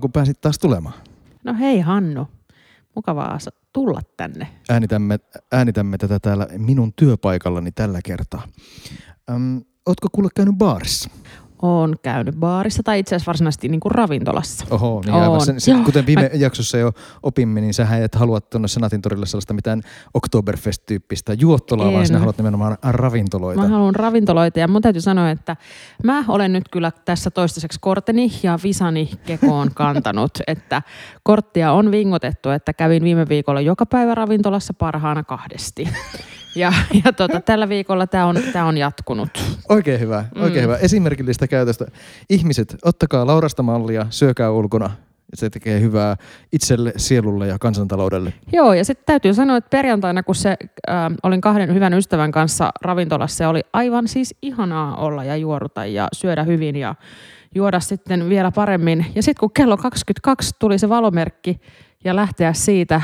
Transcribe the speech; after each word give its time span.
Mukavaa, 0.00 0.12
kun 0.12 0.12
pääsit 0.12 0.40
taas 0.40 0.58
tulemaan. 0.58 0.94
No 1.44 1.54
hei 1.54 1.80
Hannu, 1.80 2.28
mukavaa 2.94 3.38
tulla 3.72 4.00
tänne. 4.16 4.48
Äänitämme, 4.68 5.18
äänitämme 5.52 5.98
tätä 5.98 6.18
täällä 6.18 6.46
minun 6.58 6.92
työpaikallani 6.92 7.72
tällä 7.72 8.00
kertaa. 8.04 8.42
Öm, 9.30 9.62
ootko 9.86 10.08
kuule 10.12 10.28
käynyt 10.34 10.54
baarissa? 10.54 11.10
Oon 11.62 11.94
käynyt 12.02 12.34
baarissa 12.36 12.82
tai 12.82 12.98
itse 12.98 13.14
asiassa 13.16 13.28
varsinaisesti 13.28 13.68
niin 13.68 13.80
kuin 13.80 13.92
ravintolassa. 13.92 14.66
Oho, 14.70 15.02
niin 15.04 15.14
aivan. 15.14 15.40
Sen, 15.40 15.60
sen, 15.60 15.84
kuten 15.84 16.06
viime 16.06 16.22
Mä... 16.22 16.28
jaksossa 16.34 16.78
jo 16.78 16.92
opimme, 17.22 17.60
niin 17.60 17.74
sähän 17.74 18.02
et 18.02 18.14
halua 18.14 18.40
tuonne 18.40 18.68
Senaatin 18.68 19.02
torille 19.02 19.26
sellaista 19.26 19.54
mitään 19.54 19.82
Oktoberfest-tyyppistä 20.14 21.32
juottolaa, 21.38 21.86
en. 21.86 21.94
vaan 21.94 22.06
sinä 22.06 22.18
haluat 22.18 22.36
nimenomaan 22.36 22.76
ravintoloita. 22.82 23.62
Mä 23.62 23.68
haluan 23.68 23.94
ravintoloita 23.94 24.60
ja 24.60 24.68
mun 24.68 24.82
täytyy 24.82 25.02
sanoa, 25.02 25.30
että 25.30 25.56
mä 26.04 26.24
olen 26.28 26.52
nyt 26.52 26.68
kyllä 26.70 26.92
tässä 27.04 27.30
toistaiseksi 27.30 27.78
korteni 27.80 28.32
ja 28.42 28.58
visani 28.62 29.10
kekoon 29.26 29.70
kantanut, 29.74 30.38
että 30.46 30.82
korttia 31.22 31.72
on 31.72 31.90
vingotettu, 31.90 32.50
että 32.50 32.72
kävin 32.72 33.02
viime 33.02 33.28
viikolla 33.28 33.60
joka 33.60 33.86
päivä 33.86 34.14
ravintolassa 34.14 34.74
parhaana 34.74 35.22
kahdesti. 35.22 35.88
Ja, 36.54 36.72
ja 37.04 37.12
tota, 37.12 37.40
tällä 37.40 37.68
viikolla 37.68 38.06
tämä 38.06 38.26
on, 38.26 38.38
tää 38.52 38.64
on 38.64 38.78
jatkunut. 38.78 39.28
Oikein 39.68 40.00
hyvä, 40.00 40.24
oikein 40.34 40.60
mm. 40.60 40.62
hyvä. 40.62 40.76
Esimerkillistä 40.76 41.48
käytöstä. 41.48 41.86
Ihmiset, 42.30 42.76
ottakaa 42.84 43.26
Laurasta 43.26 43.62
mallia, 43.62 44.06
syökää 44.10 44.50
ulkona. 44.50 44.90
Se 45.34 45.50
tekee 45.50 45.80
hyvää 45.80 46.16
itselle, 46.52 46.92
sielulle 46.96 47.46
ja 47.46 47.58
kansantaloudelle. 47.58 48.32
Joo, 48.52 48.72
ja 48.72 48.84
sitten 48.84 49.06
täytyy 49.06 49.34
sanoa, 49.34 49.56
että 49.56 49.70
perjantaina, 49.70 50.22
kun 50.22 50.34
se, 50.34 50.56
äh, 50.90 50.96
olin 51.22 51.40
kahden 51.40 51.74
hyvän 51.74 51.94
ystävän 51.94 52.32
kanssa 52.32 52.70
ravintolassa, 52.82 53.36
se 53.36 53.46
oli 53.46 53.60
aivan 53.72 54.08
siis 54.08 54.34
ihanaa 54.42 54.96
olla 54.96 55.24
ja 55.24 55.36
juoruta 55.36 55.86
ja 55.86 56.08
syödä 56.12 56.42
hyvin 56.42 56.76
ja 56.76 56.94
juoda 57.54 57.80
sitten 57.80 58.28
vielä 58.28 58.50
paremmin. 58.50 59.06
Ja 59.14 59.22
sitten 59.22 59.40
kun 59.40 59.52
kello 59.52 59.76
22 59.76 60.54
tuli 60.58 60.78
se 60.78 60.88
valomerkki 60.88 61.60
ja 62.04 62.16
lähteä 62.16 62.52
siitä 62.52 63.02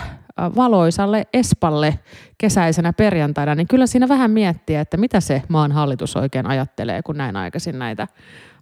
valoisalle 0.57 1.27
Espalle 1.33 1.99
kesäisenä 2.39 2.93
perjantaina, 2.93 3.55
niin 3.55 3.69
kyllä 3.69 3.87
siinä 3.87 4.09
vähän 4.09 4.31
miettiä, 4.31 4.81
että 4.81 4.97
mitä 4.97 5.21
se 5.21 5.43
maan 5.49 5.73
hallitus 5.73 6.17
oikein 6.17 6.47
ajattelee, 6.47 7.03
kun 7.03 7.17
näin 7.17 7.37
aikaisin 7.37 7.79
näitä 7.79 8.09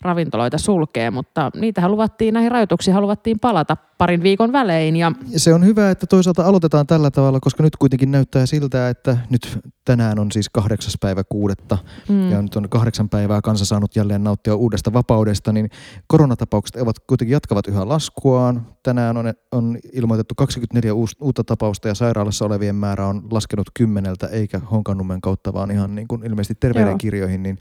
ravintoloita 0.04 0.58
sulkee, 0.58 1.10
mutta 1.10 1.50
niitä 1.56 1.88
luvattiin, 1.88 2.34
näihin 2.34 2.50
rajoituksiin 2.50 2.94
haluattiin 2.94 3.40
palata 3.40 3.76
parin 3.98 4.22
viikon 4.22 4.52
välein. 4.52 4.96
Ja... 4.96 5.12
Se 5.36 5.54
on 5.54 5.64
hyvä, 5.64 5.90
että 5.90 6.06
toisaalta 6.06 6.46
aloitetaan 6.46 6.86
tällä 6.86 7.10
tavalla, 7.10 7.40
koska 7.40 7.62
nyt 7.62 7.76
kuitenkin 7.76 8.10
näyttää 8.10 8.46
siltä, 8.46 8.88
että 8.88 9.16
nyt 9.30 9.58
tänään 9.84 10.18
on 10.18 10.32
siis 10.32 10.48
kahdeksas 10.48 10.94
päivä 11.00 11.24
kuudetta 11.24 11.78
mm. 12.08 12.30
ja 12.30 12.42
nyt 12.42 12.56
on 12.56 12.68
kahdeksan 12.68 13.08
päivää 13.08 13.40
kansa 13.40 13.64
saanut 13.64 13.96
jälleen 13.96 14.24
nauttia 14.24 14.56
uudesta 14.56 14.92
vapaudesta, 14.92 15.52
niin 15.52 15.70
koronatapaukset 16.06 16.76
ovat 16.76 16.96
kuitenkin 16.98 17.32
jatkavat 17.32 17.66
yhä 17.66 17.88
laskuaan. 17.88 18.66
Tänään 18.82 19.16
on, 19.16 19.32
on 19.52 19.78
ilmoitettu 19.92 20.34
24 20.34 20.94
uutta 21.20 21.44
tapausta 21.44 21.88
ja 21.88 21.94
sairaalassa 21.94 22.44
olevien 22.44 22.76
määrä 22.76 23.06
on 23.06 23.22
laskenut 23.30 23.66
kymmeneltä 23.74 24.26
eikä 24.26 24.58
Honkannummen 24.58 25.20
kautta, 25.20 25.52
vaan 25.52 25.70
ihan 25.70 25.94
niin 25.94 26.08
kuin 26.08 26.26
ilmeisesti 26.26 26.54
terveydenkirjoihin, 26.60 27.42
niin 27.42 27.58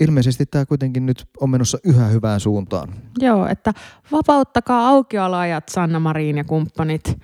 ilmeisesti 0.00 0.46
tämä 0.46 0.66
kuitenkin 0.66 1.06
nyt 1.06 1.24
on 1.40 1.50
menossa 1.50 1.78
yhä 1.84 2.06
hyvään 2.06 2.40
suuntaan. 2.40 2.88
Joo, 3.18 3.46
että 3.46 3.72
vapauttakaa 4.12 4.88
aukioloajat 4.88 5.68
Sanna 5.68 6.00
Marin 6.00 6.36
ja 6.36 6.44
kumppanit. 6.44 7.18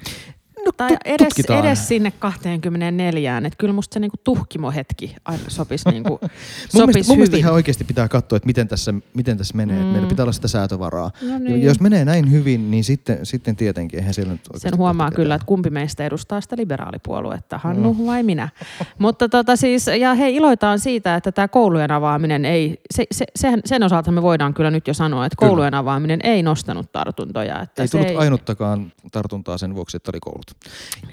No, 0.69 0.73
tai 0.77 0.97
edes, 1.05 1.33
edes 1.51 1.89
sinne 1.89 2.11
24. 2.11 3.39
Että 3.39 3.57
kyllä 3.59 3.73
musta 3.73 3.95
se 3.95 4.01
niinku 4.01 4.17
tuhkimo-hetki 4.25 5.17
aina 5.25 5.43
sopisi, 5.49 5.89
niinku, 5.91 6.19
sopis 6.21 6.75
mun 6.75 6.87
mielestä, 6.87 6.99
hyvin. 6.99 7.07
Mun 7.09 7.17
mielestä 7.17 7.37
ihan 7.37 7.53
oikeasti 7.53 7.85
pitää 7.85 8.09
katsoa, 8.09 8.37
että 8.37 8.47
miten 8.47 8.69
tässä, 8.69 8.95
miten 9.15 9.39
tässä 9.39 9.57
menee. 9.57 9.83
Mm. 9.83 9.87
Meillä 9.87 10.09
pitää 10.09 10.25
olla 10.25 10.33
sitä 10.33 10.49
säätövaraa. 10.49 11.11
No 11.23 11.39
niin. 11.39 11.63
Jos 11.63 11.81
menee 11.81 12.05
näin 12.05 12.31
hyvin, 12.31 12.71
niin 12.71 12.85
sitten, 12.85 13.27
sitten 13.27 13.57
tietenkin 13.57 13.99
eihän 13.99 14.15
siellä 14.15 14.33
nyt 14.33 14.41
Sen 14.57 14.77
huomaa 14.77 15.11
kyllä, 15.11 15.35
että 15.35 15.47
kumpi 15.47 15.71
meistä 15.71 16.05
edustaa 16.05 16.41
sitä 16.41 16.57
liberaalipuoluetta, 16.57 17.59
Hannu 17.59 17.97
no. 17.99 18.07
vai 18.07 18.23
minä. 18.23 18.49
Mutta 18.99 19.29
tota 19.29 19.57
siis, 19.57 19.87
ja 19.87 20.15
hei 20.15 20.37
iloitaan 20.37 20.79
siitä, 20.79 21.15
että 21.15 21.33
tämä 21.33 21.49
koulujen 21.49 21.91
avaaminen 21.91 22.45
ei, 22.45 22.81
se, 22.95 23.07
se, 23.13 23.25
sen, 23.37 23.61
sen 23.65 23.83
osalta 23.83 24.13
me 24.13 24.23
voidaan 24.23 24.55
kyllä 24.55 24.71
nyt 24.71 24.89
jo 24.89 24.95
sanoa, 24.95 25.27
että 25.27 25.37
koulujen 25.37 25.71
kyllä. 25.71 25.79
avaaminen 25.79 26.21
ei 26.23 26.43
nostanut 26.43 26.93
tartuntoja. 26.93 27.63
Että 27.63 27.83
ei 27.83 27.89
tullut 27.89 28.09
ei... 28.09 28.17
ainuttakaan 28.17 28.93
tartuntaa 29.13 29.59
sen 29.59 29.75
vuoksi, 29.75 29.97
että 29.97 30.11
oli 30.11 30.21
koulut. 30.21 30.51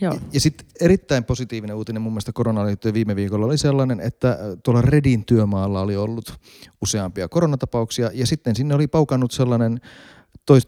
Joo. 0.01 0.19
Ja, 0.33 0.39
sitten 0.39 0.67
erittäin 0.81 1.23
positiivinen 1.23 1.75
uutinen 1.75 2.01
mun 2.01 2.11
mielestä 2.11 2.31
koronaan 2.33 2.67
liittyen 2.67 2.93
viime 2.93 3.15
viikolla 3.15 3.45
oli 3.45 3.57
sellainen, 3.57 3.99
että 3.99 4.29
äh, 4.29 4.37
tuolla 4.63 4.81
Redin 4.81 5.25
työmaalla 5.25 5.81
oli 5.81 5.95
ollut 5.95 6.39
useampia 6.81 7.27
koronatapauksia 7.27 8.09
ja 8.13 8.27
sitten 8.27 8.55
sinne 8.55 8.75
oli 8.75 8.87
paukannut 8.87 9.31
sellainen 9.31 9.79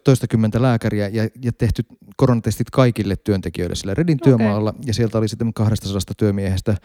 toistakymmentä 0.03 0.61
lääkäriä 0.61 1.07
ja, 1.07 1.29
ja 1.41 1.51
tehty 1.53 1.83
koronatestit 2.15 2.69
kaikille 2.69 3.15
työntekijöille 3.15 3.75
sillä 3.75 3.93
Redin 3.93 4.17
okay. 4.21 4.31
työmaalla 4.31 4.73
ja 4.85 4.93
sieltä 4.93 5.17
oli 5.17 5.27
sitten 5.27 5.53
200 5.53 6.01
työmiehestä 6.17 6.71
äh, 6.71 6.77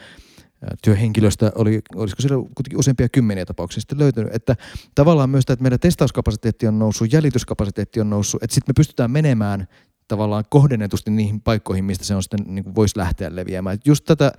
työhenkilöstä 0.85 1.53
oli, 1.55 1.81
olisiko 1.95 2.23
siellä 2.23 2.37
kuitenkin 2.37 2.79
useampia 2.79 3.09
kymmeniä 3.09 3.47
tapauksia 3.47 3.81
sitten 3.81 3.99
löytynyt, 3.99 4.35
että 4.35 4.57
tavallaan 4.95 5.31
myös 5.31 5.45
tämä, 5.45 5.55
että 5.55 5.63
meidän 5.63 5.81
testauskapasiteetti 5.81 6.67
on 6.67 6.79
noussut, 6.79 7.13
jäljityskapasiteetti 7.13 8.01
on 8.01 8.11
noussut, 8.11 8.43
että 8.43 8.55
sitten 8.55 8.73
me 8.73 8.75
pystytään 8.77 9.11
menemään 9.11 9.67
tavallaan 10.13 10.45
kohdennetusti 10.49 11.11
niihin 11.11 11.41
paikkoihin, 11.41 11.85
mistä 11.85 12.05
se 12.05 12.15
on 12.15 12.23
sitten 12.23 12.41
niin 12.47 12.65
kuin 12.65 12.75
voisi 12.75 12.99
lähteä 12.99 13.37
leviämään. 13.37 13.75
Et 13.75 13.87
just 13.87 14.05
tätä 14.05 14.33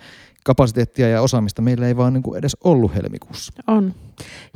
kapasiteettia 0.46 1.10
ja 1.10 1.22
osaamista 1.22 1.62
meillä 1.62 1.88
ei 1.88 1.98
vaan 1.98 2.14
niin 2.14 2.24
kuin 2.24 2.38
edes 2.38 2.58
ollut 2.64 2.96
helmikuussa. 2.96 3.54
On. 3.68 3.94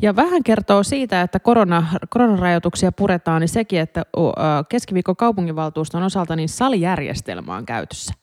Ja 0.02 0.16
vähän 0.16 0.44
kertoo 0.44 0.84
siitä, 0.84 1.22
että 1.22 1.40
korona, 1.40 1.88
koronarajoituksia 2.10 2.92
puretaan, 2.92 3.42
niin 3.42 3.50
sekin, 3.50 3.80
että 3.80 4.06
keskiviikon 4.70 5.16
kaupunginvaltuuston 5.16 6.04
osalta 6.04 6.36
niin 6.36 6.50
salijärjestelmä 6.50 7.56
on 7.56 7.66
käytössä. 7.66 8.14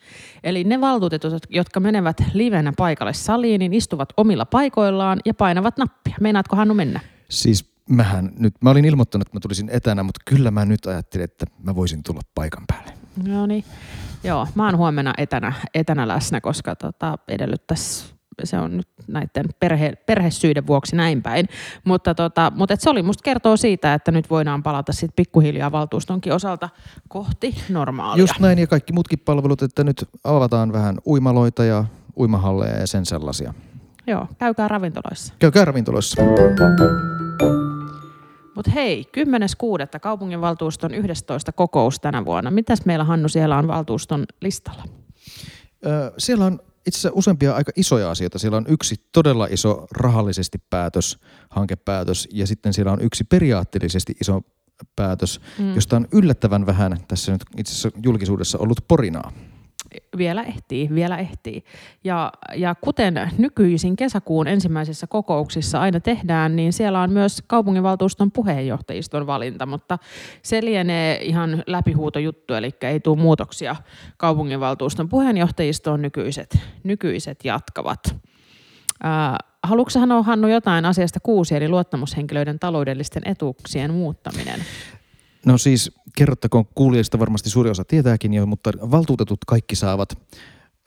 Eli 0.45 0.65
ne 0.65 0.81
valtuutetut, 0.81 1.47
jotka 1.51 1.81
menevät 1.81 2.23
livenä 2.33 2.73
paikalle 2.77 3.13
saliin, 3.13 3.59
niin 3.59 3.75
istuvat 3.75 4.09
omilla 4.17 4.47
paikoillaan 4.47 5.21
ja 5.25 5.35
painavat 5.35 5.79
nappia. 5.79 6.15
Meinaatko 6.21 6.57
Hannu 6.57 6.75
mennä? 6.75 7.01
Siis 7.29 7.74
mähän 7.89 8.31
nyt, 8.39 8.55
mä 8.61 8.71
olin 8.71 8.85
ilmoittanut, 8.85 9.27
että 9.27 9.37
mä 9.37 9.41
tulisin 9.41 9.69
etänä, 9.73 10.03
mutta 10.03 10.21
kyllä 10.25 10.51
mä 10.51 10.65
nyt 10.65 10.87
ajattelin, 10.87 11.25
että 11.25 11.47
mä 11.63 11.75
voisin 11.75 12.03
tulla 12.03 12.21
paikan 12.35 12.65
päälle. 12.67 12.93
No 13.29 13.47
niin. 13.47 13.65
Joo, 14.25 14.49
mä 14.55 14.65
oon 14.65 14.77
huomenna 14.77 15.15
etänä, 15.19 15.53
etänä 15.75 16.09
läsnä, 16.09 16.41
koska 16.41 16.77
tota, 16.77 17.19
edellyttäisi 17.29 18.15
se 18.43 18.59
on 18.59 18.77
nyt 18.77 18.89
näiden 19.09 19.47
perhe, 19.61 19.93
perhesyiden 20.07 20.67
vuoksi 20.67 20.97
näin 20.97 21.23
päin. 21.23 21.49
Mutta, 21.85 22.15
tota, 22.15 22.53
mutta 22.57 22.75
et 22.75 22.81
se 22.81 22.91
oli 22.91 23.03
musta 23.03 23.23
kertoo 23.23 23.57
siitä, 23.57 23.95
että 23.95 24.13
nyt 24.13 24.31
voidaan 24.31 24.63
palata 24.63 24.93
sitten 24.93 25.17
pikkuhiljaa 25.17 25.73
valtuustonkin 25.73 26.33
osalta 26.33 26.69
kohti 27.09 27.55
normaalia. 27.69 28.23
Just 28.23 28.41
näin 28.41 28.59
ja 28.59 28.67
kaikki 28.67 28.93
muutkin 28.93 29.19
palvelut, 29.19 29.63
että 29.63 29.85
nyt 29.85 30.09
avataan 30.25 30.73
vähän 30.73 30.99
uimaloita 31.07 31.65
ja 31.65 31.85
uimahalleja 32.17 32.79
ja 32.79 32.87
sen 32.87 33.07
sellaisia. 33.07 33.55
Joo, 34.07 34.27
käykää 34.39 34.69
ravintoloissa. 34.69 35.35
Käykää 35.39 35.65
ravintoloissa. 35.65 36.23
Mutta 38.55 38.71
hei, 38.71 39.05
10.6. 39.95 39.99
kaupunginvaltuuston 40.01 40.95
11. 40.95 41.53
kokous 41.53 42.01
tänä 42.01 42.25
vuonna. 42.25 42.51
Mitäs 42.51 42.85
meillä 42.85 43.05
Hannu 43.05 43.29
siellä 43.29 43.59
on 43.59 43.69
valtuuston 43.69 44.25
listalla? 44.41 44.85
Öö, 45.87 46.11
siellä 46.19 46.45
on 46.45 46.61
itse 46.87 46.99
asiassa 46.99 47.19
useampia 47.19 47.55
aika 47.55 47.73
isoja 47.77 48.11
asioita. 48.11 48.39
Siellä 48.39 48.57
on 48.57 48.67
yksi 48.69 48.97
todella 49.13 49.47
iso 49.51 49.87
rahallisesti 49.91 50.59
päätös, 50.71 51.19
hankepäätös, 51.51 52.29
ja 52.33 52.47
sitten 52.47 52.73
siellä 52.73 52.93
on 52.93 53.01
yksi 53.01 53.25
periaatteellisesti 53.25 54.15
iso 54.21 54.41
päätös, 54.97 55.41
mm. 55.59 55.75
josta 55.75 55.97
on 55.97 56.09
yllättävän 56.13 56.67
vähän 56.67 56.99
tässä 57.09 57.33
nyt 57.33 57.45
itse 57.59 57.73
asiassa 57.73 57.91
julkisuudessa 58.03 58.59
ollut 58.59 58.85
porinaa 58.89 59.33
vielä 60.19 60.43
ehtii, 60.43 60.89
vielä 60.95 61.19
ehtii. 61.19 61.65
Ja, 62.05 62.33
ja 62.57 62.75
kuten 62.75 63.31
nykyisin 63.39 63.97
kesäkuun 63.97 64.47
ensimmäisissä 64.47 65.07
kokouksissa 65.07 65.81
aina 65.81 66.01
tehdään, 66.01 66.57
niin 66.57 66.73
siellä 66.73 67.01
on 67.01 67.11
myös 67.11 67.43
kaupunginvaltuuston 67.47 68.33
puheenjohtajiston 68.33 69.27
valinta, 69.27 69.67
mutta 69.67 69.99
se 70.43 70.65
lienee 70.65 71.19
ihan 71.23 71.63
läpihuutojuttu, 71.67 72.55
eli 72.55 72.71
ei 72.81 73.01
tule 73.01 73.19
muutoksia 73.19 73.77
kaupunginvaltuuston 74.17 75.09
puheenjohtajistoon, 75.09 76.03
nykyiset, 76.03 76.59
nykyiset 76.85 77.45
jatkavat. 77.45 78.17
Haluatko 79.63 79.91
sanoa 79.91 80.23
Hannu 80.23 80.49
jotain 80.49 80.85
asiasta 80.85 81.21
kuusi, 81.21 81.55
eli 81.55 81.69
luottamushenkilöiden 81.69 82.59
taloudellisten 82.59 83.23
etuuksien 83.27 83.95
muuttaminen? 83.95 84.61
No 85.47 85.59
siis 85.59 85.91
kerrottakoon 86.17 86.65
kuulijoista 86.75 87.19
varmasti 87.19 87.51
suuri 87.51 87.71
osa 87.71 87.85
tietääkin 87.85 88.35
jo, 88.35 88.47
mutta 88.47 88.73
valtuutetut 88.91 89.39
kaikki 89.47 89.77
saavat 89.77 90.19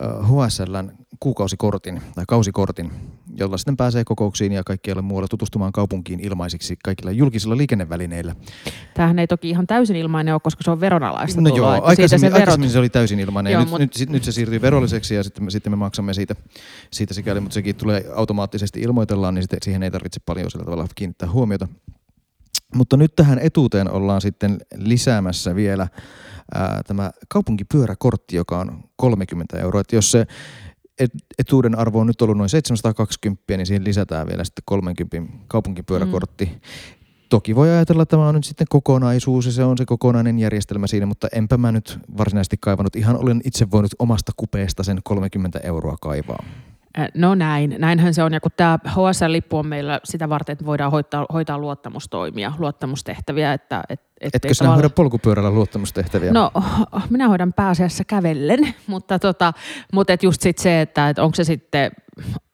HSLn 0.03 0.91
kuukausikortin 1.19 2.01
tai 2.15 2.25
kausikortin, 2.27 2.91
jolla 3.35 3.57
sitten 3.57 3.77
pääsee 3.77 4.03
kokouksiin 4.03 4.51
ja 4.51 4.63
kaikkialle 4.63 5.01
muualle 5.01 5.27
tutustumaan 5.27 5.71
kaupunkiin 5.71 6.19
ilmaisiksi 6.19 6.77
kaikilla 6.83 7.11
julkisilla 7.11 7.57
liikennevälineillä. 7.57 8.35
Tämähän 8.93 9.19
ei 9.19 9.27
toki 9.27 9.49
ihan 9.49 9.67
täysin 9.67 9.95
ilmainen 9.95 10.33
ole, 10.33 10.41
koska 10.43 10.63
se 10.63 10.71
on 10.71 10.79
veronalaista 10.79 11.41
No 11.41 11.49
tuloa, 11.49 11.75
joo, 11.75 11.85
aikaisemmin, 11.85 12.19
se, 12.19 12.33
verot... 12.33 12.39
aikaisemmin 12.39 12.69
se 12.69 12.79
oli 12.79 12.89
täysin 12.89 13.19
ilmainen 13.19 13.53
joo, 13.53 13.61
ja 13.61 13.65
mutta... 13.65 13.79
nyt, 13.79 13.99
nyt, 13.99 14.09
nyt 14.09 14.23
se 14.23 14.31
siirtyy 14.31 14.61
verolliseksi 14.61 15.15
ja 15.15 15.23
sitten 15.23 15.43
me, 15.43 15.51
sitten 15.51 15.73
me 15.73 15.75
maksamme 15.75 16.13
siitä, 16.13 16.35
siitä 16.91 17.13
sikäli, 17.13 17.39
mutta 17.39 17.53
sekin 17.53 17.75
tulee 17.75 18.05
automaattisesti 18.15 18.81
ilmoitellaan, 18.81 19.33
niin 19.33 19.43
sitten 19.43 19.59
siihen 19.63 19.83
ei 19.83 19.91
tarvitse 19.91 20.19
paljon 20.25 20.51
sillä 20.51 20.65
tavalla 20.65 20.87
kiinnittää 20.95 21.31
huomiota. 21.31 21.67
Mutta 22.75 22.97
nyt 22.97 23.15
tähän 23.15 23.39
etuuteen 23.39 23.91
ollaan 23.91 24.21
sitten 24.21 24.57
lisäämässä 24.75 25.55
vielä 25.55 25.87
ää, 26.53 26.81
tämä 26.87 27.11
kaupunkipyöräkortti, 27.27 28.35
joka 28.35 28.59
on 28.59 28.83
30 28.95 29.59
euroa. 29.59 29.81
Et 29.81 29.91
jos 29.91 30.11
se 30.11 30.27
etuuden 31.39 31.77
arvo 31.77 31.99
on 31.99 32.07
nyt 32.07 32.21
ollut 32.21 32.37
noin 32.37 32.49
720, 32.49 33.57
niin 33.57 33.65
siihen 33.65 33.83
lisätään 33.83 34.27
vielä 34.27 34.43
sitten 34.43 34.63
30 34.65 35.33
kaupunkipyöräkortti. 35.47 36.45
Mm. 36.45 36.59
Toki 37.29 37.55
voi 37.55 37.69
ajatella, 37.69 38.03
että 38.03 38.17
tämä 38.17 38.27
on 38.27 38.35
nyt 38.35 38.43
sitten 38.43 38.67
kokonaisuus 38.69 39.45
ja 39.45 39.51
se 39.51 39.63
on 39.63 39.77
se 39.77 39.85
kokonainen 39.85 40.39
järjestelmä 40.39 40.87
siinä, 40.87 41.05
mutta 41.05 41.27
enpä 41.31 41.57
mä 41.57 41.71
nyt 41.71 41.99
varsinaisesti 42.17 42.57
kaivannut. 42.59 42.95
Ihan 42.95 43.17
olen 43.17 43.41
itse 43.43 43.71
voinut 43.71 43.91
omasta 43.99 44.31
kupeesta 44.37 44.83
sen 44.83 44.99
30 45.03 45.59
euroa 45.63 45.95
kaivaa. 46.01 46.43
No 47.13 47.35
näin, 47.35 47.75
näinhän 47.77 48.13
se 48.13 48.23
on. 48.23 48.33
Ja 48.33 48.39
kun 48.39 48.51
tämä 48.57 48.79
HSL-lippu 48.87 49.57
on 49.57 49.67
meillä 49.67 49.99
sitä 50.03 50.29
varten, 50.29 50.53
että 50.53 50.65
voidaan 50.65 50.91
hoitaa, 50.91 51.25
hoitaa 51.33 51.57
luottamustoimia, 51.57 52.53
luottamustehtäviä. 52.59 53.53
Että, 53.53 53.83
et, 53.89 54.01
et 54.21 54.35
Etkö 54.35 54.53
sinä 54.53 54.65
tavalla... 54.65 54.75
hoida 54.75 54.89
polkupyörällä 54.89 55.51
luottamustehtäviä? 55.51 56.31
No, 56.31 56.51
minä 57.09 57.27
hoidan 57.27 57.53
pääasiassa 57.53 58.03
kävellen, 58.03 58.59
mutta, 58.87 59.19
tota, 59.19 59.53
mutta 59.93 60.13
et 60.13 60.23
just 60.23 60.41
sit 60.41 60.57
se, 60.57 60.81
että 60.81 61.09
et 61.09 61.19
onko 61.19 61.35
se 61.35 61.43
sitten, 61.43 61.91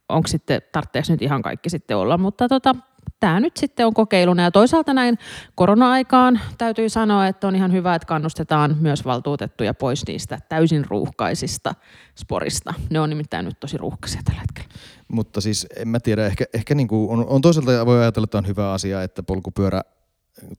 onko 0.10 0.28
sitten, 0.28 0.62
tarvitseeko 0.72 1.08
nyt 1.10 1.22
ihan 1.22 1.42
kaikki 1.42 1.70
sitten 1.70 1.98
olla, 1.98 2.18
mutta 2.18 2.50
tota, 2.50 2.76
tämä 3.20 3.40
nyt 3.40 3.58
sitten 3.58 3.86
on 3.86 3.94
kokeiluna. 3.94 4.44
Ja 4.44 4.52
toisaalta 4.52 4.94
näin 4.94 5.18
korona-aikaan 5.56 6.40
täytyy 6.58 6.90
sanoa, 6.90 7.28
että 7.28 7.48
on 7.48 7.56
ihan 7.56 7.72
hyvä, 7.72 7.96
että 7.96 8.06
kannustetaan 8.06 8.78
myös 8.80 9.06
valtuutettuja 9.06 9.74
pois 9.74 10.08
niistä 10.08 10.40
täysin 10.50 10.86
ruuhkaisista 10.90 11.76
sporista. 12.16 12.74
Ne 12.90 13.00
on 13.00 13.10
nimittäin 13.10 13.46
nyt 13.46 13.60
tosi 13.60 13.78
ruuhkaisia 13.78 14.22
tällä 14.26 14.42
hetkellä. 14.42 14.70
Mutta 15.08 15.42
siis 15.42 15.68
en 15.76 15.88
mä 15.88 16.00
tiedä, 16.00 16.26
ehkä, 16.26 16.46
ehkä 16.54 16.76
niin 16.76 16.88
kuin 16.88 17.10
on, 17.10 17.28
on 17.28 17.42
toisaalta 17.42 17.86
voi 17.86 18.00
ajatella, 18.00 18.24
että 18.24 18.38
on 18.38 18.48
hyvä 18.48 18.72
asia, 18.72 19.04
että 19.04 19.24
polkupyörä 19.24 19.82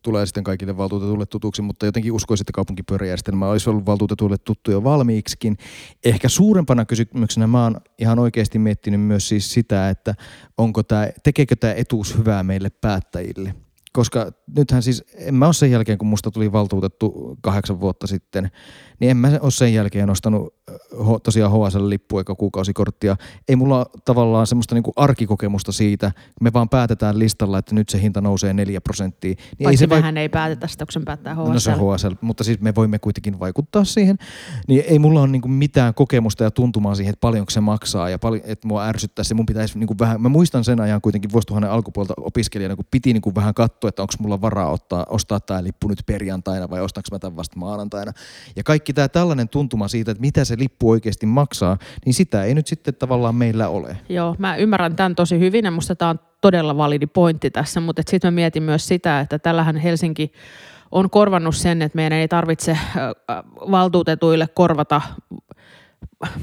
tulee 0.03 0.27
sitten 0.27 0.45
kaikille 0.45 0.77
valtuutetuille 0.77 1.27
tutuksi, 1.27 1.63
mutta 1.63 1.87
jotenkin 1.87 2.13
uskoisin, 2.13 2.43
että 2.43 2.53
kaupunkipyöräjärjestelmä 2.53 3.49
olisi 3.49 3.71
ollut 3.71 3.87
valtuutetuille 3.87 4.39
tuttu 4.39 4.71
jo 4.71 4.85
valmiiksikin. 4.85 5.57
Ehkä 6.05 6.29
suurempana 6.29 6.85
kysymyksenä 6.85 7.47
mä 7.47 7.63
oon 7.63 7.81
ihan 7.99 8.19
oikeasti 8.19 8.59
miettinyt 8.59 9.01
myös 9.01 9.29
siis 9.29 9.53
sitä, 9.53 9.91
että 9.91 10.15
onko 10.59 10.83
tämä, 10.83 11.09
tekeekö 11.23 11.57
tämä 11.57 11.73
etuus 11.73 12.19
hyvää 12.19 12.43
meille 12.43 12.71
päättäjille 12.71 13.55
koska 13.97 14.33
nythän 14.57 14.83
siis, 14.83 15.05
en 15.17 15.35
mä 15.35 15.45
ole 15.47 15.55
sen 15.55 15.71
jälkeen, 15.71 15.99
kun 15.99 16.09
musta 16.09 16.31
tuli 16.31 16.53
valtuutettu 16.53 17.39
kahdeksan 17.43 17.81
vuotta 17.81 18.07
sitten, 18.07 18.51
niin 19.01 19.11
en 19.11 19.17
mä 19.17 19.31
ole 19.41 19.51
sen 19.51 19.75
jälkeen 19.75 20.09
nostanut 20.09 20.55
tosiaan 21.23 21.53
HSL-lippua 21.53 22.21
eikä 22.21 22.35
kuukausikorttia. 22.35 23.17
Ei 23.49 23.57
mulla 23.57 23.87
tavallaan 24.05 24.47
semmoista 24.47 24.75
niinku 24.75 24.93
arkikokemusta 24.97 25.73
siitä, 25.73 26.13
me 26.41 26.53
vaan 26.53 26.69
päätetään 26.69 27.19
listalla, 27.19 27.59
että 27.59 27.75
nyt 27.75 27.89
se 27.89 28.01
hinta 28.01 28.21
nousee 28.21 28.53
neljä 28.53 28.81
prosenttia. 28.81 29.35
Niin 29.59 29.69
ei 29.69 29.77
se 29.77 29.87
mehän 29.87 30.15
vaik- 30.15 30.19
ei 30.19 30.29
päätetä 30.29 30.67
sitä, 30.67 30.87
kun 30.95 31.05
päättää 31.05 31.35
HSL. 31.35 31.53
No 31.53 31.61
se 31.61 31.73
on 31.73 31.95
HSL, 31.95 32.13
mutta 32.21 32.45
siis 32.45 32.61
me 32.61 32.75
voimme 32.75 32.99
kuitenkin 32.99 33.39
vaikuttaa 33.39 33.85
siihen. 33.85 34.17
Niin 34.69 34.85
ei 34.87 34.99
mulla 34.99 35.21
ole 35.21 35.29
niinku 35.29 35.49
mitään 35.49 35.95
kokemusta 35.95 36.45
ja 36.45 36.51
tuntumaa 36.51 36.95
siihen, 36.95 37.13
että 37.13 37.21
paljonko 37.21 37.51
se 37.51 37.61
maksaa 37.61 38.11
ja 38.11 38.19
paljon, 38.19 38.43
että 38.47 38.69
mua 38.69 38.87
ärsyttää 38.87 39.25
se. 39.25 39.35
Mun 39.35 39.47
pitäisi 39.47 39.79
niinku 39.79 39.95
vähän, 40.01 40.23
mä 40.23 40.29
muistan 40.29 40.65
sen 40.65 40.81
ajan 40.81 41.01
kuitenkin 41.01 41.33
vuosituhannen 41.33 41.71
alkupuolta 41.71 42.15
opiskelijana, 42.21 42.77
kun 42.77 42.85
piti 42.91 43.13
niinku 43.13 43.35
vähän 43.35 43.55
katsoa, 43.55 43.84
että 43.89 44.03
onko 44.03 44.15
mulla 44.19 44.41
varaa 44.41 44.71
ottaa, 44.71 45.07
ostaa 45.09 45.41
tämä 45.41 45.65
lippu 45.65 45.89
nyt 45.89 45.99
perjantaina 46.07 46.71
vai 46.71 46.81
ostanko 46.81 47.09
mä 47.13 47.19
tämän 47.19 47.37
vasta 47.37 47.59
maanantaina. 47.59 48.13
Ja 48.57 48.63
kaikki 48.63 48.93
tämä 48.93 49.09
tällainen 49.09 49.49
tuntuma 49.49 49.89
siitä, 49.89 50.11
että 50.11 50.21
mitä 50.21 50.45
se 50.45 50.59
lippu 50.59 50.91
oikeasti 50.91 51.27
maksaa, 51.27 51.77
niin 52.05 52.15
sitä 52.15 52.45
ei 52.45 52.55
nyt 52.55 52.67
sitten 52.67 52.95
tavallaan 52.95 53.35
meillä 53.35 53.69
ole. 53.69 53.97
Joo, 54.09 54.37
mä 54.39 54.57
ymmärrän 54.57 54.97
tämän 54.97 55.15
tosi 55.15 55.39
hyvin 55.39 55.65
ja 55.65 55.71
musta 55.71 55.97
tämä 55.97 56.11
on 56.11 56.21
todella 56.41 56.77
validi 56.77 57.07
pointti 57.07 57.51
tässä, 57.51 57.81
mutta 57.81 58.03
sitten 58.11 58.33
mä 58.33 58.35
mietin 58.35 58.63
myös 58.63 58.89
sitä, 58.89 59.21
että 59.21 59.39
tällähän 59.39 59.77
Helsinki 59.77 60.33
on 60.91 61.11
korvannut 61.11 61.57
sen, 61.57 61.83
että 61.83 61.97
meidän 61.97 62.19
ei 62.19 62.29
tarvitse 62.29 62.79
valtuutetuille 63.71 64.49
korvata 64.55 65.01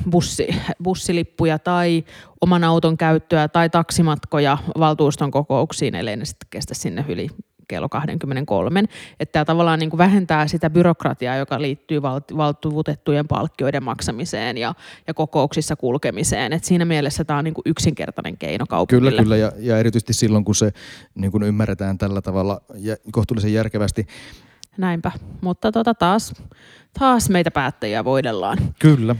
bussi, 0.10 0.48
bussilippuja 0.84 1.60
tai 1.60 2.04
oman 2.42 2.64
auton 2.64 2.98
käyttöä 2.98 3.48
tai 3.48 3.70
taksimatkoja 3.70 4.58
valtuuston 4.80 5.32
kokouksiin, 5.32 5.96
ellei 5.96 6.18
ne 6.18 6.26
sitten 6.26 6.48
kestä 6.50 6.74
sinne 6.74 7.06
yli 7.08 7.28
kello 7.72 7.90
23. 7.90 8.84
Että 9.20 9.32
tämä 9.32 9.46
tavallaan 9.46 9.80
niin 9.80 9.90
kuin 9.90 9.98
vähentää 9.98 10.48
sitä 10.48 10.70
byrokratiaa, 10.70 11.36
joka 11.36 11.62
liittyy 11.62 12.02
valtuutettujen 12.38 13.28
palkkioiden 13.28 13.84
maksamiseen 13.84 14.58
ja, 14.58 14.74
ja 15.08 15.14
kokouksissa 15.14 15.76
kulkemiseen. 15.76 16.54
Et 16.54 16.64
siinä 16.64 16.86
mielessä 16.86 17.24
tämä 17.24 17.40
on 17.40 17.44
niin 17.44 17.54
kuin 17.54 17.64
yksinkertainen 17.66 18.38
keino 18.38 18.66
kaupungille. 18.70 19.10
Kyllä, 19.10 19.24
kyllä. 19.24 19.38
Ja, 19.38 19.52
ja 19.58 19.78
erityisesti 19.78 20.14
silloin, 20.14 20.46
kun 20.46 20.56
se 20.56 20.72
niin 21.16 21.32
kuin 21.32 21.44
ymmärretään 21.44 21.98
tällä 21.98 22.22
tavalla 22.22 22.62
ja 22.76 22.96
kohtuullisen 23.12 23.54
järkevästi. 23.54 24.08
Näinpä, 24.78 25.12
mutta 25.42 25.72
tota 25.72 25.94
taas, 25.94 26.34
taas 27.00 27.30
meitä 27.30 27.52
päättäjiä 27.52 28.06
voidellaan. 28.06 28.58
Kyllä. 28.80 29.16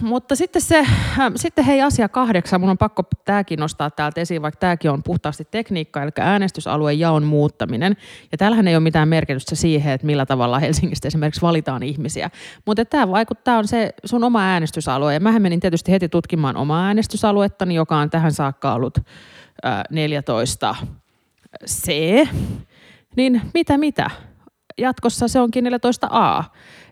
Mutta 0.00 0.36
sitten, 0.36 0.62
se, 0.62 0.78
äh, 0.78 1.32
sitten 1.36 1.64
hei 1.64 1.82
asia 1.82 2.08
kahdeksan, 2.08 2.60
mun 2.60 2.70
on 2.70 2.78
pakko 2.78 3.02
tämäkin 3.24 3.60
nostaa 3.60 3.90
täältä 3.90 4.20
esiin, 4.20 4.42
vaikka 4.42 4.60
tämäkin 4.60 4.90
on 4.90 5.02
puhtaasti 5.02 5.48
tekniikka, 5.50 6.02
eli 6.02 6.10
äänestysalueen 6.20 6.98
jaon 6.98 7.24
muuttaminen. 7.24 7.96
Ja 8.32 8.38
täällähän 8.38 8.68
ei 8.68 8.76
ole 8.76 8.82
mitään 8.82 9.08
merkitystä 9.08 9.54
siihen, 9.54 9.92
että 9.92 10.06
millä 10.06 10.26
tavalla 10.26 10.58
Helsingistä 10.58 11.08
esimerkiksi 11.08 11.42
valitaan 11.42 11.82
ihmisiä. 11.82 12.30
Mutta 12.66 12.84
tämä 12.84 13.10
vaikuttaa, 13.10 13.58
on 13.58 13.68
se 13.68 13.90
sun 14.04 14.24
oma 14.24 14.42
äänestysalue. 14.42 15.14
Ja 15.14 15.20
mähän 15.20 15.42
menin 15.42 15.60
tietysti 15.60 15.92
heti 15.92 16.08
tutkimaan 16.08 16.56
omaa 16.56 16.86
äänestysaluettani, 16.86 17.74
joka 17.74 17.96
on 17.96 18.10
tähän 18.10 18.32
saakka 18.32 18.74
ollut 18.74 18.98
äh, 18.98 19.82
14 19.90 20.74
C. 21.66 21.88
Niin 23.16 23.42
mitä 23.54 23.78
mitä? 23.78 24.10
Jatkossa 24.78 25.28
se 25.28 25.40
onkin 25.40 25.64
14A. 25.66 26.44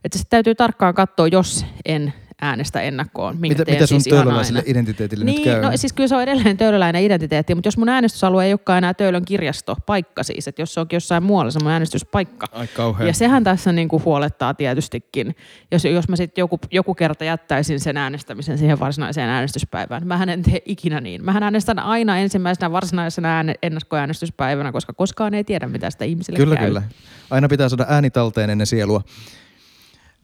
Että 0.05 0.19
se 0.19 0.25
täytyy 0.31 0.55
tarkkaan 0.55 0.95
katsoa, 0.95 1.27
jos 1.27 1.67
en 1.85 2.15
äänestä 2.43 2.81
ennakkoon. 2.81 3.37
Minkä 3.39 3.59
mitä, 3.59 3.73
mitä 3.73 3.87
sun 3.87 4.01
siis 4.01 4.15
töölöläiselle 4.15 4.63
identiteetille 4.67 5.25
niin, 5.25 5.37
nyt 5.37 5.45
käy? 5.45 5.63
No 5.63 5.77
siis 5.77 5.93
kyllä 5.93 6.09
se 6.09 6.17
on 6.17 6.23
edelleen 6.23 6.57
töölöläinen 6.57 7.03
identiteetti, 7.03 7.55
mutta 7.55 7.67
jos 7.67 7.79
mun 7.79 7.89
äänestysalue 7.89 8.45
ei 8.45 8.53
olekaan 8.53 8.79
enää 8.79 8.95
Töölön 8.95 9.25
kirjasto, 9.25 9.77
paikka 9.87 10.23
siis, 10.23 10.49
että 10.49 10.63
jos 10.63 10.75
se 10.75 10.81
onkin 10.81 10.97
jossain 10.97 11.23
muualla 11.23 11.51
se 11.51 11.59
mun 11.63 11.73
äänestyspaikka. 11.73 12.47
Ai 12.53 12.67
kauhean. 12.67 13.07
Ja 13.07 13.15
sehän 13.15 13.45
tässä 13.45 13.73
niin 13.73 13.89
kuin 13.89 14.05
huolettaa 14.05 14.55
tietystikin. 14.55 15.37
Jos, 15.73 15.85
jos 15.85 16.09
mä 16.09 16.17
sitten 16.17 16.43
joku, 16.43 16.61
joku 16.71 16.95
kerta 16.95 17.25
jättäisin 17.25 17.81
sen 17.81 17.97
äänestämisen 17.97 18.59
siihen 18.59 18.79
varsinaiseen 18.79 19.29
äänestyspäivään, 19.29 20.07
mä 20.07 20.23
en 20.23 20.43
tee 20.43 20.63
ikinä 20.65 21.01
niin. 21.01 21.25
Mähän 21.25 21.43
äänestän 21.43 21.79
aina 21.79 22.19
ensimmäisenä 22.19 22.73
varsinaisena 22.73 23.37
ääne, 23.37 23.55
ennakkoäänestyspäivänä, 23.63 24.73
koska 24.73 24.93
koskaan 24.93 25.35
ei 25.35 25.45
tiedä, 25.45 25.67
mitä 25.67 25.91
sitä 25.91 26.05
ihmisille 26.05 26.37
Kyllä, 26.37 26.57
käy. 26.57 26.67
kyllä. 26.67 26.83
Aina 27.31 27.49
pitää 27.49 27.69
saada 27.69 27.87
ääni 27.89 28.11
talteen 28.11 28.51
ennen 28.51 28.67
sielua. 28.67 29.03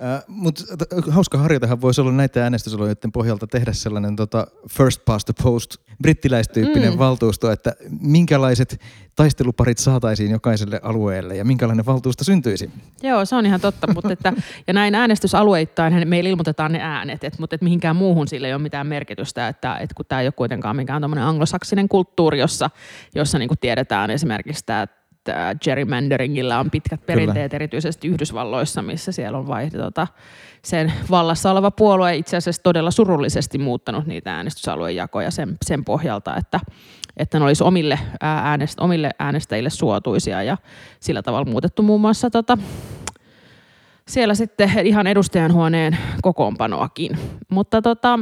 Äh, 0.02 0.24
Mutta 0.26 0.62
hauska 1.10 1.38
harjoitehan 1.38 1.80
voisi 1.80 2.00
olla 2.00 2.12
näitä 2.12 2.42
äänestysolojen 2.42 2.96
pohjalta 3.12 3.46
tehdä 3.46 3.72
sellainen 3.72 4.16
tota, 4.16 4.46
first 4.70 5.04
past 5.04 5.26
the 5.26 5.34
post 5.42 5.76
brittiläistyyppinen 6.02 6.92
mm. 6.92 6.98
valtuusto, 6.98 7.50
että 7.50 7.72
minkälaiset 8.00 8.80
taisteluparit 9.16 9.78
saataisiin 9.78 10.30
jokaiselle 10.30 10.80
alueelle 10.82 11.36
ja 11.36 11.44
minkälainen 11.44 11.86
valtuusto 11.86 12.24
syntyisi. 12.24 12.70
Joo, 13.02 13.24
se 13.24 13.36
on 13.36 13.46
ihan 13.46 13.60
totta, 13.60 13.94
mutta 13.94 14.12
että, 14.12 14.32
ja 14.66 14.74
näin 14.74 14.94
äänestysalueittain 14.94 16.08
meillä 16.08 16.30
ilmoitetaan 16.30 16.72
ne 16.72 16.80
äänet, 16.82 17.24
et, 17.24 17.38
mutta 17.38 17.54
että 17.54 17.64
mihinkään 17.64 17.96
muuhun 17.96 18.28
sille 18.28 18.46
ei 18.46 18.54
ole 18.54 18.62
mitään 18.62 18.86
merkitystä, 18.86 19.48
että, 19.48 19.76
että 19.76 19.94
kun 19.94 20.06
tämä 20.08 20.20
ei 20.20 20.26
ole 20.26 20.32
kuitenkaan 20.32 20.76
mikään 20.76 21.18
anglosaksinen 21.18 21.88
kulttuuri, 21.88 22.38
jossa, 22.38 22.70
jossa 23.14 23.38
niin 23.38 23.50
tiedetään 23.60 24.10
esimerkiksi 24.10 24.66
tämä 24.66 24.86
että 25.22 25.56
gerrymanderingilla 25.64 26.58
on 26.58 26.70
pitkät 26.70 27.06
perinteet 27.06 27.50
Kyllä. 27.50 27.56
erityisesti 27.56 28.08
Yhdysvalloissa, 28.08 28.82
missä 28.82 29.12
siellä 29.12 29.38
on 29.38 29.46
vai, 29.46 29.70
tota, 29.70 30.06
sen 30.64 30.92
vallassa 31.10 31.50
oleva 31.50 31.70
puolue 31.70 32.16
itse 32.16 32.36
asiassa 32.36 32.62
todella 32.62 32.90
surullisesti 32.90 33.58
muuttanut 33.58 34.06
niitä 34.06 34.36
äänestysaluejakoja 34.36 35.30
sen, 35.30 35.56
sen 35.64 35.84
pohjalta, 35.84 36.36
että, 36.36 36.60
että 37.16 37.38
ne 37.38 37.44
olisi 37.44 37.64
omille, 37.64 37.98
äänest, 38.20 38.80
omille 38.80 39.10
äänestäjille 39.18 39.70
suotuisia 39.70 40.42
ja 40.42 40.56
sillä 41.00 41.22
tavalla 41.22 41.50
muutettu 41.50 41.82
muun 41.82 42.00
muassa 42.00 42.30
tota, 42.30 42.58
siellä 44.08 44.34
sitten 44.34 44.70
ihan 44.84 45.06
edustajanhuoneen 45.06 45.98
kokoonpanoakin. 46.22 47.18
Mutta 47.48 47.82
tota, 47.82 48.18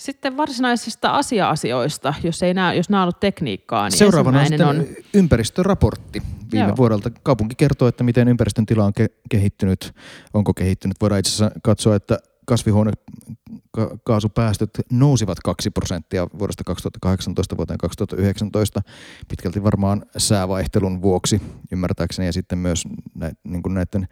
sitten 0.00 0.36
varsinaisista 0.36 1.10
asia-asioista, 1.10 2.14
jos, 2.22 2.42
ei 2.42 2.54
nää, 2.54 2.74
jos 2.74 2.90
nämä 2.90 3.02
on 3.02 3.04
ollut 3.04 3.20
tekniikkaa, 3.20 3.88
niin 3.88 3.98
Seuraavana 3.98 4.40
on 4.40 4.46
sitten 4.46 4.68
on... 4.68 4.86
ympäristöraportti 5.14 6.22
viime 6.52 6.66
Joo. 6.66 6.76
vuodelta. 6.76 7.10
Kaupunki 7.22 7.54
kertoo, 7.54 7.88
että 7.88 8.04
miten 8.04 8.28
ympäristön 8.28 8.66
tila 8.66 8.84
on 8.84 8.92
ke- 9.00 9.14
kehittynyt, 9.30 9.94
onko 10.34 10.54
kehittynyt. 10.54 10.96
Voidaan 11.00 11.18
itse 11.18 11.30
asiassa 11.30 11.60
katsoa, 11.62 11.96
että 11.96 12.18
kasvihuonekaasupäästöt 12.46 14.70
nousivat 14.92 15.38
2 15.44 15.70
prosenttia 15.70 16.26
vuodesta 16.38 16.64
2018 16.64 17.56
vuoteen 17.56 17.78
2019, 17.78 18.82
pitkälti 19.28 19.62
varmaan 19.62 20.02
säävaihtelun 20.16 21.02
vuoksi 21.02 21.42
ymmärtääkseni 21.72 22.26
ja 22.26 22.32
sitten 22.32 22.58
myös 22.58 22.84
näiden, 23.14 23.36
niin 23.44 23.62
näiden 23.68 24.08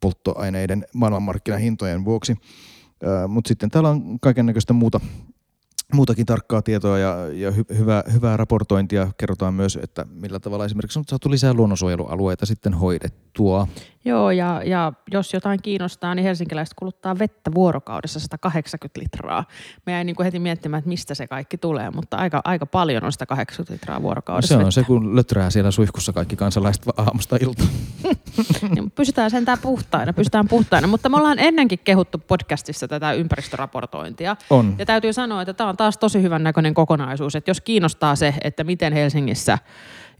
polttoaineiden 0.00 0.86
maailmanmarkkinahintojen 0.94 2.04
vuoksi. 2.04 2.36
Mutta 3.28 3.48
sitten 3.48 3.70
täällä 3.70 3.88
on 3.90 4.20
kaiken 4.20 4.46
näköistä 4.46 4.72
muuta 4.72 5.00
muutakin 5.94 6.26
tarkkaa 6.26 6.62
tietoa 6.62 6.98
ja, 6.98 7.16
ja 7.32 7.50
hy, 7.50 7.64
hyvää, 7.78 8.02
hyvää 8.12 8.36
raportointia. 8.36 9.08
Kerrotaan 9.16 9.54
myös, 9.54 9.78
että 9.82 10.06
millä 10.10 10.40
tavalla 10.40 10.64
esimerkiksi 10.64 10.98
on 10.98 11.04
saatu 11.08 11.30
lisää 11.30 11.54
luonnonsuojelualueita 11.54 12.46
sitten 12.46 12.74
hoidettua. 12.74 13.68
Joo, 14.04 14.30
ja, 14.30 14.62
ja 14.64 14.92
jos 15.12 15.32
jotain 15.34 15.62
kiinnostaa, 15.62 16.14
niin 16.14 16.24
helsinkiläiset 16.24 16.74
kuluttaa 16.74 17.18
vettä 17.18 17.54
vuorokaudessa 17.54 18.20
180 18.20 19.00
litraa. 19.00 19.44
Me 19.86 19.92
jäin 19.92 20.06
niin 20.06 20.16
kuin 20.16 20.24
heti 20.24 20.38
miettimään, 20.38 20.78
että 20.78 20.88
mistä 20.88 21.14
se 21.14 21.26
kaikki 21.26 21.58
tulee, 21.58 21.90
mutta 21.90 22.16
aika, 22.16 22.40
aika 22.44 22.66
paljon 22.66 23.04
on 23.04 23.12
180 23.12 23.72
litraa 23.72 24.02
vuorokaudessa 24.02 24.54
no 24.54 24.58
Se 24.58 24.62
on 24.62 24.66
vettä. 24.66 24.80
se, 24.80 24.84
kun 24.84 25.16
löträä 25.16 25.50
siellä 25.50 25.70
suihkussa 25.70 26.12
kaikki 26.12 26.36
kansalaiset 26.36 26.82
aamusta 26.96 27.36
ilta. 27.40 27.64
niin 28.74 28.90
pysytään 28.90 29.30
sentään 29.30 29.58
puhtaina, 29.62 30.12
pysytään 30.12 30.48
puhtaina. 30.48 30.86
Mutta 30.88 31.08
me 31.08 31.16
ollaan 31.16 31.38
ennenkin 31.38 31.78
kehuttu 31.84 32.18
podcastissa 32.18 32.88
tätä 32.88 33.12
ympäristöraportointia. 33.12 34.36
On. 34.50 34.74
Ja 34.78 34.86
täytyy 34.86 35.12
sanoa, 35.12 35.42
että 35.42 35.54
tämä 35.54 35.70
on 35.70 35.76
taas 35.78 35.98
tosi 35.98 36.22
hyvän 36.22 36.42
näköinen 36.42 36.74
kokonaisuus, 36.74 37.36
että 37.36 37.50
jos 37.50 37.60
kiinnostaa 37.60 38.16
se, 38.16 38.34
että 38.44 38.64
miten 38.64 38.92
Helsingissä 38.92 39.58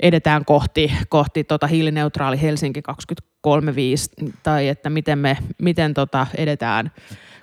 edetään 0.01 0.45
kohti, 0.45 0.93
kohti 1.09 1.45
tota 1.45 1.67
hiilineutraali 1.67 2.43
Helsinki 2.43 2.83
2035 2.83 4.11
tai 4.43 4.69
että 4.69 4.91
miten 4.91 5.19
me 5.19 5.37
miten 5.59 5.95
tota 5.95 6.27
edetään 6.37 6.91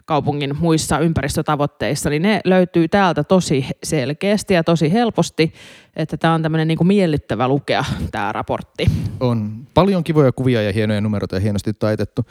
kaupungin 0.05 0.55
muissa 0.59 0.99
ympäristötavoitteissa, 0.99 2.09
niin 2.09 2.21
ne 2.21 2.41
löytyy 2.45 2.87
täältä 2.87 3.23
tosi 3.23 3.65
selkeästi 3.83 4.53
ja 4.53 4.63
tosi 4.63 4.93
helposti, 4.93 5.53
että 5.95 6.17
tämä 6.17 6.33
on 6.33 6.41
tämmöinen 6.41 6.67
niin 6.67 6.77
kuin 6.77 6.87
miellyttävä 6.87 7.47
lukea 7.47 7.85
tämä 8.11 8.31
raportti. 8.31 8.85
On 9.19 9.67
paljon 9.73 10.03
kivoja 10.03 10.31
kuvia 10.31 10.61
ja 10.61 10.73
hienoja 10.73 11.01
numeroita 11.01 11.35
ja 11.35 11.39
hienosti 11.39 11.73
taitettu. 11.73 12.25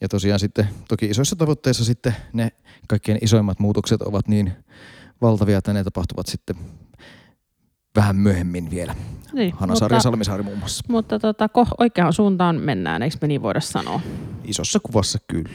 Ja 0.00 0.08
tosiaan 0.08 0.40
sitten 0.40 0.68
toki 0.88 1.06
isoissa 1.06 1.36
tavoitteissa 1.36 1.84
sitten 1.84 2.16
ne 2.32 2.52
kaikkein 2.88 3.18
isoimmat 3.20 3.58
muutokset 3.58 4.02
ovat 4.02 4.28
niin 4.28 4.52
valtavia, 5.22 5.58
että 5.58 5.72
ne 5.72 5.84
tapahtuvat 5.84 6.26
sitten 6.26 6.56
vähän 7.96 8.16
myöhemmin 8.16 8.70
vielä. 8.70 8.94
Niin, 9.32 9.54
Hanna 9.56 9.74
Sarja 9.74 10.00
Salmisaari 10.00 10.42
muun 10.42 10.58
muassa. 10.58 10.84
Mutta 10.88 11.18
tota, 11.18 11.48
ko, 11.48 11.66
oikeaan 11.78 12.12
suuntaan 12.12 12.56
mennään, 12.56 13.02
eikö 13.02 13.16
me 13.20 13.28
niin 13.28 13.42
voida 13.42 13.60
sanoa? 13.60 14.00
Isossa 14.44 14.80
kuvassa 14.82 15.18
kyllä. 15.26 15.48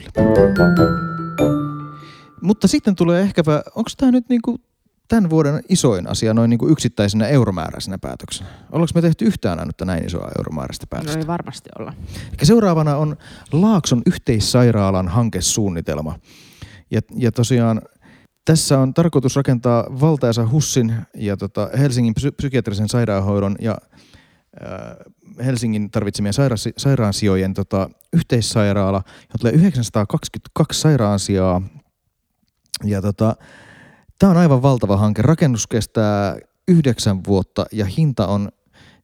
Mutta 2.42 2.68
sitten 2.68 2.94
tulee 2.94 3.22
ehkäpä, 3.22 3.62
onko 3.74 3.90
tämä 3.96 4.12
nyt 4.12 4.28
niinku 4.28 4.60
tämän 5.08 5.30
vuoden 5.30 5.62
isoin 5.68 6.10
asia 6.10 6.34
noin 6.34 6.50
niinku 6.50 6.68
yksittäisenä 6.68 7.26
euromääräisenä 7.26 7.98
päätöksenä? 7.98 8.50
Ollaanko 8.72 8.92
me 8.94 9.02
tehty 9.02 9.24
yhtään 9.24 9.58
ainutta 9.58 9.84
näin 9.84 10.06
isoa 10.06 10.30
euromääräistä 10.38 10.86
päätöstä? 10.90 11.16
No 11.16 11.20
ei 11.20 11.26
varmasti 11.26 11.70
olla. 11.78 11.92
Eli 12.38 12.46
seuraavana 12.46 12.96
on 12.96 13.16
Laakson 13.52 14.02
yhteissairaalan 14.06 15.08
hankesuunnitelma. 15.08 16.18
Ja, 16.90 17.00
ja 17.16 17.32
tosiaan 17.32 17.82
tässä 18.48 18.78
on 18.78 18.94
tarkoitus 18.94 19.36
rakentaa 19.36 19.86
valtaisa 20.00 20.48
Hussin 20.50 20.94
ja 21.14 21.36
tota 21.36 21.70
Helsingin 21.78 22.14
psy- 22.14 22.32
psykiatrisen 22.36 22.88
sairaanhoidon 22.88 23.56
ja 23.60 23.78
äh, 24.62 25.46
Helsingin 25.46 25.90
tarvitsemien 25.90 26.34
saira- 26.34 26.72
sairaansijojen 26.76 27.54
tota, 27.54 27.90
yhteissairaala, 28.12 29.02
johon 29.06 29.38
tulee 29.40 29.52
922 29.52 30.80
sairaansijaa. 30.80 31.62
Ja 32.84 33.02
tota, 33.02 33.36
tämä 34.18 34.30
on 34.30 34.36
aivan 34.36 34.62
valtava 34.62 34.96
hanke. 34.96 35.22
Rakennus 35.22 35.66
kestää 35.66 36.36
yhdeksän 36.68 37.24
vuotta 37.24 37.66
ja 37.72 37.84
hinta 37.84 38.26
on 38.26 38.48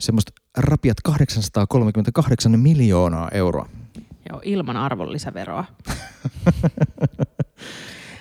semmoista 0.01 0.33
rapiat 0.57 0.97
838 1.05 2.61
miljoonaa 2.61 3.29
euroa. 3.33 3.69
Joo, 4.31 4.41
ilman 4.45 4.77
arvonlisäveroa. 4.77 5.65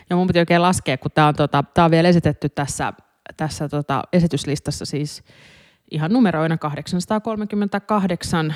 Ja 0.10 0.16
mun 0.16 0.28
piti 0.28 0.40
oikein 0.40 0.62
laskea, 0.62 0.98
kun 0.98 1.12
tämä 1.12 1.28
on, 1.28 1.36
tota, 1.36 1.64
tää 1.74 1.86
on 1.86 1.92
vielä 1.92 2.10
esitetty 2.10 2.50
tässä, 2.50 2.94
tässä 3.38 3.70
tota 3.70 4.04
esityslistassa 4.14 4.86
siis 4.86 5.24
ihan 5.92 6.14
numeroina 6.14 6.58
838 6.58 8.56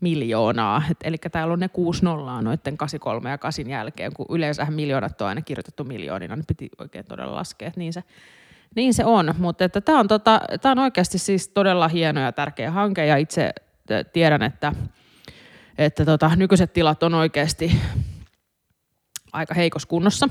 miljoonaa. 0.00 0.82
Et, 0.90 0.96
eli 1.04 1.16
täällä 1.32 1.52
on 1.52 1.60
ne 1.60 1.68
kuusi 1.68 2.04
nollaa 2.04 2.42
noiden 2.42 2.76
83 2.76 3.30
ja 3.30 3.38
8 3.38 3.70
jälkeen, 3.70 4.12
kun 4.14 4.26
yleensähän 4.30 4.74
miljoonat 4.74 5.20
on 5.20 5.28
aina 5.28 5.42
kirjoitettu 5.42 5.84
miljoonina, 5.84 6.36
niin 6.36 6.46
piti 6.46 6.70
oikein 6.78 7.04
todella 7.04 7.34
laskea, 7.34 7.70
niin 7.76 7.92
se, 7.92 8.02
niin 8.74 8.94
se 8.94 9.04
on. 9.04 9.34
Mutta 9.38 9.68
tämä 9.68 10.00
on, 10.00 10.08
tota, 10.08 10.40
on 10.64 10.78
oikeasti 10.78 11.18
siis 11.18 11.48
todella 11.48 11.88
hieno 11.88 12.20
ja 12.20 12.32
tärkeä 12.32 12.70
hanke 12.70 13.06
ja 13.06 13.16
itse 13.16 13.52
tiedän, 14.12 14.42
että, 14.42 14.72
että 15.78 16.04
tota, 16.04 16.30
nykyiset 16.36 16.72
tilat 16.72 17.02
on 17.02 17.14
oikeasti 17.14 17.80
aika 19.32 19.54
heikossa 19.54 19.88
kunnossa. 19.88 20.28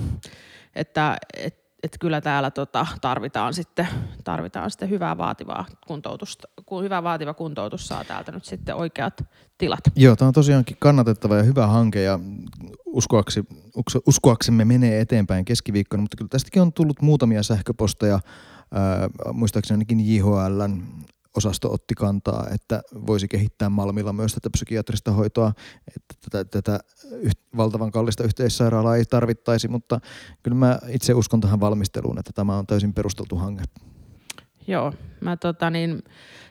Että 0.76 1.18
et, 1.38 1.66
et 1.84 1.98
kyllä 2.00 2.22
täällä 2.22 2.52
tota, 2.52 2.88
tarvitaan, 3.02 3.54
sitten, 3.54 3.88
tarvitaan 4.24 4.72
sitten 4.72 4.90
hyvää 4.90 5.18
vaativaa 5.18 5.66
kuntoutusta. 5.88 6.48
Kun 6.66 6.84
hyvä 6.84 7.04
vaativa 7.04 7.34
kuntoutus 7.34 7.88
saa 7.88 8.04
täältä 8.04 8.32
nyt 8.32 8.46
sitten 8.46 8.76
oikeat 8.76 9.24
tilat. 9.58 9.80
Joo, 9.96 10.16
tämä 10.16 10.28
on 10.28 10.34
tosiaankin 10.34 10.78
kannatettava 10.80 11.36
ja 11.36 11.44
hyvä 11.44 11.68
hanke 11.68 12.02
ja 12.02 12.20
uskoaksi, 12.86 13.44
uskoaksemme 14.08 14.66
menee 14.66 15.00
eteenpäin 15.00 15.46
keskiviikkona, 15.46 16.02
mutta 16.02 16.18
kyllä 16.18 16.30
tästäkin 16.30 16.62
on 16.62 16.74
tullut 16.74 17.02
muutamia 17.02 17.44
sähköposteja, 17.44 18.20
ää, 18.72 19.10
muistaakseni 19.34 19.76
ainakin 19.76 20.16
JHLn 20.16 20.84
osasto 21.38 21.74
otti 21.74 21.94
kantaa, 21.94 22.48
että 22.54 22.82
voisi 23.08 23.28
kehittää 23.28 23.70
Malmilla 23.70 24.14
myös 24.14 24.34
tätä 24.34 24.50
psykiatrista 24.50 25.12
hoitoa, 25.12 25.54
että 25.96 26.30
tätä, 26.30 26.62
tätä 26.62 26.80
valtavan 27.58 27.92
kallista 27.92 28.24
yhteissairaalaa 28.24 28.96
ei 28.96 29.06
tarvittaisi, 29.06 29.68
mutta 29.68 30.00
kyllä 30.44 30.58
mä 30.58 30.80
itse 30.90 31.14
uskon 31.14 31.42
tähän 31.42 31.60
valmisteluun, 31.60 32.20
että 32.20 32.32
tämä 32.36 32.58
on 32.58 32.68
täysin 32.68 32.94
perusteltu 32.94 33.36
hanke. 33.36 33.64
Joo, 34.68 34.94
mä 35.22 35.38
tota 35.38 35.70
niin, 35.70 36.04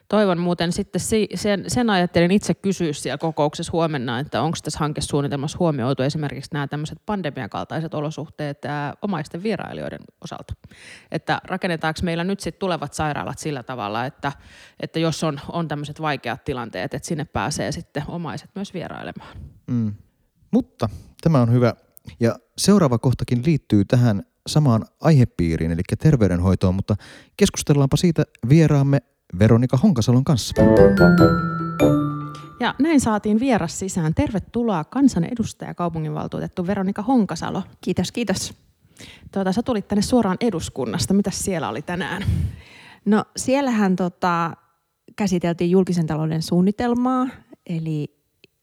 toivon 0.09 0.39
muuten 0.39 0.73
sitten 0.73 1.01
sen, 1.35 1.65
sen 1.69 1.91
ajattelin 1.91 2.31
itse 2.31 2.55
kysyä 2.55 2.93
siellä 2.93 3.19
kokouksessa 3.19 3.73
huomenna, 3.73 4.19
että 4.19 4.43
onko 4.43 4.59
tässä 4.65 4.79
hankesuunnitelmassa 4.79 5.59
huomioitu 5.59 6.03
esimerkiksi 6.03 6.51
nämä 6.53 6.67
tämmöiset 6.69 6.99
pandemian 7.07 7.51
kaltaiset 7.51 7.95
olosuhteet 7.95 8.65
ää, 8.65 8.95
omaisten 9.03 9.43
vierailijoiden 9.43 10.01
osalta. 10.25 10.55
Että 11.11 11.41
rakennetaanko 11.45 12.01
meillä 12.03 12.25
nyt 12.25 12.41
sitten 12.41 12.61
tulevat 12.61 12.95
sairaalat 12.95 13.39
sillä 13.39 13.63
tavalla, 13.63 14.07
että, 14.07 14.33
että 14.81 14.99
jos 14.99 15.25
on, 15.25 15.41
on 15.49 15.69
tämmöiset 15.69 16.01
vaikeat 16.01 16.45
tilanteet, 16.45 16.95
että 16.95 17.09
sinne 17.09 17.25
pääsee 17.25 17.73
sitten 17.73 18.03
omaiset 18.09 18.51
myös 18.55 18.75
vierailemaan. 18.75 19.37
Mm. 19.67 19.95
Mutta 20.51 20.89
tämä 21.21 21.43
on 21.43 21.53
hyvä. 21.53 21.75
Ja 22.21 22.39
seuraava 22.59 22.99
kohtakin 22.99 23.43
liittyy 23.47 23.85
tähän 23.85 24.23
samaan 24.47 24.85
aihepiiriin, 25.01 25.71
eli 25.71 25.83
terveydenhoitoon, 25.99 26.75
mutta 26.75 26.97
keskustellaanpa 27.37 27.97
siitä 27.97 28.23
vieraamme 28.49 29.01
Veronika 29.39 29.77
Honkasalon 29.77 30.25
kanssa. 30.25 30.63
Ja 32.61 32.75
näin 32.79 33.01
saatiin 33.01 33.41
vieras 33.41 33.79
sisään. 33.79 34.15
Tervetuloa 34.15 34.85
kansanedustaja 34.85 35.75
kaupunginvaltuutettu 35.75 36.67
Veronika 36.67 37.03
Honkasalo. 37.03 37.63
Kiitos, 37.81 38.13
kiitos. 38.13 38.55
Tuota, 39.33 39.53
sä 39.53 39.63
tulit 39.63 39.89
tänne 39.89 40.03
suoraan 40.03 40.37
eduskunnasta. 40.41 41.15
Mitä 41.15 41.31
siellä 41.31 41.69
oli 41.69 41.83
tänään? 41.83 42.25
No 43.05 43.25
siellähän 43.37 43.97
tota, 43.97 44.57
käsiteltiin 45.17 45.71
julkisen 45.71 46.07
talouden 46.07 46.43
suunnitelmaa, 46.43 47.27
eli 47.67 48.17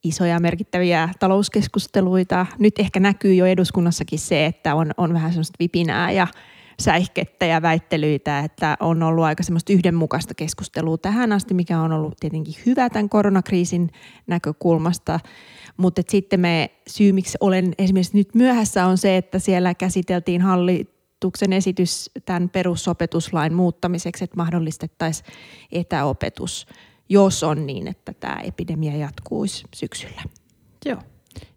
isoja 0.04 0.40
merkittäviä 0.40 1.08
talouskeskusteluita. 1.18 2.46
Nyt 2.58 2.78
ehkä 2.78 3.00
näkyy 3.00 3.34
jo 3.34 3.46
eduskunnassakin 3.46 4.18
se, 4.18 4.46
että 4.46 4.74
on, 4.74 4.90
on 4.96 5.14
vähän 5.14 5.32
sellaista 5.32 5.56
vipinää 5.60 6.10
ja 6.10 6.26
säihkettä 6.80 7.46
ja 7.46 7.62
väittelyitä, 7.62 8.38
että 8.38 8.76
on 8.80 9.02
ollut 9.02 9.24
aika 9.24 9.42
semmoista 9.42 9.72
yhdenmukaista 9.72 10.34
keskustelua 10.34 10.98
tähän 10.98 11.32
asti, 11.32 11.54
mikä 11.54 11.80
on 11.80 11.92
ollut 11.92 12.16
tietenkin 12.20 12.54
hyvä 12.66 12.90
tämän 12.90 13.08
koronakriisin 13.08 13.90
näkökulmasta. 14.26 15.20
Mutta 15.76 16.02
sitten 16.08 16.40
me 16.40 16.70
syy, 16.86 17.12
miksi 17.12 17.38
olen 17.40 17.74
esimerkiksi 17.78 18.16
nyt 18.16 18.34
myöhässä, 18.34 18.86
on 18.86 18.98
se, 18.98 19.16
että 19.16 19.38
siellä 19.38 19.74
käsiteltiin 19.74 20.40
hallituksen 20.42 21.52
esitys 21.52 22.10
tämän 22.24 22.48
perusopetuslain 22.48 23.54
muuttamiseksi, 23.54 24.24
että 24.24 24.36
mahdollistettaisiin 24.36 25.26
etäopetus, 25.72 26.66
jos 27.08 27.42
on 27.42 27.66
niin, 27.66 27.88
että 27.88 28.12
tämä 28.12 28.40
epidemia 28.44 28.96
jatkuisi 28.96 29.64
syksyllä. 29.74 30.22
Joo. 30.84 31.11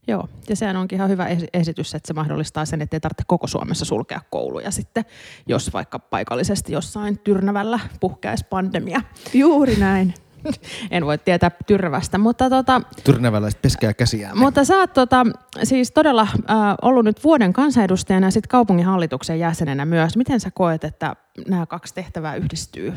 Joo, 0.07 0.29
ja 0.49 0.55
sehän 0.55 0.75
onkin 0.75 0.95
ihan 0.95 1.09
hyvä 1.09 1.27
esitys, 1.53 1.95
että 1.95 2.07
se 2.07 2.13
mahdollistaa 2.13 2.65
sen, 2.65 2.81
että 2.81 2.95
ei 2.95 2.99
tarvitse 2.99 3.23
koko 3.27 3.47
Suomessa 3.47 3.85
sulkea 3.85 4.21
kouluja 4.29 4.71
sitten, 4.71 5.05
jos 5.47 5.73
vaikka 5.73 5.99
paikallisesti 5.99 6.73
jossain 6.73 7.19
Tyrnävällä 7.19 7.79
puhkeaisi 7.99 8.45
pandemia. 8.49 9.01
Juuri 9.33 9.75
näin. 9.75 10.13
en 10.91 11.05
voi 11.05 11.17
tietää 11.17 11.51
Tyrvästä, 11.67 12.17
mutta 12.17 12.49
tota... 12.49 12.81
Tyrnäväläiset 13.03 13.61
peskää 13.61 13.93
käsiään. 13.93 14.37
Mutta 14.37 14.65
sä 14.65 14.77
oot 14.77 14.93
tota, 14.93 15.25
siis 15.63 15.91
todella 15.91 16.21
äh, 16.21 16.57
ollut 16.81 17.05
nyt 17.05 17.23
vuoden 17.23 17.53
kansanedustajana 17.53 18.27
ja 18.27 18.31
sitten 18.31 18.49
kaupunginhallituksen 18.49 19.39
jäsenenä 19.39 19.85
myös. 19.85 20.17
Miten 20.17 20.39
sä 20.39 20.51
koet, 20.51 20.83
että 20.83 21.15
nämä 21.47 21.65
kaksi 21.65 21.93
tehtävää 21.93 22.35
yhdistyy? 22.35 22.93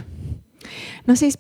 No 1.06 1.14
siis 1.14 1.38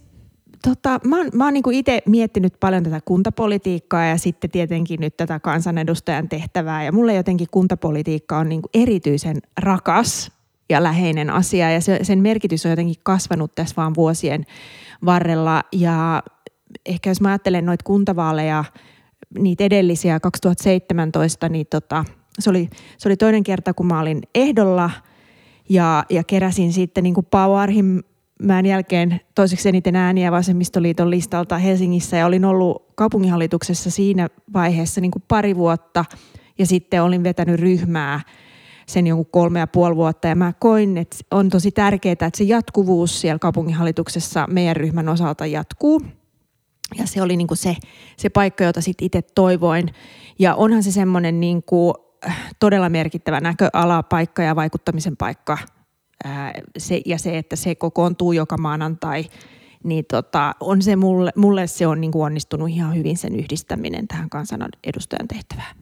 Tota, 0.62 1.00
mä 1.04 1.16
oon, 1.16 1.30
mä 1.32 1.44
oon 1.44 1.54
niinku 1.54 1.70
itse 1.70 2.02
miettinyt 2.06 2.54
paljon 2.60 2.82
tätä 2.82 3.00
kuntapolitiikkaa 3.04 4.04
ja 4.04 4.18
sitten 4.18 4.50
tietenkin 4.50 5.00
nyt 5.00 5.16
tätä 5.16 5.40
kansanedustajan 5.40 6.28
tehtävää. 6.28 6.84
Ja 6.84 6.92
mulle 6.92 7.14
jotenkin 7.14 7.46
kuntapolitiikka 7.50 8.38
on 8.38 8.48
niinku 8.48 8.68
erityisen 8.74 9.36
rakas 9.60 10.32
ja 10.70 10.82
läheinen 10.82 11.30
asia. 11.30 11.70
Ja 11.70 11.80
se, 11.80 11.98
sen 12.02 12.18
merkitys 12.18 12.66
on 12.66 12.70
jotenkin 12.70 12.96
kasvanut 13.02 13.54
tässä 13.54 13.74
vaan 13.76 13.94
vuosien 13.94 14.44
varrella. 15.04 15.62
Ja 15.72 16.22
ehkä 16.86 17.10
jos 17.10 17.20
mä 17.20 17.28
ajattelen 17.28 17.66
noita 17.66 17.84
kuntavaaleja, 17.84 18.64
niitä 19.38 19.64
edellisiä 19.64 20.20
2017, 20.20 21.48
niin 21.48 21.66
tota, 21.70 22.04
se, 22.38 22.50
oli, 22.50 22.68
se 22.98 23.08
oli 23.08 23.16
toinen 23.16 23.42
kerta, 23.42 23.74
kun 23.74 23.86
mä 23.86 24.00
olin 24.00 24.22
ehdolla. 24.34 24.90
Ja, 25.70 26.04
ja 26.10 26.24
keräsin 26.24 26.72
sitten 26.72 27.04
niin 27.04 27.14
kuin 27.14 27.26
Pau 27.30 27.52
Arhimäen 28.38 28.66
jälkeen 28.66 29.20
toiseksi 29.34 29.68
eniten 29.68 29.96
ääniä 29.96 30.32
vasemmistoliiton 30.32 31.10
listalta 31.10 31.58
Helsingissä 31.58 32.16
ja 32.16 32.26
olin 32.26 32.44
ollut 32.44 32.86
kaupunginhallituksessa 32.94 33.90
siinä 33.90 34.28
vaiheessa 34.52 35.00
niin 35.00 35.10
kuin 35.10 35.22
pari 35.28 35.56
vuotta 35.56 36.04
ja 36.58 36.66
sitten 36.66 37.02
olin 37.02 37.22
vetänyt 37.22 37.60
ryhmää 37.60 38.20
sen 38.86 39.06
jonkun 39.06 39.26
kolme 39.30 39.58
ja 39.58 39.66
puoli 39.66 39.96
vuotta 39.96 40.28
ja 40.28 40.34
mä 40.34 40.52
koin, 40.58 40.98
että 40.98 41.16
on 41.30 41.48
tosi 41.48 41.70
tärkeää, 41.70 42.12
että 42.12 42.30
se 42.34 42.44
jatkuvuus 42.44 43.20
siellä 43.20 43.38
kaupunginhallituksessa 43.38 44.46
meidän 44.50 44.76
ryhmän 44.76 45.08
osalta 45.08 45.46
jatkuu. 45.46 46.02
Ja 46.98 47.06
se 47.06 47.22
oli 47.22 47.36
niin 47.36 47.48
kuin 47.48 47.58
se, 47.58 47.76
se 48.16 48.28
paikka, 48.28 48.64
jota 48.64 48.80
sitten 48.80 49.06
itse 49.06 49.22
toivoin. 49.22 49.88
Ja 50.38 50.54
onhan 50.54 50.82
se 50.82 50.92
semmoinen 50.92 51.40
niin 51.40 51.62
äh, 52.26 52.54
todella 52.60 52.88
merkittävä 52.88 53.40
näköala, 53.40 54.02
paikka 54.02 54.42
ja 54.42 54.56
vaikuttamisen 54.56 55.16
paikka. 55.16 55.58
Ää, 56.24 56.52
se, 56.78 57.00
ja 57.06 57.18
se, 57.18 57.38
että 57.38 57.56
se 57.56 57.74
kokoontuu 57.74 58.32
joka 58.32 58.56
maanantai, 58.56 59.24
niin 59.84 60.04
tota, 60.04 60.54
on 60.60 60.82
se 60.82 60.96
mulle, 60.96 61.30
mulle 61.36 61.66
se 61.66 61.86
on 61.86 62.00
niin 62.00 62.12
kuin 62.12 62.24
onnistunut 62.24 62.68
ihan 62.68 62.94
hyvin 62.94 63.16
sen 63.16 63.36
yhdistäminen 63.36 64.08
tähän 64.08 64.30
kansanedustajan 64.30 65.28
tehtävään. 65.28 65.76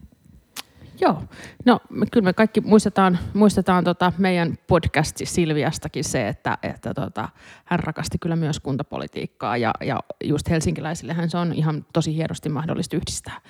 Joo, 1.01 1.23
no 1.65 1.79
kyllä 2.11 2.25
me 2.25 2.33
kaikki 2.33 2.61
muistetaan, 2.61 3.19
muistetaan 3.33 3.83
tota 3.83 4.13
meidän 4.17 4.57
podcasti 4.67 5.25
Silviastakin 5.25 6.03
se, 6.03 6.27
että, 6.27 6.57
että 6.63 6.93
tota, 6.93 7.29
hän 7.65 7.79
rakasti 7.79 8.17
kyllä 8.17 8.35
myös 8.35 8.59
kuntapolitiikkaa 8.59 9.57
ja, 9.57 9.73
ja 9.81 9.99
just 10.23 10.49
helsinkiläisillehän 10.49 11.29
se 11.29 11.37
on 11.37 11.53
ihan 11.53 11.85
tosi 11.93 12.15
hienosti 12.15 12.49
mahdollista 12.49 12.95
yhdistää. 12.95 13.41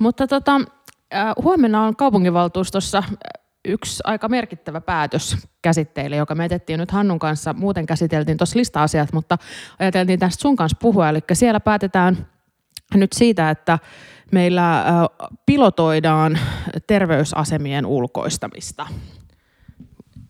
Mutta 0.00 0.26
tota, 0.26 0.60
huomenna 1.42 1.82
on 1.82 1.96
kaupunginvaltuustossa 1.96 3.02
yksi 3.64 4.00
aika 4.04 4.28
merkittävä 4.28 4.80
päätös 4.80 5.36
käsitteille, 5.62 6.16
joka 6.16 6.34
me 6.34 6.44
etettiin 6.44 6.80
nyt 6.80 6.90
Hannun 6.90 7.18
kanssa. 7.18 7.52
Muuten 7.52 7.86
käsiteltiin 7.86 8.38
tuossa 8.38 8.58
lista-asiat, 8.58 9.12
mutta 9.12 9.38
ajateltiin 9.78 10.18
tästä 10.18 10.42
sun 10.42 10.56
kanssa 10.56 10.78
puhua. 10.80 11.08
Eli 11.08 11.20
siellä 11.32 11.60
päätetään 11.60 12.26
nyt 12.94 13.12
siitä, 13.12 13.50
että 13.50 13.78
meillä 14.32 14.84
pilotoidaan 15.46 16.38
terveysasemien 16.86 17.86
ulkoistamista. 17.86 18.86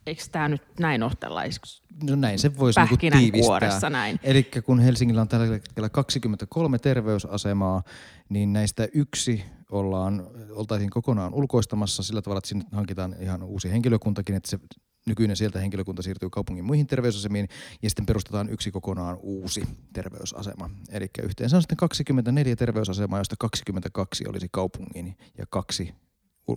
Eikö 0.07 0.23
tämä 0.33 0.49
nyt 0.49 0.63
näin 0.81 1.03
ole 1.03 1.13
tällaisiksi 1.21 1.83
No 2.03 2.17
näin 2.17 2.39
se 2.39 2.59
voisi 2.59 2.81
niinku 2.81 2.97
tiivistää. 2.97 3.91
näin. 3.91 4.21
Eli 4.23 4.43
kun 4.65 4.81
Helsingillä 4.81 5.21
on 5.21 5.29
tällä 5.29 5.47
hetkellä 5.47 5.89
23 5.89 6.79
terveysasemaa, 6.79 7.83
niin 8.29 8.53
näistä 8.53 8.89
yksi 8.95 9.45
ollaan, 9.71 10.27
oltaisiin 10.51 10.91
kokonaan 10.91 11.35
ulkoistamassa 11.35 12.03
sillä 12.03 12.23
tavalla, 12.23 12.39
että 12.39 12.49
sinne 12.49 12.65
hankitaan 12.73 13.17
ihan 13.21 13.43
uusi 13.43 13.71
henkilökuntakin, 13.71 14.35
että 14.35 14.51
se 14.51 14.59
nykyinen 15.07 15.37
sieltä 15.37 15.59
henkilökunta 15.61 16.03
siirtyy 16.03 16.31
kaupungin 16.31 16.65
muihin 16.65 16.87
terveysasemiin 16.87 17.49
ja 17.83 17.91
sitten 17.91 18.07
perustetaan 18.07 18.49
yksi 18.49 18.71
kokonaan 18.71 19.19
uusi 19.23 19.63
terveysasema. 19.93 20.71
Eli 20.93 21.07
yhteensä 21.23 21.57
on 21.57 21.63
sitten 21.63 21.77
24 21.77 22.57
terveysasemaa, 22.57 23.19
joista 23.19 23.37
22 23.39 24.25
olisi 24.29 24.49
kaupungin 24.53 25.17
ja 25.39 25.47
kaksi 25.51 25.95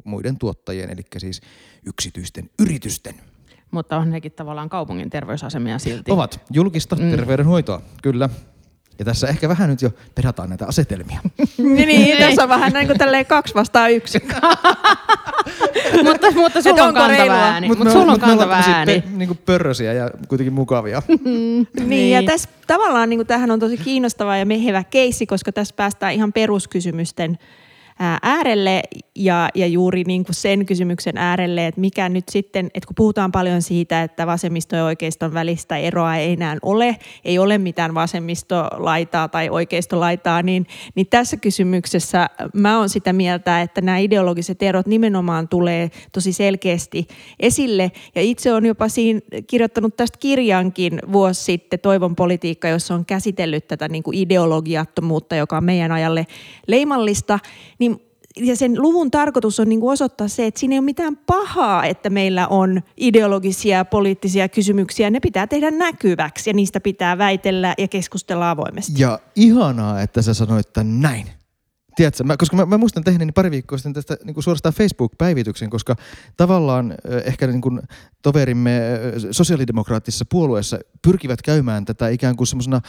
muiden 0.04 0.38
tuottajien, 0.38 0.90
eli 0.90 1.02
siis 1.18 1.42
yksityisten 1.86 2.50
yritysten. 2.60 3.16
Mutta 3.72 3.98
on 3.98 4.10
nekin 4.10 4.32
tavallaan 4.32 4.70
kaupungin 4.70 5.10
terveysasemia 5.10 5.80
silti. 5.80 6.12
Ovat 6.12 6.42
julkista 6.52 6.96
mm. 6.96 7.10
terveydenhoitoa, 7.12 7.82
kyllä. 8.04 8.30
Ja 9.00 9.06
tässä 9.06 9.28
ehkä 9.28 9.50
vähän 9.50 9.70
nyt 9.70 9.82
jo 9.82 9.90
pedataan 10.16 10.50
näitä 10.50 10.66
asetelmia. 10.66 11.20
niin, 11.58 11.88
niin, 11.88 12.18
tässä 12.18 12.44
on 12.44 12.50
vähän 12.50 12.74
niin 12.74 12.88
kuin 12.88 12.98
tälleen 12.98 13.26
kaksi 13.26 13.56
vastaan 13.56 13.92
yksi. 13.92 14.20
mutta, 16.04 16.32
mutta 16.32 16.62
sulla 16.62 16.84
on 16.84 16.94
kantava 16.94 17.34
ääni. 17.34 17.68
Mutta 17.68 17.84
mut 17.84 17.94
sulla 17.94 18.12
on 18.12 18.20
kantava 18.20 18.54
ääni. 18.54 19.02
Pe, 19.02 19.08
niin 19.12 19.28
kuin 19.28 19.40
pörrösiä 19.46 19.94
ja 19.94 20.10
kuitenkin 20.28 20.54
mukavia. 20.54 21.02
niin, 21.26 21.68
niin, 21.84 22.12
ja 22.12 22.24
tässä 22.32 22.50
tavallaan 22.68 23.10
niin 23.10 23.18
kuin, 23.18 23.28
tämähän 23.28 23.52
on 23.52 23.60
tosi 23.60 23.78
kiinnostava 23.78 24.38
ja 24.38 24.46
mehevä 24.46 24.84
keissi, 24.84 25.26
koska 25.26 25.52
tässä 25.52 25.76
päästään 25.78 26.14
ihan 26.14 26.34
peruskysymysten 26.34 27.38
äärelle 28.00 28.82
ja, 29.16 29.50
ja 29.56 29.68
juuri 29.68 30.04
niin 30.04 30.24
kuin 30.26 30.36
sen 30.36 30.66
kysymyksen 30.66 31.18
äärelle, 31.18 31.68
että 31.68 31.82
mikä 31.82 32.10
nyt 32.10 32.30
sitten, 32.30 32.66
että 32.74 32.88
kun 32.88 32.96
puhutaan 32.96 33.32
paljon 33.32 33.62
siitä, 33.62 34.04
että 34.04 34.28
vasemmisto 34.28 34.76
ja 34.76 34.86
oikeiston 34.86 35.34
välistä 35.34 35.78
eroa 35.78 36.16
ei 36.16 36.34
enää 36.34 36.58
ole, 36.62 36.98
ei 37.26 37.40
ole 37.40 37.58
mitään 37.58 37.94
vasemmistolaitaa 37.94 39.28
tai 39.28 39.50
oikeistolaitaa, 39.50 40.42
niin, 40.42 40.68
niin 40.96 41.08
tässä 41.08 41.38
kysymyksessä 41.38 42.30
mä 42.54 42.80
oon 42.80 42.90
sitä 42.90 43.14
mieltä, 43.14 43.62
että 43.62 43.82
nämä 43.82 43.98
ideologiset 43.98 44.64
erot 44.64 44.88
nimenomaan 44.88 45.48
tulee 45.48 45.92
tosi 46.12 46.34
selkeästi 46.34 47.08
esille. 47.40 47.92
Ja 48.16 48.22
itse 48.22 48.54
on 48.54 48.66
jopa 48.66 48.88
siinä 48.88 49.20
kirjoittanut 49.48 49.98
tästä 49.98 50.18
kirjankin 50.20 51.00
vuosi 51.12 51.44
sitten 51.44 51.80
Toivon 51.80 52.16
politiikka, 52.16 52.68
jossa 52.68 52.96
on 52.96 53.06
käsitellyt 53.06 53.68
tätä 53.68 53.88
niin 53.88 54.04
kuin 54.04 54.18
ideologiattomuutta, 54.18 55.36
joka 55.36 55.58
on 55.58 55.64
meidän 55.64 55.92
ajalle 55.92 56.28
leimallista, 56.68 57.40
niin 57.80 57.93
ja 58.38 58.56
sen 58.56 58.82
luvun 58.82 59.12
tarkoitus 59.12 59.60
on 59.60 59.70
niin 59.70 59.80
kuin 59.80 59.94
osoittaa 59.94 60.28
se, 60.28 60.46
että 60.46 60.60
siinä 60.60 60.74
ei 60.74 60.80
ole 60.80 60.86
mitään 60.86 61.18
pahaa, 61.18 61.86
että 61.86 62.10
meillä 62.10 62.48
on 62.48 62.82
ideologisia 62.98 63.78
ja 63.78 63.86
poliittisia 63.86 64.50
kysymyksiä. 64.50 65.10
Ne 65.10 65.20
pitää 65.20 65.48
tehdä 65.48 65.72
näkyväksi 65.72 66.50
ja 66.50 66.54
niistä 66.54 66.80
pitää 66.80 67.18
väitellä 67.18 67.74
ja 67.78 67.88
keskustella 67.88 68.50
avoimesti. 68.50 69.02
Ja 69.02 69.20
ihanaa, 69.36 70.02
että 70.02 70.22
sä 70.22 70.34
sanoit 70.34 70.74
tämän 70.74 71.02
näin. 71.02 71.43
Tiedätkö, 71.96 72.24
mä, 72.24 72.38
koska 72.38 72.56
mä, 72.56 72.66
mä 72.66 72.78
muistan 72.78 73.04
tehneeni 73.04 73.32
pari 73.32 73.52
viikkoa 73.52 73.78
sitten 73.78 73.94
tästä 73.94 74.18
niin 74.24 74.34
kuin 74.34 74.44
suorastaan 74.44 74.74
Facebook-päivityksen, 74.74 75.70
koska 75.70 75.96
tavallaan 76.38 76.96
ehkä 77.26 77.48
niin 77.48 77.62
kuin 77.62 77.82
toverimme 78.22 78.82
sosiaalidemokraattisessa 79.32 80.26
puolueessa 80.30 80.80
pyrkivät 81.02 81.42
käymään 81.42 81.86
tätä 81.86 82.10
ikään 82.10 82.36
kuin 82.36 82.48
semmoisena 82.48 82.82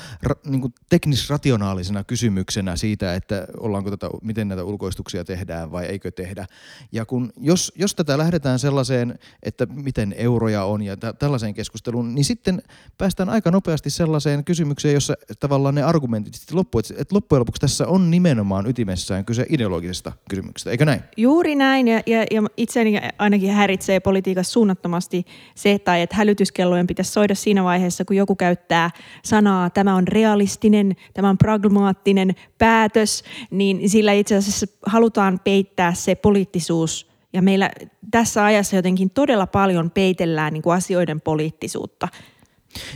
niin 0.45 0.75
teknisrationaalisena 0.89 2.05
kysymyksenä 2.05 2.77
siitä, 2.77 3.15
että 3.15 3.47
ollaanko 3.61 3.91
tätä, 3.91 4.11
miten 4.23 4.49
näitä 4.49 4.65
ulkoistuksia 4.65 5.25
tehdään 5.25 5.73
vai 5.73 5.85
eikö 5.85 6.11
tehdä. 6.11 6.47
Ja 6.93 7.07
kun, 7.07 7.33
jos, 7.37 7.73
jos 7.77 7.95
tätä 7.95 8.19
lähdetään 8.19 8.59
sellaiseen, 8.59 9.19
että 9.43 9.67
miten 9.67 10.15
euroja 10.19 10.65
on 10.65 10.83
ja 10.83 10.97
t- 10.97 11.19
tällaiseen 11.19 11.55
keskusteluun, 11.55 12.15
niin 12.15 12.25
sitten 12.25 12.63
päästään 12.99 13.29
aika 13.29 13.51
nopeasti 13.51 13.91
sellaiseen 13.91 14.45
kysymykseen, 14.45 14.95
jossa 14.95 15.15
tavallaan 15.41 15.75
ne 15.75 15.83
argumentit 15.83 16.35
sitten 16.35 16.57
loppuu. 16.57 16.79
Että, 16.79 16.95
että 16.99 17.15
loppujen 17.15 17.41
lopuksi 17.41 17.61
tässä 17.61 17.87
on 17.87 18.11
nimenomaan 18.11 18.67
ytimessään 18.95 19.25
kyse 19.25 19.47
ideologisesta 19.49 20.13
kysymyksestä, 20.31 20.71
eikö 20.71 20.85
näin? 20.85 21.01
Juuri 21.17 21.55
näin 21.55 21.89
ja, 21.89 22.03
ja, 22.07 22.25
ja 22.31 22.43
itseäni 22.57 23.01
ainakin 23.19 23.51
häiritsee 23.51 24.01
politiikassa 24.01 24.53
suunnattomasti 24.53 25.27
se, 25.55 25.79
tai 25.79 26.03
että 26.03 26.17
hälytyskellojen 26.17 26.87
pitäisi 26.87 27.13
soida 27.13 27.35
siinä 27.35 27.65
vaiheessa, 27.65 28.05
kun 28.05 28.17
joku 28.17 28.35
käyttää 28.35 28.91
sanaa, 29.25 29.71
tämä 29.71 29.95
on 29.95 30.09
realistinen, 30.09 30.97
tämä 31.15 31.29
on 31.29 31.39
pragmaattinen 31.39 32.35
päätös, 32.59 33.25
niin 33.51 33.91
sillä 33.91 34.13
itse 34.13 34.37
asiassa 34.37 34.67
halutaan 34.87 35.41
peittää 35.45 35.95
se 35.95 36.15
poliittisuus 36.15 37.11
ja 37.33 37.43
meillä 37.43 37.71
tässä 38.11 38.45
ajassa 38.45 38.77
jotenkin 38.77 39.11
todella 39.11 39.47
paljon 39.47 39.91
peitellään 39.91 40.53
niin 40.53 40.63
kuin 40.63 40.77
asioiden 40.77 41.21
poliittisuutta. 41.21 42.09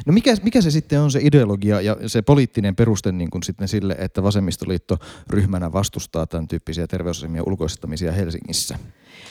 No 0.06 0.12
mikä, 0.12 0.34
mikä 0.42 0.60
se 0.60 0.70
sitten 0.70 1.00
on 1.00 1.10
se 1.10 1.20
ideologia 1.22 1.80
ja 1.80 1.96
se 2.06 2.22
poliittinen 2.22 2.76
peruste 2.76 3.12
niin 3.12 3.30
kuin 3.30 3.42
sitten 3.42 3.68
sille, 3.68 3.96
että 3.98 4.22
vasemmistoliitto 4.22 4.98
ryhmänä 5.30 5.72
vastustaa 5.72 6.26
tämän 6.26 6.48
tyyppisiä 6.48 6.86
terveysasemia 6.86 7.42
ulkoistamisia 7.46 8.12
Helsingissä? 8.12 8.78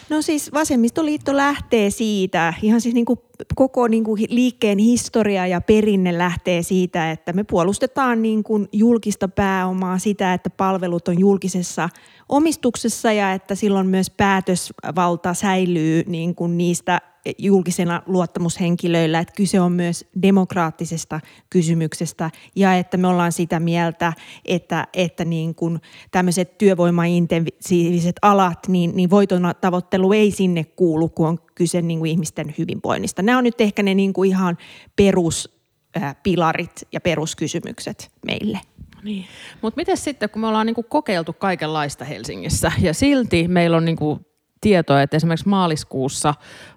No 0.09 0.21
siis 0.21 0.53
vasemmistoliitto 0.53 1.37
lähtee 1.37 1.89
siitä, 1.89 2.53
ihan 2.61 2.81
siis 2.81 2.95
niin 2.95 3.05
kuin 3.05 3.19
koko 3.55 3.87
niin 3.87 4.03
kuin 4.03 4.25
liikkeen 4.29 4.77
historia 4.77 5.47
ja 5.47 5.61
perinne 5.61 6.17
lähtee 6.17 6.63
siitä, 6.63 7.11
että 7.11 7.33
me 7.33 7.43
puolustetaan 7.43 8.21
niin 8.21 8.43
kuin 8.43 8.67
julkista 8.71 9.27
pääomaa, 9.27 9.97
sitä, 9.99 10.33
että 10.33 10.49
palvelut 10.49 11.07
on 11.07 11.19
julkisessa 11.19 11.89
omistuksessa 12.29 13.11
ja 13.11 13.33
että 13.33 13.55
silloin 13.55 13.87
myös 13.87 14.09
päätösvalta 14.09 15.33
säilyy 15.33 16.03
niin 16.07 16.35
kuin 16.35 16.57
niistä 16.57 17.01
julkisena 17.37 18.03
luottamushenkilöillä, 18.05 19.19
että 19.19 19.33
kyse 19.33 19.59
on 19.61 19.71
myös 19.71 20.05
demokraattisesta 20.21 21.19
kysymyksestä 21.49 22.31
ja 22.55 22.73
että 22.73 22.97
me 22.97 23.07
ollaan 23.07 23.31
sitä 23.31 23.59
mieltä, 23.59 24.13
että, 24.45 24.87
että 24.93 25.25
niin 25.25 25.55
kuin 25.55 25.81
tämmöiset 26.11 26.57
työvoimaintensiiviset 26.57 28.15
alat, 28.21 28.67
niin, 28.67 28.91
niin 28.95 29.09
voiton 29.09 29.53
tavoittelu 29.61 30.13
ei 30.13 30.31
sinne 30.31 30.63
kuulu, 30.63 31.09
kun 31.09 31.27
on 31.27 31.39
kyse 31.55 31.81
niin 31.81 31.99
kuin 31.99 32.11
ihmisten 32.11 32.53
hyvinvoinnista. 32.57 33.21
Nämä 33.21 33.37
on 33.37 33.43
nyt 33.43 33.61
ehkä 33.61 33.83
ne 33.83 33.93
niin 33.93 34.13
kuin 34.13 34.29
ihan 34.29 34.57
peruspilarit 34.95 36.87
ja 36.91 37.01
peruskysymykset 37.01 38.11
meille. 38.25 38.59
Niin. 39.03 39.25
Mutta 39.61 39.77
miten 39.77 39.97
sitten, 39.97 40.29
kun 40.29 40.41
me 40.41 40.47
ollaan 40.47 40.65
niinku 40.65 40.83
kokeiltu 40.83 41.33
kaikenlaista 41.33 42.05
Helsingissä 42.05 42.71
ja 42.81 42.93
silti 42.93 43.47
meillä 43.47 43.77
on 43.77 43.85
niinku 43.85 44.26
tietoa, 44.61 45.01
että 45.01 45.17
esimerkiksi 45.17 45.49
maaliskuussa 45.49 46.33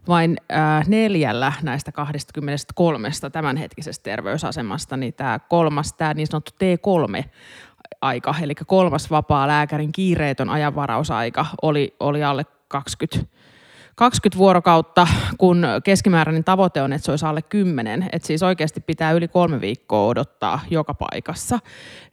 vain 0.09 0.37
äh, 0.53 0.89
neljällä 0.89 1.53
näistä 1.63 1.93
23 1.93 3.11
tämänhetkisestä 3.33 4.03
terveysasemasta, 4.03 4.97
niin 4.97 5.15
tämä 5.15 5.39
kolmas, 5.39 5.93
tämä 5.93 6.15
niin 6.15 6.27
sanottu 6.27 6.53
T3 6.53 7.25
aika, 8.03 8.35
eli 8.43 8.55
kolmas 8.55 9.11
vapaa 9.11 9.49
lääkärin 9.49 9.93
kiireetön 9.93 10.49
ajanvarausaika 10.49 11.47
oli, 11.63 11.95
oli 12.01 12.25
alle 12.25 12.47
20 12.69 13.31
20 14.01 14.39
vuorokautta, 14.39 15.07
kun 15.39 15.67
keskimääräinen 15.85 16.45
tavoite 16.45 16.83
on, 16.83 16.93
että 16.93 17.05
se 17.05 17.13
olisi 17.13 17.27
alle 17.27 17.43
10, 17.43 18.09
että 18.13 18.27
siis 18.27 18.43
oikeasti 18.43 18.81
pitää 18.81 19.13
yli 19.13 19.29
kolme 19.29 19.61
viikkoa 19.61 20.07
odottaa 20.07 20.61
joka 20.71 20.95
paikassa. 20.95 21.59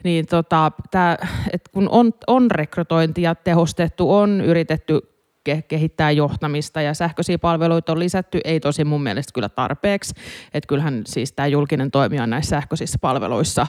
Niin 0.03 0.25
tota, 0.25 0.71
tää, 0.91 1.27
et 1.53 1.61
kun 1.73 1.89
on, 1.89 2.11
on 2.27 2.51
rekrytointia 2.51 3.35
tehostettu, 3.35 4.13
on 4.15 4.41
yritetty 4.41 5.16
kehittää 5.67 6.11
johtamista 6.11 6.81
ja 6.81 6.93
sähköisiä 6.93 7.39
palveluita 7.39 7.91
on 7.91 7.99
lisätty, 7.99 8.39
ei 8.43 8.59
tosi 8.59 8.83
mun 8.83 9.03
mielestä 9.03 9.33
kyllä 9.33 9.49
tarpeeksi. 9.49 10.13
Että 10.53 10.67
kyllähän 10.67 11.01
siis 11.05 11.31
tämä 11.31 11.47
julkinen 11.47 11.91
toimija 11.91 12.23
on 12.23 12.29
näissä 12.29 12.49
sähköisissä 12.49 12.97
palveluissa 13.01 13.67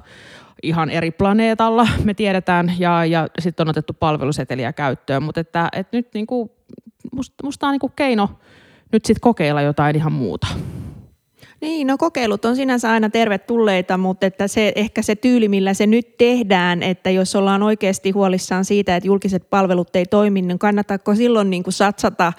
ihan 0.62 0.90
eri 0.90 1.10
planeetalla, 1.10 1.88
me 2.04 2.14
tiedetään, 2.14 2.72
ja, 2.78 3.04
ja 3.04 3.28
sitten 3.38 3.64
on 3.64 3.70
otettu 3.70 3.92
palveluseteliä 3.92 4.72
käyttöön, 4.72 5.22
mutta 5.22 5.40
että, 5.40 5.68
että 5.72 5.96
nyt 5.96 6.08
niinku, 6.14 6.56
musta, 7.12 7.34
musta 7.42 7.66
on 7.66 7.72
niinku 7.72 7.88
keino 7.88 8.30
nyt 8.92 9.04
sitten 9.04 9.20
kokeilla 9.20 9.62
jotain 9.62 9.96
ihan 9.96 10.12
muuta. 10.12 10.46
Niin, 11.60 11.86
no 11.86 11.98
kokeilut 11.98 12.44
on 12.44 12.56
sinänsä 12.56 12.90
aina 12.90 13.10
tervetulleita, 13.10 13.98
mutta 13.98 14.26
että 14.26 14.48
se, 14.48 14.72
ehkä 14.76 15.02
se 15.02 15.16
tyyli, 15.16 15.48
millä 15.48 15.74
se 15.74 15.86
nyt 15.86 16.16
tehdään, 16.18 16.82
että 16.82 17.10
jos 17.10 17.36
ollaan 17.36 17.62
oikeasti 17.62 18.10
huolissaan 18.10 18.64
siitä, 18.64 18.96
että 18.96 19.06
julkiset 19.06 19.50
palvelut 19.50 19.96
ei 19.96 20.06
toimi, 20.06 20.42
niin 20.42 20.58
kannattaako 20.58 21.14
silloin 21.14 21.50
niin 21.50 21.62
kuin 21.62 21.74
satsata 21.74 22.32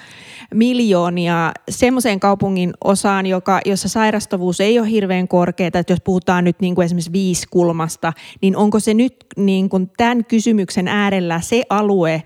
miljoonia 0.54 1.52
semmoiseen 1.70 2.20
kaupungin 2.20 2.74
osaan, 2.84 3.26
joka, 3.26 3.60
jossa 3.66 3.90
sairastavuus 3.90 4.62
ei 4.62 4.80
ole 4.80 4.90
hirveän 4.90 5.28
korkeaa, 5.28 5.68
että 5.74 5.94
jos 5.94 6.02
puhutaan 6.04 6.44
nyt 6.44 6.60
niin 6.60 6.76
kuin 6.76 6.86
esimerkiksi 6.86 7.12
viiskulmasta, 7.12 8.14
niin 8.42 8.56
onko 8.56 8.80
se 8.80 8.94
nyt 8.94 9.16
niin 9.38 9.70
kuin 9.70 9.92
tämän 9.98 10.26
kysymyksen 10.26 10.88
äärellä 10.88 11.42
se 11.42 11.64
alue, 11.70 12.24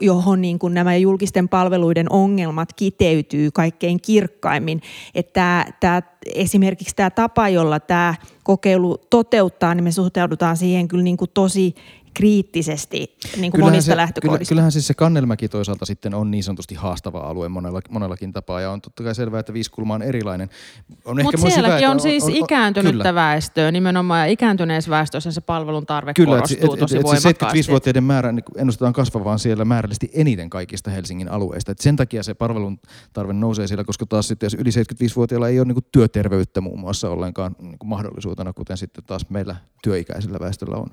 johon 0.00 0.40
niin 0.40 0.58
kuin 0.58 0.74
nämä 0.74 0.96
julkisten 0.96 1.48
palveluiden 1.48 2.12
ongelmat 2.12 2.72
kiteytyy 2.72 3.50
kaikkein 3.50 4.00
kirkkaimmin. 4.00 4.82
Että 5.14 5.66
tämä, 5.80 6.02
esimerkiksi 6.34 6.96
tämä 6.96 7.10
tapa, 7.10 7.48
jolla 7.48 7.80
tämä 7.80 8.14
kokeilu 8.44 8.98
toteuttaa, 9.10 9.74
niin 9.74 9.84
me 9.84 9.92
suhtaudutaan 9.92 10.56
siihen 10.56 10.88
kyllä 10.88 11.04
niin 11.04 11.16
kuin 11.16 11.30
tosi 11.34 11.74
kriittisesti 12.14 13.16
niin 13.36 13.52
kuin 13.52 13.64
monista 13.64 13.92
se, 13.92 13.96
lähtökohdista. 13.96 14.48
Kyllähän 14.48 14.72
siis 14.72 14.86
se 14.86 14.94
Kannelmäki 14.94 15.48
toisaalta 15.48 15.86
sitten 15.86 16.14
on 16.14 16.30
niin 16.30 16.44
sanotusti 16.44 16.74
haastava 16.74 17.18
alue 17.18 17.48
monella, 17.48 17.80
monellakin 17.90 18.32
tapaa 18.32 18.60
ja 18.60 18.70
on 18.70 18.80
totta 18.80 19.02
kai 19.02 19.14
selvää, 19.14 19.40
että 19.40 19.52
viiskulma 19.52 19.94
on 19.94 20.02
erilainen. 20.02 20.48
Mutta 20.88 21.50
sielläkin 21.50 21.76
hyvä, 21.76 21.90
on, 21.90 21.96
on 21.96 22.00
siis 22.00 22.24
on, 22.24 22.30
ikääntynyttä 22.30 22.98
kyllä. 22.98 23.14
väestöä 23.14 23.72
nimenomaan 23.72 24.20
ja 24.20 24.26
ikääntyneessä 24.26 24.90
väestössä 24.90 25.32
se 25.32 25.40
palvelun 25.40 25.86
tarve 25.86 26.14
kyllä, 26.14 26.34
korostuu 26.34 26.74
et, 26.74 26.80
tosi 26.80 26.96
et, 26.98 27.02
et, 27.26 27.32
et 27.34 27.42
75-vuotiaiden 27.42 28.04
määrä 28.04 28.32
niin 28.32 28.44
ennustetaan 28.56 28.92
kasvavaan 28.92 29.38
siellä 29.38 29.64
määrällisesti 29.64 30.10
eniten 30.14 30.50
kaikista 30.50 30.90
Helsingin 30.90 31.30
alueista. 31.30 31.72
Et 31.72 31.78
sen 31.78 31.96
takia 31.96 32.22
se 32.22 32.34
palvelun 32.34 32.78
tarve 33.12 33.32
nousee 33.32 33.66
siellä, 33.66 33.84
koska 33.84 34.06
taas 34.06 34.28
sitten 34.28 34.46
jos 34.46 34.54
yli 34.54 34.70
75-vuotiailla 34.70 35.48
ei 35.48 35.60
ole 35.60 35.66
niin 35.66 35.74
kuin 35.74 35.86
työterveyttä 35.92 36.60
muun 36.60 36.80
muassa 36.80 37.10
ollenkaan 37.10 37.56
niin 37.58 37.78
kuin 37.78 37.88
mahdollisuutena, 37.88 38.52
kuten 38.52 38.76
sitten 38.76 39.04
taas 39.04 39.30
meillä 39.30 39.56
työikäisellä 39.82 40.38
väestöllä 40.40 40.76
on. 40.76 40.86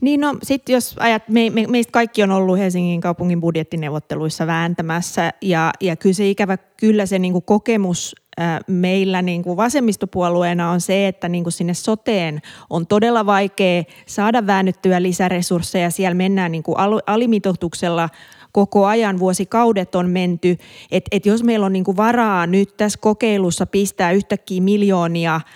Niin 0.00 0.20
no 0.20 0.36
sitten 0.42 0.72
jos 0.72 0.96
ajat, 0.98 1.28
me, 1.28 1.50
me, 1.50 1.66
meistä 1.66 1.92
kaikki 1.92 2.22
on 2.22 2.30
ollut 2.30 2.58
Helsingin 2.58 3.00
kaupungin 3.00 3.40
budjettineuvotteluissa 3.40 4.46
vääntämässä 4.46 5.32
ja, 5.42 5.70
ja 5.80 5.96
kyllä 5.96 6.14
se 6.14 6.30
ikävä, 6.30 6.56
kyllä 6.56 7.06
se 7.06 7.18
niinku 7.18 7.40
kokemus 7.40 8.14
meillä 8.66 9.22
niinku 9.22 9.56
vasemmistopuolueena 9.56 10.70
on 10.70 10.80
se, 10.80 11.08
että 11.08 11.28
niinku 11.28 11.50
sinne 11.50 11.74
soteen 11.74 12.40
on 12.70 12.86
todella 12.86 13.26
vaikea 13.26 13.82
saada 14.06 14.46
väännyttyä 14.46 15.02
lisäresursseja. 15.02 15.90
Siellä 15.90 16.14
mennään 16.14 16.52
niinku 16.52 16.74
al, 16.74 17.00
alimitoituksella 17.06 18.08
koko 18.52 18.86
ajan, 18.86 19.18
vuosikaudet 19.18 19.94
on 19.94 20.10
menty. 20.10 20.56
Että 20.90 21.08
et 21.12 21.26
jos 21.26 21.42
meillä 21.42 21.66
on 21.66 21.72
niinku 21.72 21.96
varaa 21.96 22.46
nyt 22.46 22.76
tässä 22.76 22.98
kokeilussa 23.02 23.66
pistää 23.66 24.12
yhtäkkiä 24.12 24.60
miljoonia– 24.60 25.40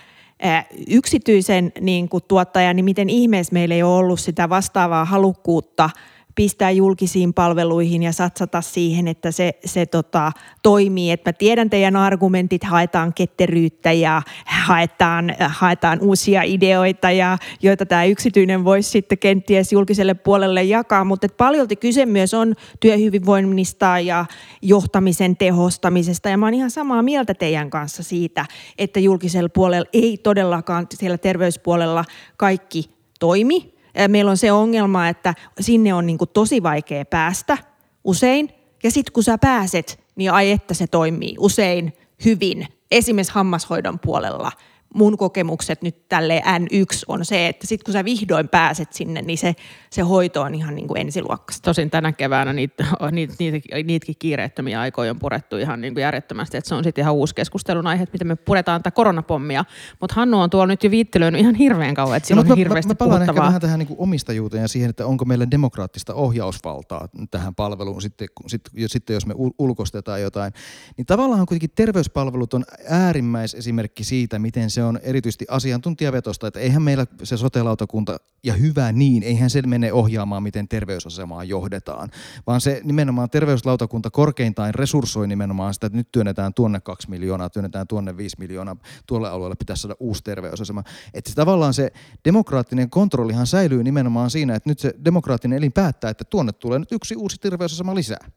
yksityisen 0.88 1.72
niin 1.80 2.08
kuin 2.08 2.24
tuottajan, 2.28 2.76
niin 2.76 2.84
miten 2.84 3.10
ihmeessä 3.10 3.52
meillä 3.52 3.74
ei 3.74 3.82
ole 3.82 3.96
ollut 3.96 4.20
sitä 4.20 4.48
vastaavaa 4.48 5.04
halukkuutta– 5.04 5.90
pistää 6.34 6.70
julkisiin 6.70 7.34
palveluihin 7.34 8.02
ja 8.02 8.12
satsata 8.12 8.60
siihen, 8.60 9.08
että 9.08 9.30
se, 9.30 9.58
se 9.64 9.86
tota, 9.86 10.32
toimii. 10.62 11.10
Et 11.10 11.24
mä 11.24 11.32
tiedän 11.32 11.70
teidän 11.70 11.96
argumentit, 11.96 12.64
haetaan 12.64 13.14
ketteryyttä 13.14 13.92
ja 13.92 14.22
haetaan, 14.46 15.34
haetaan 15.40 15.98
uusia 16.00 16.42
ideoita, 16.42 17.10
ja, 17.10 17.38
joita 17.62 17.86
tämä 17.86 18.04
yksityinen 18.04 18.64
voisi 18.64 18.90
sitten 18.90 19.18
kenties 19.18 19.72
julkiselle 19.72 20.14
puolelle 20.14 20.62
jakaa, 20.62 21.04
mutta 21.04 21.26
paljolti 21.36 21.76
kyse 21.76 22.06
myös 22.06 22.34
on 22.34 22.54
työhyvinvoinnista 22.80 23.98
ja 23.98 24.24
johtamisen 24.62 25.36
tehostamisesta, 25.36 26.28
ja 26.28 26.36
mä 26.36 26.46
oon 26.46 26.54
ihan 26.54 26.70
samaa 26.70 27.02
mieltä 27.02 27.34
teidän 27.34 27.70
kanssa 27.70 28.02
siitä, 28.02 28.46
että 28.78 29.00
julkisella 29.00 29.48
puolella 29.48 29.88
ei 29.92 30.18
todellakaan 30.18 30.86
siellä 30.94 31.18
terveyspuolella 31.18 32.04
kaikki 32.36 32.90
toimi, 33.20 33.79
Meillä 34.08 34.30
on 34.30 34.36
se 34.36 34.52
ongelma, 34.52 35.08
että 35.08 35.34
sinne 35.60 35.94
on 35.94 36.06
niin 36.06 36.18
kuin 36.18 36.30
tosi 36.32 36.62
vaikea 36.62 37.04
päästä 37.04 37.58
usein. 38.04 38.50
Ja 38.82 38.90
sitten 38.90 39.12
kun 39.12 39.22
sä 39.22 39.38
pääset, 39.38 40.00
niin 40.16 40.32
ai 40.32 40.50
että 40.50 40.74
se 40.74 40.86
toimii 40.86 41.34
usein 41.38 41.92
hyvin. 42.24 42.68
Esimerkiksi 42.90 43.32
hammashoidon 43.32 43.98
puolella– 43.98 44.52
mun 44.94 45.18
kokemukset 45.18 45.82
nyt 45.82 46.08
tälle 46.08 46.42
N1 46.58 47.04
on 47.08 47.24
se, 47.24 47.48
että 47.48 47.66
sitten 47.66 47.84
kun 47.84 47.92
sä 47.92 48.04
vihdoin 48.04 48.48
pääset 48.48 48.92
sinne, 48.92 49.22
niin 49.22 49.38
se, 49.38 49.54
se 49.90 50.02
hoito 50.02 50.42
on 50.42 50.54
ihan 50.54 50.74
niin 50.74 50.88
kuin 50.88 51.00
ensiluokkasta. 51.00 51.64
Tosin 51.64 51.90
tänä 51.90 52.12
keväänä 52.12 52.52
niitä, 52.52 52.84
niitä, 53.10 53.34
niitä, 53.38 53.58
niitäkin 53.84 54.16
kiireettömiä 54.18 54.80
aikoja 54.80 55.10
on 55.10 55.18
purettu 55.18 55.56
ihan 55.56 55.80
niin 55.80 55.94
kuin 55.94 56.02
järjettömästi, 56.02 56.56
että 56.56 56.68
se 56.68 56.74
on 56.74 56.84
sitten 56.84 57.02
ihan 57.02 57.14
uusi 57.14 57.34
keskustelun 57.34 57.86
aihe, 57.86 58.02
että 58.02 58.12
miten 58.12 58.28
me 58.28 58.36
puretaan 58.36 58.82
tätä 58.82 58.90
koronapommia. 58.90 59.64
Mutta 60.00 60.14
Hannu 60.14 60.40
on 60.40 60.50
tuolla 60.50 60.66
nyt 60.66 60.84
jo 60.84 60.90
viittelöinyt 60.90 61.40
ihan 61.40 61.54
hirveän 61.54 61.94
kauan, 61.94 62.16
että 62.16 62.26
sillä 62.26 62.40
on 62.40 62.48
mä, 62.48 62.54
hirveästi 62.54 62.88
mä, 62.88 62.92
mä 62.92 62.96
palaan 62.96 63.22
ehkä 63.22 63.34
vähän 63.34 63.60
tähän 63.60 63.78
niin 63.78 63.86
kuin 63.86 64.00
omistajuuteen 64.00 64.62
ja 64.62 64.68
siihen, 64.68 64.90
että 64.90 65.06
onko 65.06 65.24
meillä 65.24 65.50
demokraattista 65.50 66.14
ohjausvaltaa 66.14 67.08
tähän 67.30 67.54
palveluun 67.54 68.02
sitten, 68.02 68.28
sitten, 68.46 68.88
sitten 68.88 69.14
jos 69.14 69.26
me 69.26 69.34
ulkostetaan 69.58 70.22
jotain. 70.22 70.52
Niin 70.96 71.06
tavallaan 71.06 71.46
kuitenkin 71.46 71.70
terveyspalvelut 71.74 72.54
on 72.54 72.64
äärimmäisesimerkki 72.88 74.04
siitä, 74.04 74.38
miten 74.38 74.70
se 74.70 74.79
se 74.80 74.84
on 74.84 74.98
erityisesti 75.02 75.46
asiantuntijavetosta, 75.48 76.46
että 76.46 76.60
eihän 76.60 76.82
meillä 76.82 77.06
se 77.22 77.36
sotelautakunta, 77.36 78.16
ja 78.42 78.52
hyvä 78.52 78.92
niin, 78.92 79.22
eihän 79.22 79.50
se 79.50 79.62
mene 79.62 79.92
ohjaamaan, 79.92 80.42
miten 80.42 80.68
terveysasemaa 80.68 81.44
johdetaan, 81.44 82.10
vaan 82.46 82.60
se 82.60 82.80
nimenomaan 82.84 83.30
terveyslautakunta 83.30 84.10
korkeintaan 84.10 84.74
resurssoi 84.74 85.28
nimenomaan 85.28 85.74
sitä, 85.74 85.86
että 85.86 85.96
nyt 85.96 86.12
työnnetään 86.12 86.54
tuonne 86.54 86.80
kaksi 86.80 87.10
miljoonaa, 87.10 87.50
työnnetään 87.50 87.86
tuonne 87.86 88.16
viisi 88.16 88.36
miljoonaa, 88.38 88.76
tuolle 89.06 89.28
alueelle 89.28 89.56
pitäisi 89.56 89.82
saada 89.82 89.96
uusi 90.00 90.24
terveysasema. 90.24 90.82
Että 91.14 91.32
tavallaan 91.34 91.74
se 91.74 91.92
demokraattinen 92.24 92.90
kontrollihan 92.90 93.46
säilyy 93.46 93.84
nimenomaan 93.84 94.30
siinä, 94.30 94.54
että 94.54 94.70
nyt 94.70 94.78
se 94.78 94.94
demokraattinen 95.04 95.58
elin 95.58 95.72
päättää, 95.72 96.10
että 96.10 96.24
tuonne 96.24 96.52
tulee 96.52 96.78
nyt 96.78 96.92
yksi 96.92 97.16
uusi 97.16 97.36
terveysasema 97.40 97.94
lisää. 97.94 98.30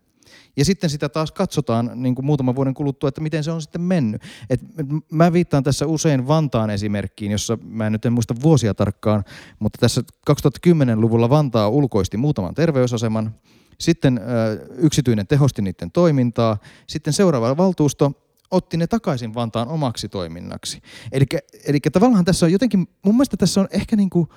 Ja 0.57 0.65
sitten 0.65 0.89
sitä 0.89 1.09
taas 1.09 1.31
katsotaan 1.31 1.91
niin 1.95 2.15
kuin 2.15 2.25
muutaman 2.25 2.55
vuoden 2.55 2.73
kuluttua, 2.73 3.07
että 3.07 3.21
miten 3.21 3.43
se 3.43 3.51
on 3.51 3.61
sitten 3.61 3.81
mennyt. 3.81 4.21
Et 4.49 4.61
mä 5.11 5.33
viittaan 5.33 5.63
tässä 5.63 5.85
usein 5.85 6.27
Vantaan 6.27 6.69
esimerkkiin, 6.69 7.31
jossa 7.31 7.57
mä 7.63 7.87
en 7.87 7.91
nyt 7.91 8.05
en 8.05 8.13
muista 8.13 8.35
vuosia 8.41 8.73
tarkkaan, 8.73 9.23
mutta 9.59 9.77
tässä 9.79 10.01
2010-luvulla 10.31 11.29
Vantaa 11.29 11.69
ulkoisti 11.69 12.17
muutaman 12.17 12.53
terveysaseman. 12.53 13.35
Sitten 13.79 14.17
ö, 14.17 14.21
yksityinen 14.77 15.27
tehosti 15.27 15.61
niiden 15.61 15.91
toimintaa. 15.91 16.57
Sitten 16.87 17.13
seuraava 17.13 17.57
valtuusto 17.57 18.11
otti 18.51 18.77
ne 18.77 18.87
takaisin 18.87 19.33
Vantaan 19.33 19.67
omaksi 19.67 20.09
toiminnaksi. 20.09 20.81
Eli 21.65 21.79
tavallaan 21.79 22.25
tässä 22.25 22.45
on 22.45 22.51
jotenkin, 22.51 22.87
mun 23.05 23.15
mielestä 23.15 23.37
tässä 23.37 23.61
on 23.61 23.67
ehkä 23.71 23.95
niin 23.95 24.09
kuin 24.09 24.27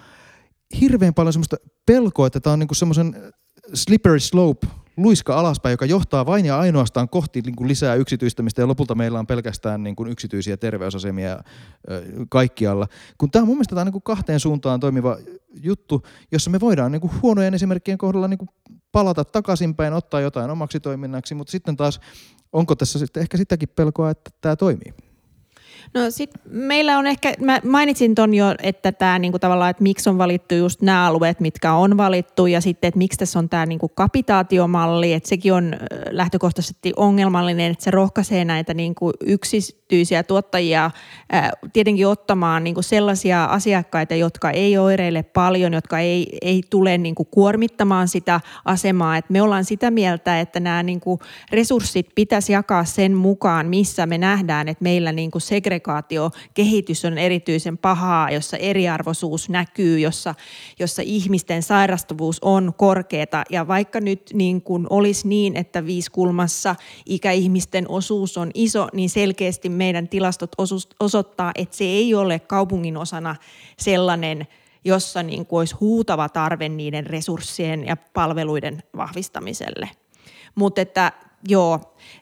hirveän 0.81 1.14
paljon 1.14 1.33
semmoista 1.33 1.57
pelkoa, 1.87 2.26
että 2.26 2.40
tämä 2.40 2.52
on 2.52 2.59
niin 2.59 2.68
kuin 2.68 2.76
semmoisen 2.76 3.33
slippery 3.74 4.20
slope 4.20 4.66
luiska 4.96 5.38
alaspäin, 5.38 5.72
joka 5.72 5.87
johtaa 5.87 6.26
vain 6.26 6.46
ja 6.46 6.59
ainoastaan 6.59 7.09
kohti 7.09 7.40
niin 7.40 7.56
kuin 7.56 7.68
lisää 7.68 7.94
yksityistämistä 7.94 8.62
ja 8.62 8.68
lopulta 8.68 8.94
meillä 8.94 9.18
on 9.18 9.26
pelkästään 9.26 9.82
niin 9.82 9.96
kuin 9.96 10.11
yksityisiä 10.11 10.56
terveysasemia 10.56 11.38
kaikkialla. 12.28 12.88
Kun 13.18 13.30
tämä 13.30 13.42
on 13.42 13.46
mun 13.46 13.56
mielestä 13.56 13.74
tämä 13.74 13.80
on 13.80 13.87
niin 13.87 13.92
kuin 13.92 14.02
kahteen 14.02 14.40
suuntaan 14.40 14.80
toimiva 14.80 15.16
juttu, 15.62 16.02
jossa 16.32 16.50
me 16.50 16.61
voidaan 16.61 16.92
niin 16.92 17.00
kuin 17.00 17.12
huonojen 17.22 17.54
esimerkkien 17.54 17.98
kohdalla 17.98 18.28
niin 18.28 18.38
kuin 18.38 18.48
palata 18.92 19.24
takaisinpäin, 19.24 19.92
ottaa 19.92 20.20
jotain 20.20 20.50
omaksi 20.50 20.80
toiminnaksi, 20.80 21.35
mutta 21.35 21.50
sitten 21.50 21.76
taas 21.76 22.00
onko 22.52 22.74
tässä 22.74 22.98
sitten 22.98 23.20
ehkä 23.20 23.37
sitäkin 23.37 23.68
pelkoa, 23.68 24.11
että 24.11 24.30
tämä 24.40 24.56
toimii? 24.56 24.94
No 25.94 26.01
sit 26.11 26.31
meillä 26.44 26.99
on 26.99 27.07
ehkä, 27.07 27.35
mä 27.40 27.61
mainitsin 27.64 28.14
ton 28.14 28.35
jo, 28.35 28.55
että 28.62 28.92
tämä 28.92 29.18
niinku 29.18 29.38
tavallaan, 29.38 29.70
että 29.70 29.83
miksi 29.83 30.11
on 30.11 30.18
valittu 30.18 30.55
just 30.55 30.83
nämä 30.83 31.07
alueet, 31.07 31.40
mitkä 31.40 31.72
on 31.72 31.96
valittu 31.96 32.46
ja 32.46 32.61
sitten, 32.61 32.88
että 32.88 32.99
miksi 32.99 33.18
tässä 33.18 33.38
on 33.38 33.49
tämä 33.49 33.66
niinku 33.66 33.88
kapitaatiomalli, 33.88 35.12
että 35.12 35.29
sekin 35.29 35.53
on 35.53 35.77
lähtökohtaisesti 36.11 36.92
ongelmallinen, 36.96 37.70
että 37.72 37.85
se 37.85 37.90
rohkaisee 37.90 38.44
näitä 38.44 38.75
niinku 38.75 39.11
yksityisiä 39.27 40.22
tuottajia 40.22 40.90
ää, 41.33 41.51
tietenkin 41.72 42.07
ottamaan 42.07 42.64
niinku 42.64 42.83
sellaisia 42.83 43.44
asiakkaita, 43.44 44.14
jotka 44.14 44.51
ei 44.51 44.79
oireile 44.79 45.22
paljon, 45.22 45.72
jotka 45.72 45.99
ei, 45.99 46.38
ei 46.42 46.62
tule 46.70 46.99
niinku 46.99 47.25
kuormittamaan 47.25 48.09
sitä 48.09 48.40
asemaa, 48.64 49.16
että 49.16 49.33
me 49.33 49.42
ollaan 49.42 49.64
sitä 49.64 49.90
mieltä, 49.90 50.40
että 50.40 50.61
nämä 50.61 50.83
niinku 50.83 51.18
resurssit 51.53 52.07
pitäisi 52.14 52.53
jakaa 52.53 52.85
sen 52.85 53.14
mukaan, 53.14 53.66
missä 53.66 54.07
me 54.07 54.18
nähdään, 54.18 54.68
että 54.68 54.83
meillä 54.83 55.12
niinku 55.12 55.40
segregaatio 55.40 55.75
kehitys 56.54 57.04
on 57.04 57.18
erityisen 57.18 57.78
pahaa, 57.78 58.30
jossa 58.30 58.56
eriarvoisuus 58.56 59.48
näkyy, 59.48 59.98
jossa, 59.98 60.34
jossa 60.78 61.02
ihmisten 61.02 61.62
sairastuvuus 61.62 62.38
on 62.42 62.72
korkeata. 62.76 63.42
Ja 63.50 63.68
vaikka 63.68 64.00
nyt 64.00 64.30
niin 64.34 64.62
kuin 64.62 64.86
olisi 64.90 65.28
niin, 65.28 65.56
että 65.56 65.86
viiskulmassa 65.86 66.76
ikäihmisten 67.06 67.90
osuus 67.90 68.38
on 68.38 68.50
iso, 68.54 68.88
niin 68.92 69.10
selkeästi 69.10 69.68
meidän 69.68 70.08
tilastot 70.08 70.52
osoittaa, 71.00 71.52
että 71.54 71.76
se 71.76 71.84
ei 71.84 72.14
ole 72.14 72.38
kaupungin 72.38 72.96
osana 72.96 73.36
sellainen, 73.78 74.46
jossa 74.84 75.22
niin 75.22 75.46
kuin 75.46 75.58
olisi 75.58 75.74
huutava 75.74 76.28
tarve 76.28 76.68
niiden 76.68 77.06
resurssien 77.06 77.86
ja 77.86 77.96
palveluiden 77.96 78.82
vahvistamiselle. 78.96 79.90
Mutta 80.54 80.80
että 80.80 81.12
joo, 81.48 81.80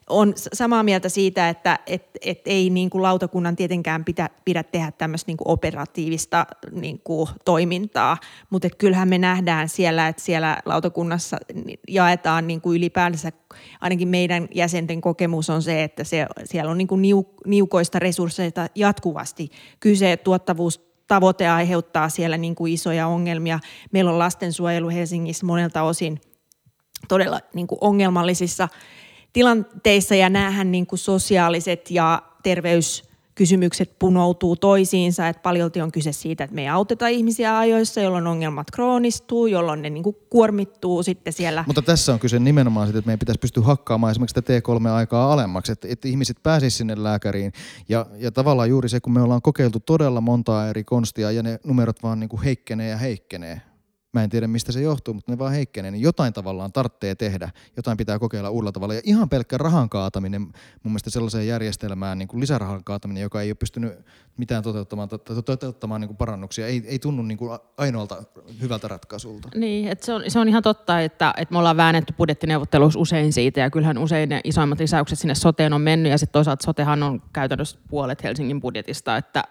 on 0.08 0.32
samaa 0.37 0.82
mieltä 0.82 1.08
siitä, 1.08 1.48
että 1.48 1.78
et, 1.87 2.10
et 2.20 2.40
ei 2.46 2.70
niin 2.70 2.90
kuin 2.90 3.02
lautakunnan 3.02 3.56
tietenkään 3.56 4.04
pidä, 4.04 4.30
pidä 4.44 4.62
tehdä 4.62 4.92
tämmöistä 4.98 5.28
niin 5.28 5.37
kuin 5.37 5.48
operatiivista 5.48 6.46
niin 6.70 7.00
kuin 7.04 7.28
toimintaa, 7.44 8.16
mutta 8.50 8.66
et 8.66 8.74
kyllähän 8.74 9.08
me 9.08 9.18
nähdään 9.18 9.68
siellä, 9.68 10.08
että 10.08 10.22
siellä 10.22 10.58
lautakunnassa 10.64 11.37
jaetaan 11.88 12.46
niin 12.46 12.60
kuin 12.60 12.76
ylipäänsä, 12.76 13.32
ainakin 13.80 14.08
meidän 14.08 14.48
jäsenten 14.54 15.00
kokemus 15.00 15.50
on 15.50 15.62
se, 15.62 15.84
että 15.84 16.04
se, 16.04 16.26
siellä 16.44 16.70
on 16.70 16.78
niin 16.78 16.88
kuin 16.88 17.02
niukoista 17.46 17.98
resursseista 17.98 18.66
jatkuvasti 18.74 19.50
kyse, 19.80 20.16
tuottavuus 20.16 20.94
tavoite 21.06 21.48
aiheuttaa 21.48 22.08
siellä 22.08 22.37
niin 22.37 22.54
kuin 22.54 22.72
isoja 22.72 23.06
ongelmia. 23.06 23.60
Meillä 23.92 24.10
on 24.10 24.18
lastensuojelu 24.18 24.88
Helsingissä 24.88 25.46
monelta 25.46 25.82
osin 25.82 26.20
todella 27.08 27.40
niin 27.54 27.66
kuin 27.66 27.78
ongelmallisissa 27.80 28.68
tilanteissa 29.34 30.14
ja 30.14 30.30
näähän 30.30 30.72
niin 30.72 30.86
kuin 30.86 30.98
sosiaaliset 30.98 31.90
ja 31.90 32.22
terveyskysymykset 32.42 33.98
punoutuu 33.98 34.56
toisiinsa, 34.56 35.28
että 35.28 35.42
paljolti 35.42 35.80
on 35.80 35.92
kyse 35.92 36.12
siitä, 36.12 36.44
että 36.44 36.54
me 36.54 36.62
ei 36.62 36.68
auteta 36.68 37.08
ihmisiä 37.08 37.58
ajoissa, 37.58 38.00
jolloin 38.00 38.26
ongelmat 38.26 38.70
kroonistuu, 38.70 39.46
jolloin 39.46 39.82
ne 39.82 39.90
niin 39.90 40.02
kuin 40.02 40.16
kuormittuu 40.30 41.02
sitten 41.02 41.32
siellä. 41.32 41.64
Mutta 41.66 41.82
tässä 41.82 42.12
on 42.12 42.18
kyse 42.18 42.38
nimenomaan 42.38 42.86
siitä, 42.86 42.98
että 42.98 43.06
meidän 43.06 43.18
pitäisi 43.18 43.38
pystyä 43.38 43.62
hakkaamaan 43.62 44.10
esimerkiksi 44.10 44.34
sitä 44.40 44.58
T3-aikaa 44.58 45.32
alemmaksi, 45.32 45.72
että, 45.72 45.88
että 45.90 46.08
ihmiset 46.08 46.36
pääsisivät 46.42 46.78
sinne 46.78 46.94
lääkäriin. 47.02 47.52
Ja, 47.88 48.06
ja 48.16 48.30
tavallaan 48.30 48.68
juuri 48.68 48.88
se, 48.88 49.00
kun 49.00 49.12
me 49.12 49.22
ollaan 49.22 49.42
kokeiltu 49.42 49.80
todella 49.80 50.20
montaa 50.20 50.68
eri 50.68 50.84
konstia 50.84 51.30
ja 51.30 51.42
ne 51.42 51.58
numerot 51.64 52.02
vaan 52.02 52.20
niin 52.20 52.28
kuin 52.28 52.42
heikkenee 52.42 52.88
ja 52.88 52.96
heikkenee, 52.96 53.60
Mä 54.14 54.22
en 54.22 54.31
tiedä 54.31 54.46
mistä 54.46 54.72
se 54.72 54.81
johtuu, 54.81 55.14
mutta 55.14 55.33
ne 55.33 55.38
vaan 55.38 55.53
heikkenee, 55.53 55.90
niin 55.90 56.03
jotain 56.03 56.33
tavallaan 56.33 56.72
tarvitsee 56.72 57.14
tehdä, 57.14 57.50
jotain 57.77 57.96
pitää 57.96 58.18
kokeilla 58.18 58.50
uudella 58.50 58.72
tavalla. 58.72 58.94
Ja 58.94 59.00
ihan 59.05 59.29
pelkkä 59.29 59.59
rahan 59.59 59.88
kaataminen 59.88 60.40
mun 60.42 60.53
mielestä 60.85 61.11
sellaiseen 61.11 61.46
järjestelmään, 61.46 62.18
niin 62.18 62.29
kuin 62.29 62.40
lisärahan 62.40 62.85
kaataminen, 62.85 63.22
joka 63.22 63.42
ei 63.42 63.48
ole 63.48 63.55
pystynyt 63.55 63.92
mitään 64.37 64.62
toteuttamaan, 64.62 65.09
toteuttamaan 65.44 66.00
niin 66.00 66.09
kuin 66.09 66.16
parannuksia, 66.16 66.66
ei, 66.66 66.83
ei 66.87 66.98
tunnu 66.98 67.22
niin 67.22 67.38
kuin 67.38 67.59
ainoalta 67.77 68.22
hyvältä 68.61 68.88
ratkaisulta. 68.88 69.48
Niin, 69.55 69.88
että 69.88 70.07
se, 70.07 70.12
on, 70.12 70.22
se 70.29 70.38
on 70.38 70.48
ihan 70.48 70.62
totta, 70.62 71.00
että, 71.00 71.35
että 71.37 71.53
me 71.53 71.59
ollaan 71.59 71.77
väännetty 71.77 72.14
budjettineuvotteluissa 72.18 73.00
usein 73.00 73.33
siitä, 73.33 73.61
ja 73.61 73.70
kyllähän 73.70 73.98
usein 73.98 74.29
ne 74.29 74.40
isoimmat 74.44 74.81
lisäykset 74.81 75.18
sinne 75.18 75.35
soteen 75.35 75.72
on 75.72 75.81
mennyt, 75.81 76.12
ja 76.12 76.18
sitten 76.18 76.33
toisaalta 76.33 76.64
sotehan 76.64 77.03
on 77.03 77.22
käytännössä 77.33 77.79
puolet 77.88 78.22
Helsingin 78.22 78.61
budjetista, 78.61 79.16
että, 79.16 79.44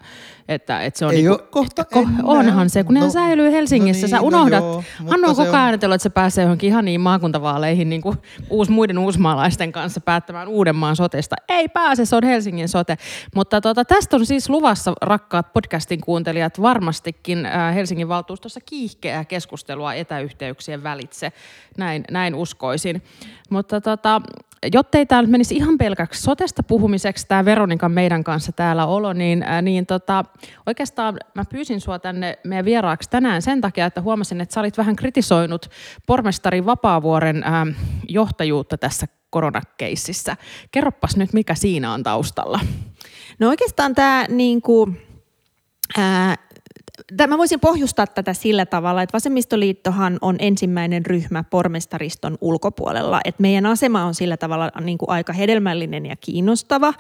että, 0.48 0.82
että 0.82 1.00
se 1.00 1.06
on... 1.06 1.12
Ei 1.12 1.18
niin 1.18 1.28
kuin, 1.28 1.50
kohta 1.52 1.86
ko, 1.86 2.08
Onhan 2.24 2.70
se, 2.70 2.84
kun 2.84 2.96
no, 2.96 3.02
ne 3.02 3.10
säilyy 3.10 3.52
Helsingissä, 3.52 4.08
no 4.08 4.08
niin, 4.08 4.10
sä 4.10 4.22
unohdat 4.22 4.53
No 4.60 4.84
Hannu 5.08 5.30
on 5.30 5.36
koko 5.36 5.52
ajan 5.52 5.68
ajatellut, 5.68 5.96
että 5.96 6.04
se 6.04 6.10
pääsee 6.10 6.44
johonkin 6.44 6.68
ihan 6.68 6.86
niin 6.86 7.02
maakuntavaaleihin 7.02 7.90
niin 7.90 8.02
kuin 8.02 8.18
uus, 8.50 8.70
muiden 8.70 8.98
uusmaalaisten 8.98 9.72
kanssa 9.72 10.02
päättämään 10.02 10.48
Uudenmaan 10.48 10.96
sotesta. 10.96 11.36
Ei 11.50 11.68
pääse, 11.68 12.06
se 12.06 12.16
on 12.16 12.24
Helsingin 12.24 12.70
sote. 12.70 12.98
Mutta 13.36 13.62
tota, 13.62 13.86
tästä 13.86 14.16
on 14.16 14.26
siis 14.26 14.50
luvassa, 14.50 14.94
rakkaat 15.02 15.54
podcastin 15.54 16.02
kuuntelijat, 16.02 16.62
varmastikin 16.62 17.46
äh, 17.46 17.76
Helsingin 17.76 18.08
valtuustossa 18.08 18.60
kiihkeää 18.66 19.26
keskustelua 19.26 19.94
etäyhteyksien 19.94 20.84
välitse. 20.84 21.32
Näin, 21.78 22.04
näin 22.12 22.36
uskoisin. 22.36 23.04
Mutta 23.50 23.82
tota, 23.82 24.22
jottei 24.74 25.06
tämä 25.06 25.22
nyt 25.22 25.32
menisi 25.32 25.56
ihan 25.56 25.78
pelkäksi 25.78 26.22
sotesta 26.22 26.64
puhumiseksi, 26.64 27.28
tämä 27.28 27.46
Veronikan 27.46 27.92
meidän 27.92 28.24
kanssa 28.24 28.52
täällä 28.52 28.86
olo, 28.86 29.14
niin, 29.14 29.44
ää, 29.44 29.62
niin 29.62 29.86
tota, 29.86 30.26
oikeastaan 30.66 31.18
mä 31.36 31.46
pyysin 31.46 31.82
sua 31.82 32.00
tänne 32.00 32.38
meidän 32.44 32.66
vieraaksi 32.66 33.10
tänään 33.10 33.42
sen 33.42 33.62
takia, 33.62 33.86
että 33.86 34.02
huomasin, 34.02 34.42
että 34.42 34.54
sä 34.54 34.60
olit 34.60 34.78
vähän 34.78 34.96
kritisoinut 34.96 35.70
pormestari 36.08 36.66
Vapaavuoren 36.66 37.44
ää, 37.44 37.68
johtajuutta 38.10 38.78
tässä 38.78 39.08
koronakeississä. 39.30 40.38
Kerroppas 40.72 41.18
nyt, 41.18 41.34
mikä 41.34 41.56
siinä 41.56 41.94
on 41.94 42.04
taustalla. 42.04 42.60
No 43.40 43.50
oikeastaan 43.50 43.96
tämä 43.96 44.26
niin 44.30 44.62
kuin, 44.62 45.02
ää, 45.98 46.36
Mä 47.28 47.38
voisin 47.38 47.60
pohjustaa 47.60 48.08
tätä 48.08 48.34
sillä 48.34 48.66
tavalla, 48.66 49.02
että 49.02 49.14
vasemmistoliittohan 49.14 50.18
on 50.22 50.36
ensimmäinen 50.40 51.06
ryhmä 51.06 51.44
pormestariston 51.44 52.38
ulkopuolella. 52.42 53.22
Että 53.26 53.42
meidän 53.42 53.66
asema 53.66 54.06
on 54.06 54.16
sillä 54.16 54.38
tavalla 54.38 54.72
niin 54.82 54.98
kuin 54.98 55.10
aika 55.10 55.34
hedelmällinen 55.34 56.06
ja 56.06 56.16
kiinnostava, 56.16 56.94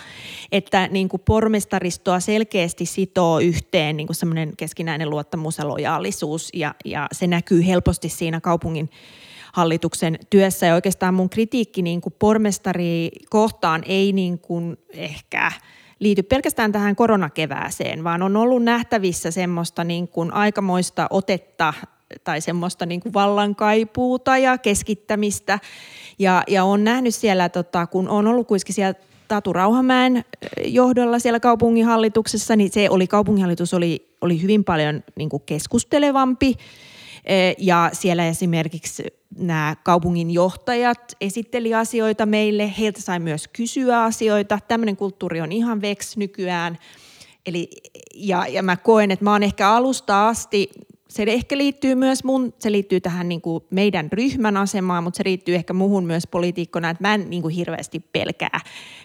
että 0.52 0.88
niin 0.88 1.10
kuin 1.10 1.21
pormestaristoa 1.26 2.19
selkeästi 2.19 2.86
sitoo 2.86 3.39
yhteen 3.39 3.97
niin 3.97 4.08
kuin 4.08 4.15
semmoinen 4.15 4.54
keskinäinen 4.58 5.10
luottamus 5.10 5.58
ja 5.58 5.67
lojaalisuus 5.67 6.49
ja, 6.54 6.76
ja 6.86 7.08
se 7.12 7.28
näkyy 7.28 7.67
helposti 7.67 8.10
siinä 8.10 8.41
kaupungin 8.41 8.89
hallituksen 9.54 10.19
työssä. 10.30 10.65
Ja 10.65 10.73
oikeastaan 10.73 11.13
mun 11.13 11.30
kritiikki 11.30 11.82
niin 11.82 12.02
kuin 12.02 12.15
pormestari 12.19 13.10
kohtaan 13.30 13.84
ei 13.86 14.12
niin 14.12 14.39
kuin 14.39 14.78
ehkä– 14.93 15.52
liity 15.99 16.23
pelkästään 16.23 16.71
tähän 16.71 16.95
koronakevääseen, 16.95 18.03
vaan 18.03 18.21
on 18.21 18.38
ollut 18.38 18.63
nähtävissä 18.63 19.32
semmoista 19.32 19.84
niin 19.84 20.08
kuin 20.08 20.34
aikamoista 20.34 21.08
otetta 21.10 21.73
tai 22.23 22.41
semmoista 22.41 22.86
niin 22.86 22.99
kuin 22.99 23.13
vallankaipuuta 23.13 24.38
ja 24.38 24.58
keskittämistä. 24.58 25.60
Ja, 26.19 26.43
ja 26.47 26.63
on 26.63 26.84
nähnyt 26.84 27.15
siellä, 27.15 27.49
tota, 27.49 27.88
kun 27.88 28.10
on 28.10 28.27
ollut 28.27 28.47
kuitenkin 28.47 28.75
siellä 28.75 28.93
Tatu 29.27 29.53
Rauhamäen 29.53 30.25
johdolla 30.65 31.19
siellä 31.19 31.39
kaupunginhallituksessa, 31.39 32.56
niin 32.56 32.71
se 32.71 32.89
oli, 32.89 33.08
kaupunginhallitus 33.08 33.73
oli, 33.73 34.08
oli 34.21 34.41
hyvin 34.41 34.63
paljon 34.63 35.03
niin 35.15 35.29
kuin 35.29 35.43
keskustelevampi 35.45 36.56
ja 37.58 37.89
siellä 37.93 38.27
esimerkiksi 38.27 39.03
nämä 39.37 39.75
kaupungin 39.83 40.31
johtajat 40.31 41.15
esitteli 41.21 41.73
asioita 41.73 42.25
meille, 42.25 42.73
heiltä 42.79 43.01
sai 43.01 43.19
myös 43.19 43.47
kysyä 43.47 44.03
asioita. 44.03 44.59
Tämmöinen 44.67 44.97
kulttuuri 44.97 45.41
on 45.41 45.51
ihan 45.51 45.81
veks 45.81 46.17
nykyään. 46.17 46.77
Eli, 47.45 47.69
ja, 48.15 48.47
ja 48.47 48.63
mä 48.63 48.77
koen, 48.77 49.11
että 49.11 49.25
mä 49.25 49.31
oon 49.31 49.43
ehkä 49.43 49.69
alusta 49.69 50.27
asti, 50.27 50.69
se 51.09 51.23
ehkä 51.27 51.57
liittyy 51.57 51.95
myös 51.95 52.23
mun, 52.23 52.53
se 52.59 52.71
liittyy 52.71 53.01
tähän 53.01 53.29
niin 53.29 53.41
kuin 53.41 53.63
meidän 53.69 54.09
ryhmän 54.11 54.57
asemaan, 54.57 55.03
mutta 55.03 55.17
se 55.17 55.23
liittyy 55.25 55.55
ehkä 55.55 55.73
muhun 55.73 56.05
myös 56.05 56.27
poliitikkona, 56.27 56.89
että 56.89 57.03
mä 57.03 57.13
en 57.13 57.29
niin 57.29 57.41
kuin 57.41 57.55
hirveästi 57.55 57.99
pelkää 57.99 58.59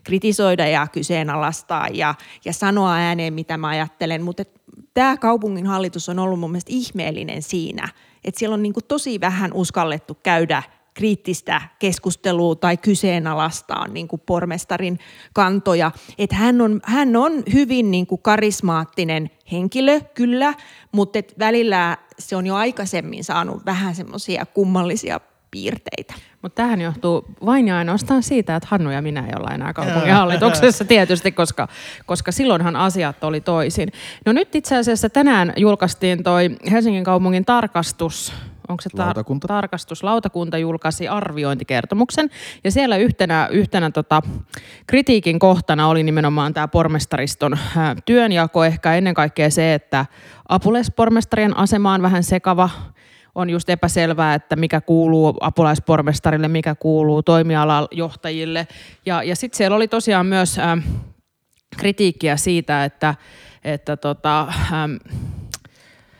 kritisoida 0.05 0.67
ja 0.67 0.87
kyseenalaistaa 0.87 1.89
ja, 1.89 2.15
ja 2.45 2.53
sanoa 2.53 2.95
ääneen, 2.95 3.35
mitä 3.35 3.57
mä 3.57 3.69
ajattelen, 3.69 4.23
mutta 4.23 4.45
tämä 4.95 5.17
kaupungin 5.17 5.67
hallitus 5.67 6.09
on 6.09 6.19
ollut 6.19 6.41
mun 6.41 6.51
mielestä 6.51 6.73
ihmeellinen 6.73 7.43
siinä– 7.43 7.89
että 8.25 8.39
siellä 8.39 8.55
on 8.55 8.63
niin 8.63 8.73
kuin 8.73 8.85
tosi 8.85 9.21
vähän 9.21 9.53
uskallettu 9.53 10.15
käydä 10.23 10.63
kriittistä 10.95 11.61
keskustelua 11.79 12.55
tai 12.55 12.77
kyseenalaistaa 12.77 13.89
niin 13.89 14.09
kuin 14.09 14.23
pormestarin 14.27 14.99
kantoja. 15.33 15.91
Että 16.19 16.37
hän, 16.37 16.61
on, 16.61 16.81
hän 16.85 17.17
on 17.17 17.43
hyvin 17.53 17.91
niin 17.91 18.07
kuin 18.07 18.23
karismaattinen 18.23 19.31
henkilö, 19.53 20.01
kyllä, 20.01 20.55
mutta 20.93 21.19
et 21.19 21.35
välillä 21.39 21.97
se 22.19 22.37
on 22.37 22.47
jo 22.47 22.55
aikaisemmin 22.55 23.25
saanut 23.25 23.67
vähän 23.67 23.95
semmoisia 23.95 24.47
kummallisia 24.47 25.21
piirteitä. 25.51 26.15
Mutta 26.43 26.63
tähän 26.63 26.81
johtuu 26.81 27.25
vain 27.47 27.69
ja 27.69 27.79
ainoastaan 27.79 28.23
siitä, 28.23 28.57
että 28.57 28.69
Hannu 28.71 28.91
ja 28.91 29.03
minä 29.03 29.27
ei 29.27 29.33
olla 29.37 29.55
enää 29.55 29.73
kaupunginhallituksessa 29.73 30.85
tietysti, 30.85 31.33
koska, 31.33 31.69
koska 32.07 32.33
silloinhan 32.33 32.77
asiat 32.77 33.25
oli 33.25 33.41
toisin. 33.41 33.89
No 34.27 34.33
nyt 34.33 34.55
itse 34.55 34.77
asiassa 34.77 35.11
tänään 35.11 35.53
julkaistiin 35.57 36.23
toi 36.23 36.57
Helsingin 36.71 37.05
kaupungin 37.05 37.45
tarkastus 37.45 38.33
onko 38.69 38.81
se 38.81 38.91
tar- 38.97 39.47
tarkastuslautakunta 39.47 40.59
julkaisi 40.59 41.09
arviointikertomuksen. 41.09 42.31
Ja 42.65 42.71
siellä 42.71 42.97
yhtenä, 42.97 43.49
yhtenä 43.51 43.91
tota, 43.91 44.23
kritiikin 44.87 45.39
kohtana 45.39 45.89
oli 45.89 46.03
nimenomaan 46.03 46.55
tämä 46.55 46.69
pormestariston 46.69 47.59
ää, 47.77 47.97
työnjako. 48.05 48.65
Ehkä 48.65 48.95
ennen 48.95 49.15
kaikkea 49.15 49.51
se, 49.51 49.75
että 49.75 50.07
apulaispormestarien 50.49 51.57
asema 51.57 51.95
on 51.95 52.03
vähän 52.03 52.25
sekava 52.25 52.71
on 53.39 53.51
just 53.51 53.71
epäselvää, 53.71 54.35
että 54.35 54.57
mikä 54.57 54.81
kuuluu 54.81 55.37
apulaispormestarille, 55.41 56.49
mikä 56.49 56.75
kuuluu 56.75 57.23
toimialajohtajille. 57.23 58.69
Ja, 59.07 59.23
ja 59.23 59.37
sitten 59.37 59.57
siellä 59.57 59.77
oli 59.77 59.89
tosiaan 59.89 60.27
myös 60.27 60.59
ähm, 60.59 60.79
kritiikkiä 61.77 62.37
siitä, 62.37 62.85
että, 62.85 63.15
että 63.65 63.97
tota, 63.97 64.41
ähm, 64.73 64.93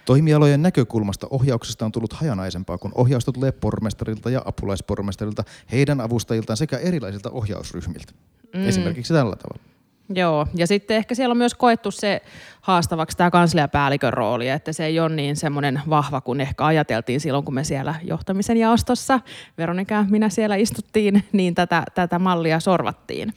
Toimialojen 0.05 0.63
näkökulmasta 0.63 1.27
ohjauksesta 1.31 1.85
on 1.85 1.93
tullut 1.93 2.13
hajanaisempaa, 2.13 2.79
kun 2.79 2.93
ohjausta 2.95 3.33
tulee 3.33 3.53
pormestarilta 3.53 4.31
ja 4.31 4.43
apulaispormestarilta, 4.45 5.45
heidän 5.73 6.01
avustajiltaan 6.01 6.57
sekä 6.57 6.79
erilaisilta 6.79 7.31
ohjausryhmiltä. 7.31 8.13
Mm. 8.55 8.69
Esimerkiksi 8.69 9.15
tällä 9.15 9.37
tavalla. 9.37 9.78
Joo, 10.15 10.47
ja 10.55 10.67
sitten 10.67 10.97
ehkä 10.97 11.15
siellä 11.15 11.33
on 11.33 11.39
myös 11.39 11.55
koettu 11.55 11.91
se 11.91 12.23
haastavaksi 12.61 13.17
tämä 13.17 13.31
kansliapäällikön 13.31 14.13
rooli, 14.13 14.49
että 14.49 14.73
se 14.73 14.85
ei 14.85 15.01
ole 15.01 15.15
niin 15.15 15.37
semmoinen 15.37 15.81
vahva 15.89 16.21
kuin 16.21 16.41
ehkä 16.41 16.67
ajateltiin 16.67 17.21
silloin, 17.21 17.45
kun 17.45 17.55
me 17.55 17.65
siellä 17.65 17.95
johtamisen 18.03 18.57
jaostossa, 18.57 19.21
Veronika 19.59 20.05
minä 20.11 20.29
siellä 20.29 20.57
istuttiin, 20.57 21.25
niin 21.33 21.55
tätä, 21.55 21.85
tätä 21.95 22.19
mallia 22.19 22.61
sorvattiin. 22.61 23.33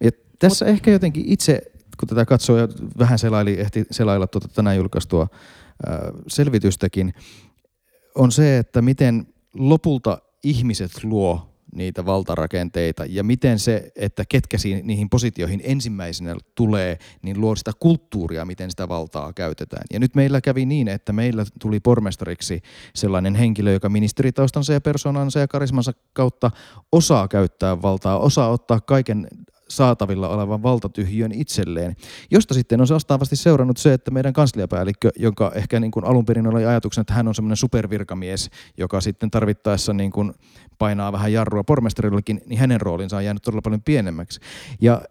Ja 0.00 0.10
tässä 0.38 0.64
Mut, 0.64 0.72
ehkä 0.72 0.90
jotenkin 0.90 1.24
itse, 1.26 1.62
kun 2.00 2.08
tätä 2.08 2.24
katsoo 2.24 2.56
ja 2.56 2.68
vähän 2.98 3.18
selaili, 3.18 3.60
ehti 3.60 3.84
selailla 3.90 4.26
tuota 4.26 4.48
tänään 4.48 4.76
julkaistua 4.76 5.22
äh, 5.22 5.98
selvitystäkin, 6.26 7.14
on 8.14 8.32
se, 8.32 8.58
että 8.58 8.82
miten 8.82 9.26
lopulta 9.54 10.18
ihmiset 10.42 11.04
luo 11.04 11.51
niitä 11.74 12.06
valtarakenteita 12.06 13.04
ja 13.08 13.24
miten 13.24 13.58
se, 13.58 13.92
että 13.96 14.24
ketkä 14.28 14.56
niihin 14.82 15.10
positioihin 15.10 15.60
ensimmäisenä 15.64 16.36
tulee, 16.54 16.98
niin 17.22 17.40
luo 17.40 17.56
sitä 17.56 17.70
kulttuuria, 17.78 18.44
miten 18.44 18.70
sitä 18.70 18.88
valtaa 18.88 19.32
käytetään. 19.32 19.84
Ja 19.92 20.00
nyt 20.00 20.14
meillä 20.14 20.40
kävi 20.40 20.66
niin, 20.66 20.88
että 20.88 21.12
meillä 21.12 21.44
tuli 21.60 21.80
pormestariksi 21.80 22.62
sellainen 22.94 23.34
henkilö, 23.34 23.72
joka 23.72 23.88
ministeritaustansa 23.88 24.72
ja 24.72 24.80
persoonansa 24.80 25.38
ja 25.38 25.48
karismansa 25.48 25.92
kautta 26.12 26.50
osaa 26.92 27.28
käyttää 27.28 27.82
valtaa, 27.82 28.18
osaa 28.18 28.48
ottaa 28.48 28.80
kaiken 28.80 29.26
saatavilla 29.76 30.28
olevan 30.28 30.62
valtatyhjön 30.62 31.32
itselleen, 31.32 31.96
josta 32.30 32.54
sitten 32.54 32.80
on 32.80 32.86
vastaavasti 32.90 33.36
seurannut 33.36 33.76
se, 33.76 33.92
että 33.92 34.10
meidän 34.10 34.32
kansliapäällikkö, 34.32 35.10
jonka 35.18 35.52
ehkä 35.54 35.80
niin 35.80 35.90
kuin 35.90 36.04
alun 36.04 36.24
perin 36.24 36.46
oli 36.46 36.66
ajatuksena, 36.66 37.00
että 37.00 37.14
hän 37.14 37.28
on 37.28 37.34
semmoinen 37.34 37.56
supervirkamies, 37.56 38.50
joka 38.78 39.00
sitten 39.00 39.30
tarvittaessa 39.30 39.92
niin 39.92 40.10
kuin 40.10 40.32
painaa 40.78 41.12
vähän 41.12 41.32
jarrua 41.32 41.64
pormestarillekin, 41.64 42.40
niin 42.46 42.58
hänen 42.58 42.80
roolinsa 42.80 43.16
on 43.16 43.24
jäänyt 43.24 43.42
todella 43.42 43.62
paljon 43.62 43.82
pienemmäksi. 43.82 44.40
Ja 44.80 45.02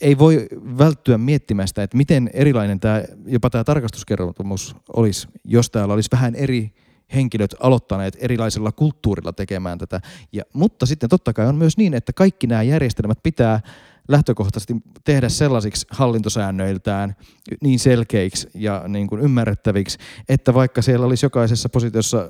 ei 0.00 0.18
voi 0.18 0.46
välttyä 0.78 1.18
miettimästä, 1.18 1.82
että 1.82 1.96
miten 1.96 2.30
erilainen 2.32 2.80
tämä, 2.80 3.02
jopa 3.26 3.50
tämä 3.50 3.64
tarkastuskertomus 3.64 4.76
olisi, 4.96 5.28
jos 5.44 5.70
täällä 5.70 5.94
olisi 5.94 6.08
vähän 6.12 6.34
eri 6.34 6.74
henkilöt 7.14 7.54
aloittaneet 7.60 8.16
erilaisella 8.20 8.72
kulttuurilla 8.72 9.32
tekemään 9.32 9.78
tätä. 9.78 10.00
Ja, 10.32 10.42
mutta 10.52 10.86
sitten 10.86 11.10
totta 11.10 11.32
kai 11.32 11.46
on 11.46 11.56
myös 11.56 11.76
niin, 11.76 11.94
että 11.94 12.12
kaikki 12.12 12.46
nämä 12.46 12.62
järjestelmät 12.62 13.18
pitää 13.22 13.60
lähtökohtaisesti 14.08 14.74
tehdä 15.04 15.28
sellaisiksi 15.28 15.86
hallintosäännöiltään 15.90 17.16
niin 17.62 17.78
selkeiksi 17.78 18.48
ja 18.54 18.84
niin 18.88 19.06
kuin 19.06 19.20
ymmärrettäviksi, 19.20 19.98
että 20.28 20.54
vaikka 20.54 20.82
siellä 20.82 21.06
olisi 21.06 21.26
jokaisessa 21.26 21.68
positiossa 21.68 22.28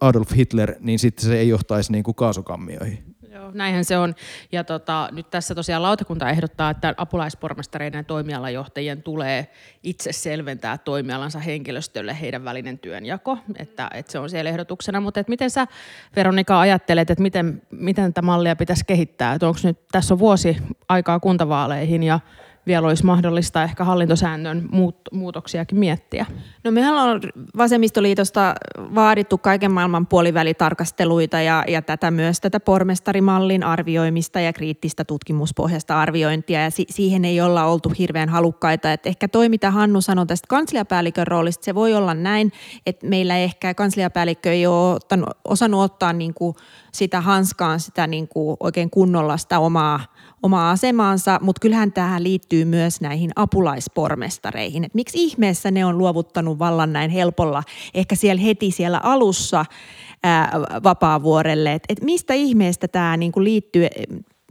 Adolf 0.00 0.32
Hitler, 0.36 0.74
niin 0.80 0.98
sitten 0.98 1.24
se 1.26 1.38
ei 1.38 1.48
johtaisi 1.48 1.92
niin 1.92 2.04
kuin 2.04 2.14
kaasukammioihin. 2.14 3.17
Joo, 3.32 3.50
näinhän 3.54 3.84
se 3.84 3.98
on. 3.98 4.14
Ja 4.52 4.64
tota, 4.64 5.08
nyt 5.12 5.30
tässä 5.30 5.54
tosiaan 5.54 5.82
lautakunta 5.82 6.30
ehdottaa, 6.30 6.70
että 6.70 6.94
apulaispormestareiden 6.96 7.98
ja 7.98 8.04
toimialajohtajien 8.04 9.02
tulee 9.02 9.50
itse 9.82 10.12
selventää 10.12 10.78
toimialansa 10.78 11.38
henkilöstölle 11.38 12.20
heidän 12.20 12.44
välinen 12.44 12.78
työnjako, 12.78 13.38
että, 13.56 13.90
että 13.94 14.12
se 14.12 14.18
on 14.18 14.30
siellä 14.30 14.50
ehdotuksena. 14.50 15.00
Mutta 15.00 15.20
että 15.20 15.30
miten 15.30 15.50
sä, 15.50 15.66
Veronika, 16.16 16.60
ajattelet, 16.60 17.10
että 17.10 17.22
miten, 17.22 17.62
miten 17.70 18.04
tätä 18.04 18.22
mallia 18.22 18.56
pitäisi 18.56 18.84
kehittää? 18.84 19.34
Että 19.34 19.46
onko 19.48 19.60
nyt, 19.62 19.78
tässä 19.92 20.14
on 20.14 20.18
vuosi 20.18 20.56
aikaa 20.88 21.20
kuntavaaleihin 21.20 22.02
ja 22.02 22.20
vielä 22.68 22.86
olisi 22.86 23.04
mahdollista 23.04 23.62
ehkä 23.62 23.84
hallintosäännön 23.84 24.68
muut, 24.72 24.96
muutoksiakin 25.12 25.78
miettiä? 25.78 26.26
No 26.64 26.70
me 26.70 26.90
on 26.90 27.20
vasemmistoliitosta 27.56 28.54
vaadittu 28.78 29.38
kaiken 29.38 29.72
maailman 29.72 30.06
puolivälitarkasteluita 30.06 31.40
ja, 31.40 31.64
ja 31.68 31.82
tätä 31.82 32.10
myös 32.10 32.40
tätä 32.40 32.60
pormestarimallin 32.60 33.64
arvioimista 33.64 34.40
ja 34.40 34.52
kriittistä 34.52 35.04
tutkimuspohjasta 35.04 36.00
arviointia 36.00 36.62
ja 36.62 36.70
si- 36.70 36.86
siihen 36.90 37.24
ei 37.24 37.40
olla 37.40 37.64
oltu 37.64 37.92
hirveän 37.98 38.28
halukkaita. 38.28 38.92
Et 38.92 39.06
ehkä 39.06 39.28
toi, 39.28 39.48
mitä 39.48 39.70
Hannu 39.70 40.00
sanoi 40.00 40.26
tästä 40.26 40.46
kansliapäällikön 40.48 41.26
roolista, 41.26 41.64
se 41.64 41.74
voi 41.74 41.94
olla 41.94 42.14
näin, 42.14 42.52
että 42.86 43.06
meillä 43.06 43.36
ehkä 43.36 43.74
kansliapäällikkö 43.74 44.52
ei 44.52 44.66
ole 44.66 44.94
ottanut, 44.94 45.30
osannut 45.44 45.80
ottaa 45.80 46.12
niin 46.12 46.34
kuin 46.34 46.54
sitä 46.92 47.20
hanskaan 47.20 47.80
sitä 47.80 48.06
niin 48.06 48.28
kuin 48.28 48.56
oikein 48.60 48.90
kunnolla 48.90 49.36
sitä 49.36 49.58
omaa 49.58 50.00
omaa 50.42 50.70
asemaansa, 50.70 51.38
mutta 51.42 51.60
kyllähän 51.60 51.92
tähän 51.92 52.22
liittyy 52.22 52.64
myös 52.64 53.00
näihin 53.00 53.30
apulaispormestareihin. 53.36 54.84
Et 54.84 54.94
miksi 54.94 55.18
ihmeessä 55.24 55.70
ne 55.70 55.84
on 55.84 55.98
luovuttanut 55.98 56.58
vallan 56.58 56.92
näin 56.92 57.10
helpolla, 57.10 57.62
ehkä 57.94 58.14
siellä 58.14 58.42
heti 58.42 58.70
siellä 58.70 59.00
alussa 59.02 59.64
ää, 60.22 60.52
vapaavuorelle, 60.84 61.72
että 61.72 61.86
et 61.92 62.02
mistä 62.02 62.34
ihmeestä 62.34 62.88
tämä 62.88 63.16
niinku 63.16 63.44
liittyy, 63.44 63.86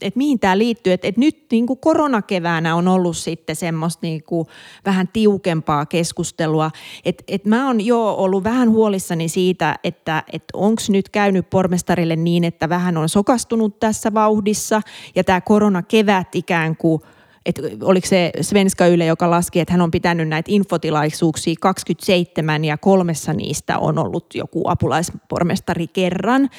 että 0.02 0.18
mihin 0.18 0.40
tämä 0.40 0.58
liittyy. 0.58 0.94
Että 0.94 1.08
et 1.08 1.18
nyt 1.18 1.46
niin 1.52 1.68
kuin 1.68 1.80
koronakeväänä 1.80 2.76
on 2.76 2.88
ollut 2.88 3.18
sitten 3.18 3.56
semmoista 3.56 4.00
niin 4.02 4.24
kuin 4.24 4.48
vähän 4.86 5.08
tiukempaa 5.14 5.86
keskustelua. 5.86 6.72
Että 7.06 7.24
et 7.28 7.46
mä 7.46 7.68
oon 7.68 7.86
jo 7.86 8.14
ollut 8.14 8.44
vähän 8.44 8.70
huolissani 8.70 9.30
siitä, 9.30 9.76
että 9.84 10.24
et 10.34 10.44
onko 10.54 10.82
nyt 10.90 11.10
käynyt 11.10 11.50
pormestarille 11.50 12.16
niin, 12.16 12.44
että 12.44 12.70
vähän 12.70 12.98
on 12.98 13.10
sokastunut 13.10 13.80
tässä 13.80 14.14
vauhdissa 14.14 14.82
ja 15.16 15.24
tämä 15.24 15.42
koronakevät 15.42 16.36
ikään 16.36 16.78
kuin– 16.78 17.02
että 17.48 17.62
oliko 17.82 18.08
se 18.08 18.32
Svenska 18.42 18.88
Yle, 18.88 19.06
joka 19.06 19.30
laski, 19.30 19.60
että 19.60 19.74
hän 19.74 19.82
on 19.82 19.92
pitänyt 19.92 20.28
näitä 20.28 20.52
infotilaisuuksia 20.52 21.56
27 21.62 22.66
ja 22.66 22.78
kolmessa 22.78 23.34
niistä 23.34 23.80
on 23.80 23.98
ollut 23.98 24.26
joku 24.34 24.64
apulaispormestari 24.70 25.88
kerran. 25.88 26.50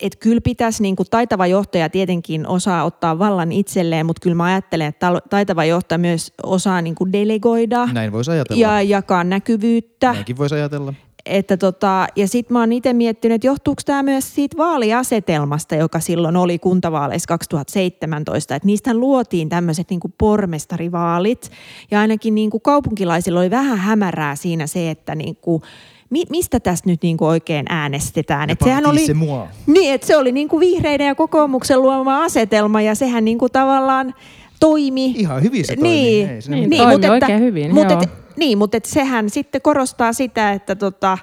Et 0.00 0.16
kyllä 0.16 0.40
pitäisi 0.40 0.82
niin 0.82 0.96
kuin 0.96 1.06
taitava 1.10 1.46
johtaja 1.46 1.90
tietenkin 1.90 2.46
osaa 2.46 2.84
ottaa 2.84 3.18
vallan 3.18 3.52
itselleen, 3.52 4.06
mutta 4.06 4.20
kyllä 4.20 4.36
mä 4.36 4.44
ajattelen, 4.44 4.86
että 4.86 5.20
taitava 5.30 5.64
johtaja 5.64 5.98
myös 5.98 6.32
osaa 6.42 6.82
niin 6.82 6.94
kuin 6.94 7.12
delegoida. 7.12 7.86
Näin 7.92 8.12
voisi 8.12 8.30
ajatella. 8.30 8.62
Ja 8.62 8.82
jakaa 8.82 9.24
näkyvyyttä. 9.24 10.12
Näinkin 10.12 10.36
voisi 10.36 10.54
ajatella. 10.54 10.94
Että 11.26 11.56
tota, 11.56 12.06
ja 12.16 12.28
sitten 12.28 12.52
mä 12.52 12.60
oon 12.60 12.72
itse 12.72 12.92
miettinyt, 12.92 13.34
että 13.34 13.46
johtuuko 13.46 13.82
tämä 13.86 14.02
myös 14.02 14.34
siitä 14.34 14.56
vaaliasetelmasta, 14.56 15.74
joka 15.74 16.00
silloin 16.00 16.36
oli 16.36 16.58
kuntavaaleissa 16.58 17.28
2017. 17.28 18.54
Että 18.54 18.66
niistä 18.66 18.94
luotiin 18.94 19.48
tämmöiset 19.48 19.90
niin 19.90 20.00
pormestarivaalit 20.18 21.50
ja 21.90 22.00
ainakin 22.00 22.34
niin 22.34 22.50
kuin 22.50 22.60
kaupunkilaisilla 22.60 23.40
oli 23.40 23.50
vähän 23.50 23.78
hämärää 23.78 24.36
siinä 24.36 24.66
se, 24.66 24.90
että 24.90 25.14
niin 25.14 25.36
kuin 25.36 25.62
mi, 26.10 26.24
mistä 26.30 26.60
tästä 26.60 26.90
nyt 26.90 27.02
niinku 27.02 27.26
oikein 27.26 27.66
äänestetään. 27.68 28.50
Et 28.50 28.58
sehän 28.64 28.86
oli, 28.86 29.06
se 29.06 29.14
mua. 29.14 29.48
Niin, 29.66 29.94
että 29.94 30.06
se 30.06 30.16
oli 30.16 30.32
niinku 30.32 30.60
vihreiden 30.60 31.06
ja 31.06 31.14
kokoomuksen 31.14 31.82
luoma 31.82 32.24
asetelma 32.24 32.80
ja 32.80 32.94
sehän 32.94 33.24
niinku 33.24 33.48
tavallaan 33.48 34.14
toimi. 34.60 35.04
Ihan 35.10 35.42
hyvin 35.42 35.64
se 35.64 35.76
toimi. 35.76 35.88
Niin, 35.88 36.28
Ei, 36.28 36.38
niin, 36.48 36.70
niin 36.70 36.82
toimi 36.82 36.92
mutta 36.92 37.16
että, 37.16 37.36
hyvin. 37.38 37.74
Mutta 37.74 37.98
et, 38.02 38.10
niin, 38.36 38.58
mutta 38.58 38.76
et 38.76 38.84
sehän 38.84 39.30
sitten 39.30 39.62
korostaa 39.62 40.12
sitä, 40.12 40.52
että, 40.52 40.76
tota, 40.76 41.18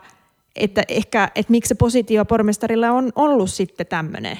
että 0.55 0.83
ehkä, 0.87 1.29
että 1.35 1.51
miksi 1.51 1.69
se 1.69 1.75
positio 1.75 2.25
pormestarilla 2.25 2.91
on 2.91 3.11
ollut 3.15 3.49
sitten 3.49 3.87
tämmöinen. 3.87 4.37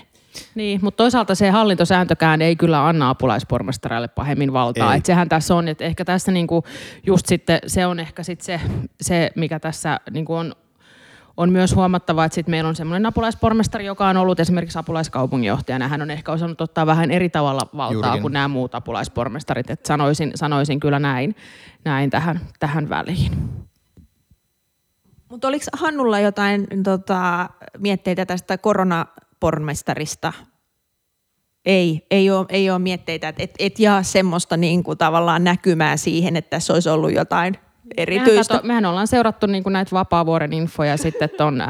Niin, 0.56 0.80
mutta 0.84 0.98
toisaalta 0.98 1.36
se 1.36 1.50
hallintosääntökään 1.50 2.42
ei 2.42 2.56
kyllä 2.56 2.88
anna 2.88 3.10
apulaispormestareille 3.10 4.08
pahemmin 4.08 4.54
valtaa. 4.54 4.96
Et 4.96 5.06
sehän 5.06 5.30
tässä 5.30 5.56
on, 5.56 5.68
että 5.68 5.84
ehkä 5.84 6.06
tässä 6.06 6.32
niinku 6.32 6.64
just 7.06 7.26
sitten 7.26 7.60
se 7.68 7.86
on 7.86 8.00
ehkä 8.00 8.24
sit 8.24 8.42
se, 8.42 8.62
se, 9.02 9.32
mikä 9.36 9.60
tässä 9.60 10.00
niinku 10.12 10.34
on, 10.34 10.56
on 11.38 11.52
myös 11.52 11.76
huomattava, 11.76 12.26
että 12.26 12.36
sit 12.36 12.48
meillä 12.48 12.68
on 12.68 12.76
semmoinen 12.76 13.06
apulaispormestari, 13.06 13.86
joka 13.86 14.08
on 14.08 14.18
ollut 14.18 14.40
esimerkiksi 14.40 14.80
apulaiskaupunginjohtajana. 14.80 15.88
Hän 15.88 16.02
on 16.02 16.12
ehkä 16.12 16.32
osannut 16.32 16.62
ottaa 16.62 16.86
vähän 16.86 17.12
eri 17.12 17.30
tavalla 17.30 17.62
valtaa 17.78 17.94
Juurikin. 17.94 18.22
kuin 18.22 18.34
nämä 18.34 18.48
muut 18.48 18.76
apulaispormestarit. 18.76 19.70
Et 19.70 19.86
sanoisin, 19.86 20.32
sanoisin 20.36 20.80
kyllä 20.80 21.00
näin, 21.00 21.36
näin 21.86 22.10
tähän, 22.10 22.40
tähän 22.60 22.90
väliin. 22.90 23.32
Mutta 25.30 25.48
oliko 25.48 25.66
Hannulla 25.74 26.20
jotain 26.20 26.68
tota, 26.84 27.50
mietteitä 27.78 28.26
tästä 28.26 28.58
korona 28.58 29.06
pormestarista 29.44 30.34
ei, 31.66 32.06
ei 32.12 32.32
ole, 32.32 32.46
ei 32.50 32.70
ole 32.70 32.80
mietteitä, 32.80 33.30
että 33.30 33.44
et, 33.44 33.52
et 33.60 33.80
jaa 33.80 34.04
semmoista 34.04 34.58
niin 34.58 34.84
kuin 34.84 34.98
tavallaan 34.98 35.44
näkymää 35.44 35.98
siihen, 35.98 36.36
että 36.36 36.50
tässä 36.50 36.74
olisi 36.74 36.90
ollut 36.90 37.14
jotain, 37.14 37.58
erityistä. 37.98 38.32
Mehän, 38.34 38.46
kato, 38.48 38.68
mehän 38.68 38.86
ollaan 38.86 39.08
seurattu 39.08 39.48
niin 39.48 39.64
kuin 39.64 39.74
näitä 39.74 39.92
Vapaavuoren 39.92 40.54
infoja 40.54 40.98
sitten 40.98 41.30
tuon 41.38 41.64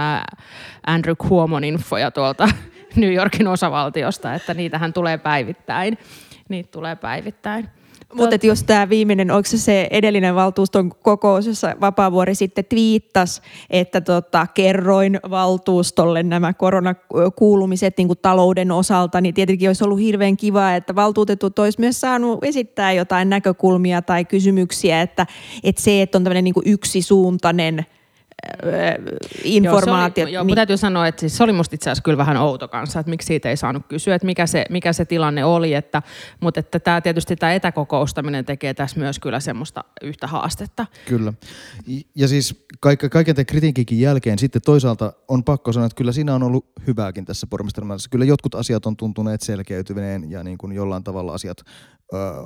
Andrew 0.87 1.15
Cuomon 1.15 1.63
infoja 1.63 2.11
tuolta 2.11 2.49
New 2.95 3.13
Yorkin 3.13 3.47
osavaltiosta, 3.47 4.33
että 4.33 4.53
niitähän 4.53 4.93
tulee 4.93 5.17
päivittäin. 5.17 5.97
Niitä 6.49 6.71
tulee 6.71 6.95
päivittäin. 6.95 7.69
Mutta 8.13 8.47
jos 8.47 8.63
tämä 8.63 8.89
viimeinen, 8.89 9.31
onko 9.31 9.49
se 9.49 9.57
se 9.57 9.87
edellinen 9.91 10.35
valtuuston 10.35 10.89
kokous, 10.89 11.47
jossa 11.47 11.75
Vapaavuori 11.81 12.35
sitten 12.35 12.65
twiittasi, 12.65 13.41
että 13.69 14.01
tota, 14.01 14.47
kerroin 14.53 15.19
valtuustolle 15.29 16.23
nämä 16.23 16.53
koronakuulumiset 16.53 17.97
niin 17.97 18.07
kuin 18.07 18.19
talouden 18.21 18.71
osalta, 18.71 19.21
niin 19.21 19.33
tietenkin 19.33 19.69
olisi 19.69 19.83
ollut 19.83 19.99
hirveän 19.99 20.37
kiva, 20.37 20.75
että 20.75 20.95
valtuutetut 20.95 21.59
olisi 21.59 21.79
myös 21.79 22.01
saanut 22.01 22.43
esittää 22.43 22.93
jotain 22.93 23.29
näkökulmia 23.29 24.01
tai 24.01 24.25
kysymyksiä, 24.25 25.01
että, 25.01 25.27
että 25.63 25.81
se, 25.81 26.01
että 26.01 26.17
on 26.17 26.23
tämmöinen 26.23 26.43
niin 26.43 26.53
yksisuuntainen– 26.65 27.85
informaatiot. 29.43 30.17
Joo, 30.17 30.25
oli, 30.25 30.33
joo 30.33 30.43
niin. 30.43 30.55
täytyy 30.55 30.77
sanoa, 30.77 31.07
että 31.07 31.19
siis 31.19 31.37
se 31.37 31.43
oli 31.43 31.53
musta 31.53 31.75
itse 31.75 31.89
asiassa 31.89 32.03
kyllä 32.03 32.17
vähän 32.17 32.37
outo 32.37 32.67
kanssa, 32.67 32.99
että 32.99 33.09
miksi 33.09 33.25
siitä 33.25 33.49
ei 33.49 33.57
saanut 33.57 33.83
kysyä, 33.87 34.15
että 34.15 34.25
mikä 34.25 34.47
se, 34.47 34.65
mikä 34.69 34.93
se 34.93 35.05
tilanne 35.05 35.45
oli, 35.45 35.73
että, 35.73 36.01
mutta 36.39 36.59
että 36.59 36.79
tämä 36.79 37.01
tietysti 37.01 37.35
tämä 37.35 37.53
etäkokoustaminen 37.53 38.45
tekee 38.45 38.73
tässä 38.73 38.99
myös 38.99 39.19
kyllä 39.19 39.39
semmoista 39.39 39.83
yhtä 40.01 40.27
haastetta. 40.27 40.85
Kyllä. 41.05 41.33
Ja 42.15 42.27
siis 42.27 42.65
kaiken, 42.79 43.09
kaiken 43.09 43.35
tämän 43.35 43.45
kritiikin 43.45 43.99
jälkeen 43.99 44.39
sitten 44.39 44.61
toisaalta 44.61 45.13
on 45.27 45.43
pakko 45.43 45.73
sanoa, 45.73 45.85
että 45.85 45.95
kyllä 45.95 46.11
siinä 46.11 46.35
on 46.35 46.43
ollut 46.43 46.65
hyvääkin 46.87 47.25
tässä 47.25 47.47
pormestarmallissa. 47.47 48.09
Kyllä 48.09 48.25
jotkut 48.25 48.55
asiat 48.55 48.85
on 48.85 48.97
tuntuneet 48.97 49.41
selkeytyneen 49.41 50.31
ja 50.31 50.43
niin 50.43 50.57
kuin 50.57 50.73
jollain 50.73 51.03
tavalla 51.03 51.33
asiat 51.33 51.57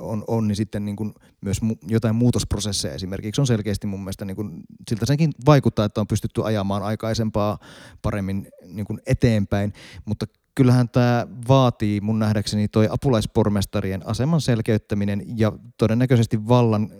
on, 0.00 0.24
on, 0.26 0.48
niin 0.48 0.56
sitten 0.56 0.84
niin 0.84 0.96
kuin 0.96 1.14
myös 1.40 1.62
mu- 1.62 1.78
jotain 1.88 2.14
muutosprosesseja 2.14 2.94
esimerkiksi. 2.94 3.40
On 3.40 3.46
selkeästi 3.46 3.86
mun 3.86 4.00
mielestä, 4.00 4.24
niin 4.24 4.36
kuin, 4.36 4.62
siltä 4.88 5.06
senkin 5.06 5.32
vaikuttaa, 5.46 5.84
että 5.84 6.00
on 6.00 6.06
pystytty 6.06 6.44
ajamaan 6.44 6.82
aikaisempaa 6.82 7.58
paremmin 8.02 8.48
niin 8.66 8.86
kuin 8.86 9.00
eteenpäin, 9.06 9.72
mutta 10.04 10.26
kyllähän 10.54 10.88
tämä 10.88 11.26
vaatii 11.48 12.00
mun 12.00 12.18
nähdäkseni 12.18 12.68
toi 12.68 12.88
apulaispormestarien 12.90 14.06
aseman 14.06 14.40
selkeyttäminen 14.40 15.22
ja 15.36 15.52
todennäköisesti 15.78 16.48
vallan, 16.48 16.90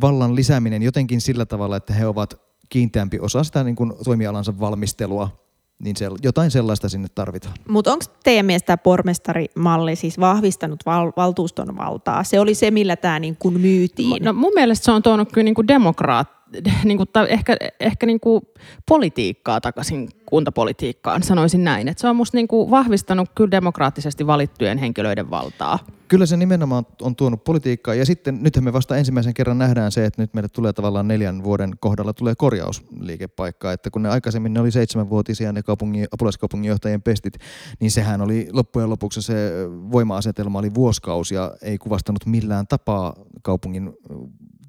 vallan 0.00 0.34
lisääminen 0.34 0.82
jotenkin 0.82 1.20
sillä 1.20 1.46
tavalla, 1.46 1.76
että 1.76 1.94
he 1.94 2.06
ovat 2.06 2.40
kiinteämpi 2.68 3.18
osa 3.20 3.44
sitä 3.44 3.64
niin 3.64 3.76
kuin 3.76 3.92
toimialansa 4.04 4.60
valmistelua 4.60 5.41
niin 5.82 5.96
se, 5.96 6.08
jotain 6.22 6.50
sellaista 6.50 6.88
sinne 6.88 7.08
tarvitaan. 7.14 7.54
Mutta 7.68 7.92
onko 7.92 8.04
teidän 8.24 8.46
mielestä 8.46 8.66
tämä 8.66 8.76
pormestarimalli 8.76 9.96
siis 9.96 10.20
vahvistanut 10.20 10.80
val- 10.86 11.12
valtuuston 11.16 11.76
valtaa? 11.76 12.24
Se 12.24 12.40
oli 12.40 12.54
se, 12.54 12.70
millä 12.70 12.96
tämä 12.96 13.18
niin 13.18 13.36
kuin 13.36 13.60
myytiin. 13.60 14.24
No 14.24 14.32
mun 14.32 14.52
mielestä 14.54 14.84
se 14.84 14.92
on 14.92 15.02
tuonut 15.02 15.32
kyllä 15.32 15.44
niin 15.44 15.54
kuin 15.54 15.68
demokraat, 15.68 16.41
niin 16.84 16.96
kuin, 16.96 17.08
ehkä, 17.28 17.56
ehkä 17.80 18.06
niin 18.06 18.20
kuin 18.20 18.42
politiikkaa 18.88 19.60
takaisin 19.60 20.08
kuntapolitiikkaan, 20.26 21.22
sanoisin 21.22 21.64
näin. 21.64 21.88
Että 21.88 22.00
se 22.00 22.08
on 22.08 22.16
musta 22.16 22.36
niin 22.36 22.48
kuin 22.48 22.70
vahvistanut 22.70 23.28
kyllä 23.34 23.50
demokraattisesti 23.50 24.26
valittujen 24.26 24.78
henkilöiden 24.78 25.30
valtaa. 25.30 25.78
Kyllä 26.08 26.26
se 26.26 26.36
nimenomaan 26.36 26.86
on 27.02 27.16
tuonut 27.16 27.44
politiikkaa 27.44 27.94
ja 27.94 28.06
sitten 28.06 28.38
nythän 28.42 28.64
me 28.64 28.72
vasta 28.72 28.96
ensimmäisen 28.96 29.34
kerran 29.34 29.58
nähdään 29.58 29.92
se, 29.92 30.04
että 30.04 30.22
nyt 30.22 30.34
meille 30.34 30.48
tulee 30.48 30.72
tavallaan 30.72 31.08
neljän 31.08 31.44
vuoden 31.44 31.70
kohdalla 31.80 32.12
tulee 32.12 32.34
korjausliikepaikka, 32.34 33.72
että 33.72 33.90
kun 33.90 34.02
ne 34.02 34.08
aikaisemmin 34.08 34.52
ne 34.52 34.60
oli 34.60 34.70
seitsemänvuotisia 34.70 35.52
ne 35.52 35.62
kaupungin, 35.62 36.06
apulaiskaupunginjohtajien 36.12 37.02
pestit, 37.02 37.34
niin 37.80 37.90
sehän 37.90 38.20
oli 38.20 38.48
loppujen 38.52 38.90
lopuksi 38.90 39.22
se 39.22 39.52
voima-asetelma 39.92 40.58
oli 40.58 40.74
vuosikausi 40.74 41.34
ja 41.34 41.52
ei 41.62 41.78
kuvastanut 41.78 42.26
millään 42.26 42.66
tapaa 42.66 43.14
kaupungin 43.42 43.92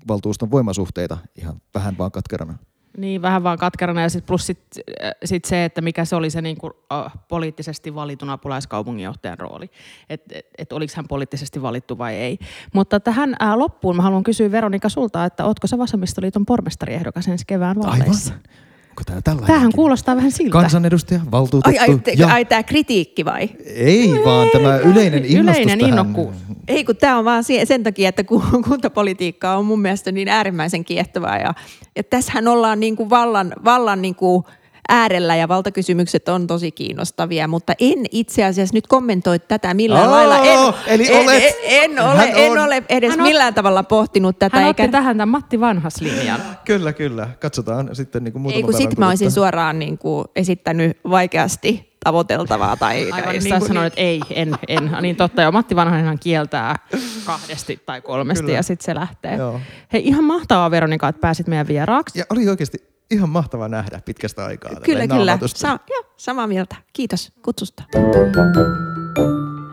valtuuston 0.08 0.52
voimasuhteita 0.52 1.18
ihan 1.36 1.62
vähän 1.74 1.98
vaan 1.98 2.12
katkerana. 2.12 2.58
Niin, 2.98 3.22
vähän 3.22 3.44
vaan 3.44 3.58
katkerana 3.58 4.02
ja 4.02 4.10
sit 4.10 4.26
plus 4.26 4.48
sit, 4.48 4.60
äh, 5.04 5.12
sit 5.26 5.46
se, 5.46 5.66
että 5.66 5.82
mikä 5.82 6.06
se 6.06 6.16
oli 6.16 6.30
se 6.30 6.42
niin 6.42 6.58
kuin, 6.58 6.74
uh, 6.74 7.12
poliittisesti 7.28 7.96
valitun 7.96 8.30
apulaiskaupunginjohtajan 8.30 9.40
rooli. 9.40 9.70
Että 10.10 10.40
et, 10.40 10.46
et 10.58 10.74
oliko 10.74 10.94
hän 10.96 11.08
poliittisesti 11.08 11.62
valittu 11.62 11.98
vai 11.98 12.16
ei. 12.16 12.40
Mutta 12.74 13.00
tähän 13.00 13.30
uh, 13.30 13.58
loppuun 13.58 13.96
mä 13.96 14.02
haluan 14.02 14.24
kysyä 14.24 14.52
Veronika 14.52 14.90
sulta, 14.90 15.26
että 15.26 15.46
ootko 15.46 15.68
se 15.68 15.78
Vasemmistoliiton 15.78 16.46
pormestariehdokas 16.46 17.28
ensi 17.28 17.46
kevään 17.48 17.78
vaaleissa? 17.80 18.34
Aivan. 18.34 18.50
Onko 18.94 19.04
tämä 19.06 19.22
tällainen? 19.22 19.48
Tämähän 19.48 19.72
kuulostaa 19.72 20.16
vähän 20.16 20.32
siltä. 20.32 20.52
Kansanedustaja, 20.52 21.20
valtuutettu. 21.32 21.82
Ai, 21.82 21.90
ai, 21.90 22.00
te, 22.00 22.14
ja... 22.18 22.28
ai 22.28 22.46
tämä 22.46 22.64
kritiikki 22.64 23.26
vai? 23.26 23.50
Ei, 23.66 24.02
ei 24.02 24.24
vaan 24.26 24.48
tämä 24.54 24.78
yleinen 24.78 25.26
innostus 25.26 25.66
Yleinen 25.66 25.80
tähän. 25.80 25.90
innokkuus. 25.90 26.36
Ei, 26.68 26.84
kun 26.84 26.96
tämä 26.96 27.18
on 27.18 27.26
vaan 27.26 27.44
sen 27.66 27.84
takia, 27.84 28.10
että 28.10 28.24
kuntapolitiikka 28.70 29.56
on 29.58 29.66
mun 29.66 29.82
mielestä 29.82 30.12
niin 30.12 30.28
äärimmäisen 30.28 30.86
kiehtovaa. 30.86 31.38
Ja, 31.38 31.54
ja 31.96 32.04
tässähän 32.04 32.48
ollaan 32.48 32.80
niin 32.80 32.96
kuin 32.96 33.10
vallan, 33.10 33.54
vallan 33.66 34.02
niin 34.02 34.16
kuin 34.16 34.44
äärellä 34.90 35.36
ja 35.36 35.48
valtakysymykset 35.48 36.30
on 36.30 36.48
tosi 36.48 36.72
kiinnostavia, 36.72 37.48
mutta 37.48 37.74
en 37.80 38.06
itse 38.12 38.44
asiassa 38.44 38.76
nyt 38.76 38.88
kommentoi 38.88 39.40
tätä 39.40 39.74
millään 39.74 40.08
oh, 40.08 40.12
lailla. 40.12 40.38
En, 40.38 40.74
eli 40.88 41.08
en, 41.14 41.24
olet, 41.24 41.44
en, 41.64 41.92
en, 41.92 42.00
ole, 42.00 42.32
en 42.36 42.60
ole 42.60 42.84
edes 42.90 43.10
hän 43.10 43.22
millään 43.22 43.54
tavalla 43.54 43.84
pohtinut 43.84 44.40
tätä. 44.40 44.58
Hän 44.58 44.68
eikä... 44.68 44.84
otti 44.84 44.92
tähän 44.92 45.18
tämän 45.18 45.30
Matti 45.30 45.60
Vanhas 45.60 46.02
linjan. 46.02 46.42
kyllä, 46.66 46.94
kyllä. 46.94 47.30
Katsotaan 47.40 47.96
sitten 47.96 48.24
niin 48.24 48.34
kuin 48.34 48.52
Ei 48.52 48.64
kun 48.64 48.74
sit 48.74 48.98
mä 48.98 49.10
olisin 49.10 49.32
suoraan 49.32 49.80
niin 49.80 49.98
kuin 49.98 50.26
esittänyt 50.36 50.98
vaikeasti 51.10 51.94
tavoiteltavaa. 52.04 52.78
Tai, 52.78 53.04
Aivan, 53.04 53.24
tai 53.24 53.38
niin 53.38 53.50
kuin, 53.50 53.68
sanoin, 53.68 53.88
että 53.88 54.02
ei, 54.02 54.22
en, 54.30 54.56
en. 54.68 54.98
Niin 55.02 55.16
totta, 55.16 55.42
jo 55.42 55.52
Matti 55.52 55.76
Vanhanenhan 55.76 56.20
kieltää 56.20 56.76
kahdesti 57.26 57.80
tai 57.86 58.02
kolmesti 58.02 58.44
Kyllä. 58.44 58.58
ja 58.58 58.64
sitten 58.64 58.86
se 58.86 58.96
lähtee. 58.96 59.36
Joo. 59.36 59.60
Hei, 59.94 60.08
ihan 60.08 60.24
mahtavaa 60.24 60.72
Veronika, 60.72 61.08
että 61.08 61.22
pääsit 61.22 61.48
meidän 61.48 61.68
vieraaksi. 61.68 62.20
Ja 62.20 62.26
oli 62.30 62.50
oikeasti 62.50 62.93
ihan 63.12 63.30
mahtava 63.30 63.68
nähdä 63.68 64.02
pitkästä 64.06 64.46
aikaa. 64.46 64.72
Kyllä, 64.84 65.08
kyllä. 65.08 65.38
Sa- 65.46 65.80
joo, 65.90 66.14
samaa 66.18 66.48
mieltä. 66.48 66.76
Kiitos 66.94 67.32
kutsusta. 67.42 67.84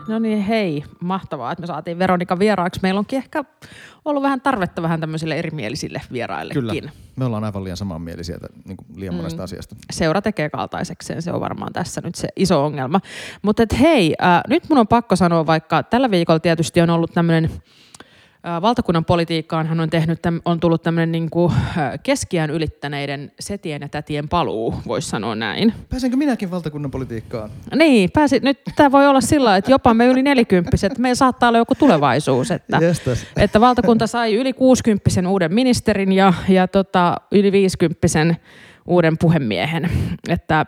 No 0.07 0.19
niin, 0.19 0.41
hei, 0.41 0.83
mahtavaa, 0.99 1.51
että 1.51 1.61
me 1.61 1.67
saatiin 1.67 1.99
Veronika 1.99 2.39
vieraaksi. 2.39 2.79
Meillä 2.83 2.99
onkin 2.99 3.17
ehkä 3.17 3.43
ollut 4.05 4.23
vähän 4.23 4.41
tarvetta 4.41 4.81
vähän 4.81 4.99
tämmöisille 4.99 5.35
erimielisille 5.35 6.01
vieraillekin. 6.11 6.63
Kyllä, 6.63 6.91
me 7.15 7.25
ollaan 7.25 7.43
aivan 7.43 7.63
liian 7.63 7.77
samanmielisiä 7.77 8.37
niin 8.65 8.77
kuin 8.77 8.87
liian 8.95 9.15
monesta 9.15 9.41
mm. 9.41 9.43
asiasta. 9.43 9.75
Seura 9.91 10.21
tekee 10.21 10.49
kaltaisekseen, 10.49 11.21
se 11.21 11.31
on 11.31 11.41
varmaan 11.41 11.73
tässä 11.73 12.01
nyt 12.03 12.15
se 12.15 12.27
iso 12.35 12.65
ongelma. 12.65 12.99
Mutta 13.41 13.63
hei, 13.79 14.15
äh, 14.23 14.41
nyt 14.47 14.69
mun 14.69 14.77
on 14.77 14.87
pakko 14.87 15.15
sanoa, 15.15 15.45
vaikka 15.45 15.83
tällä 15.83 16.11
viikolla 16.11 16.39
tietysti 16.39 16.81
on 16.81 16.89
ollut 16.89 17.13
tämmöinen 17.13 17.51
valtakunnan 18.61 19.05
politiikkaan 19.05 19.67
hän 19.67 19.79
on, 19.79 19.89
tehnyt, 19.89 20.19
on 20.45 20.59
tullut 20.59 20.83
tämmöinen 20.83 21.11
niin 21.11 21.29
kuin 21.29 21.53
keskiään 22.03 22.49
ylittäneiden 22.49 23.31
setien 23.39 23.81
ja 23.81 23.89
tätien 23.89 24.29
paluu, 24.29 24.75
voisi 24.87 25.09
sanoa 25.09 25.35
näin. 25.35 25.73
Pääsenkö 25.89 26.17
minäkin 26.17 26.51
valtakunnan 26.51 26.91
politiikkaan? 26.91 27.49
Niin, 27.75 28.11
pääsi, 28.11 28.39
nyt 28.39 28.59
tämä 28.75 28.91
voi 28.91 29.07
olla 29.07 29.21
sillä 29.21 29.57
että 29.57 29.71
jopa 29.71 29.93
me 29.93 30.05
yli 30.05 30.23
nelikymppiset, 30.23 30.97
meillä 30.97 31.15
saattaa 31.15 31.49
olla 31.49 31.57
joku 31.57 31.75
tulevaisuus, 31.75 32.51
että, 32.51 32.79
että 33.37 33.61
valtakunta 33.61 34.07
sai 34.07 34.35
yli 34.35 34.53
kuusikymppisen 34.53 35.27
uuden 35.27 35.53
ministerin 35.53 36.11
ja, 36.11 36.33
ja 36.49 36.67
tota, 36.67 37.15
yli 37.31 37.51
viisikymppisen 37.51 38.37
uuden 38.87 39.17
puhemiehen, 39.17 39.89
että 40.29 40.65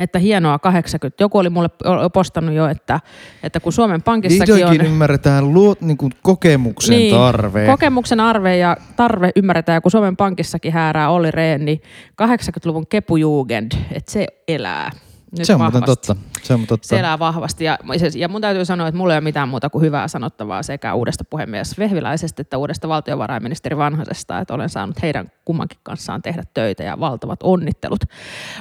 että 0.00 0.18
hienoa 0.18 0.58
80. 0.58 1.24
Joku 1.24 1.38
oli 1.38 1.50
mulle 1.50 1.70
postannut 2.12 2.54
jo, 2.54 2.66
että, 2.66 3.00
että 3.42 3.60
kun 3.60 3.72
Suomen 3.72 4.02
Pankissakin 4.02 4.54
Vihdoinkin 4.54 4.80
on... 4.80 4.86
ymmärretään 4.86 5.54
luo, 5.54 5.74
niin 5.80 5.96
kuin 5.96 6.12
kokemuksen 6.22 6.96
niin, 6.96 7.14
tarve. 7.14 7.66
kokemuksen 7.66 8.20
arve 8.20 8.56
ja 8.56 8.76
tarve 8.96 9.30
ymmärretään, 9.36 9.76
ja 9.76 9.80
kun 9.80 9.90
Suomen 9.90 10.16
Pankissakin 10.16 10.72
häärää 10.72 11.10
Olli 11.10 11.30
Rehn, 11.30 11.64
niin 11.64 11.82
80-luvun 12.22 12.86
kepujugend, 12.86 13.72
että 13.92 14.12
se 14.12 14.26
elää 14.48 14.90
nyt 15.38 15.46
se 15.46 15.54
on 15.54 15.60
muuten 15.60 15.84
totta. 15.84 16.16
Se 16.42 16.54
on 16.54 16.66
totta. 16.66 16.88
Se 16.88 16.98
elää 16.98 17.18
vahvasti. 17.18 17.64
Ja, 17.64 17.78
ja 18.16 18.28
mun 18.28 18.40
täytyy 18.40 18.64
sanoa, 18.64 18.88
että 18.88 18.98
mulla 18.98 19.12
ei 19.12 19.18
ole 19.18 19.24
mitään 19.24 19.48
muuta 19.48 19.70
kuin 19.70 19.82
hyvää 19.82 20.08
sanottavaa 20.08 20.62
sekä 20.62 20.94
uudesta 20.94 21.24
puhemies 21.24 21.78
Vehviläisestä 21.78 22.42
että 22.42 22.58
uudesta 22.58 22.88
valtiovarainministeri 22.88 23.76
Vanhasesta, 23.76 24.38
että 24.38 24.54
olen 24.54 24.68
saanut 24.68 25.02
heidän 25.02 25.32
kummankin 25.44 25.78
kanssaan 25.82 26.22
tehdä 26.22 26.42
töitä 26.54 26.82
ja 26.82 27.00
valtavat 27.00 27.40
onnittelut. 27.42 28.04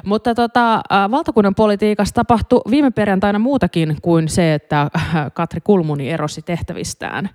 Mutta 0.06 0.36
tota, 0.36 0.82
valtakunnan 1.12 1.56
politiikassa 1.56 2.16
tapahtui 2.16 2.62
viime 2.72 2.92
perjantaina 2.92 3.40
muutakin 3.40 3.98
kuin 4.02 4.30
se, 4.30 4.54
että 4.54 4.90
Katri 5.34 5.62
Kulmuni 5.62 6.10
erosi 6.10 6.42
tehtävistään. 6.42 7.30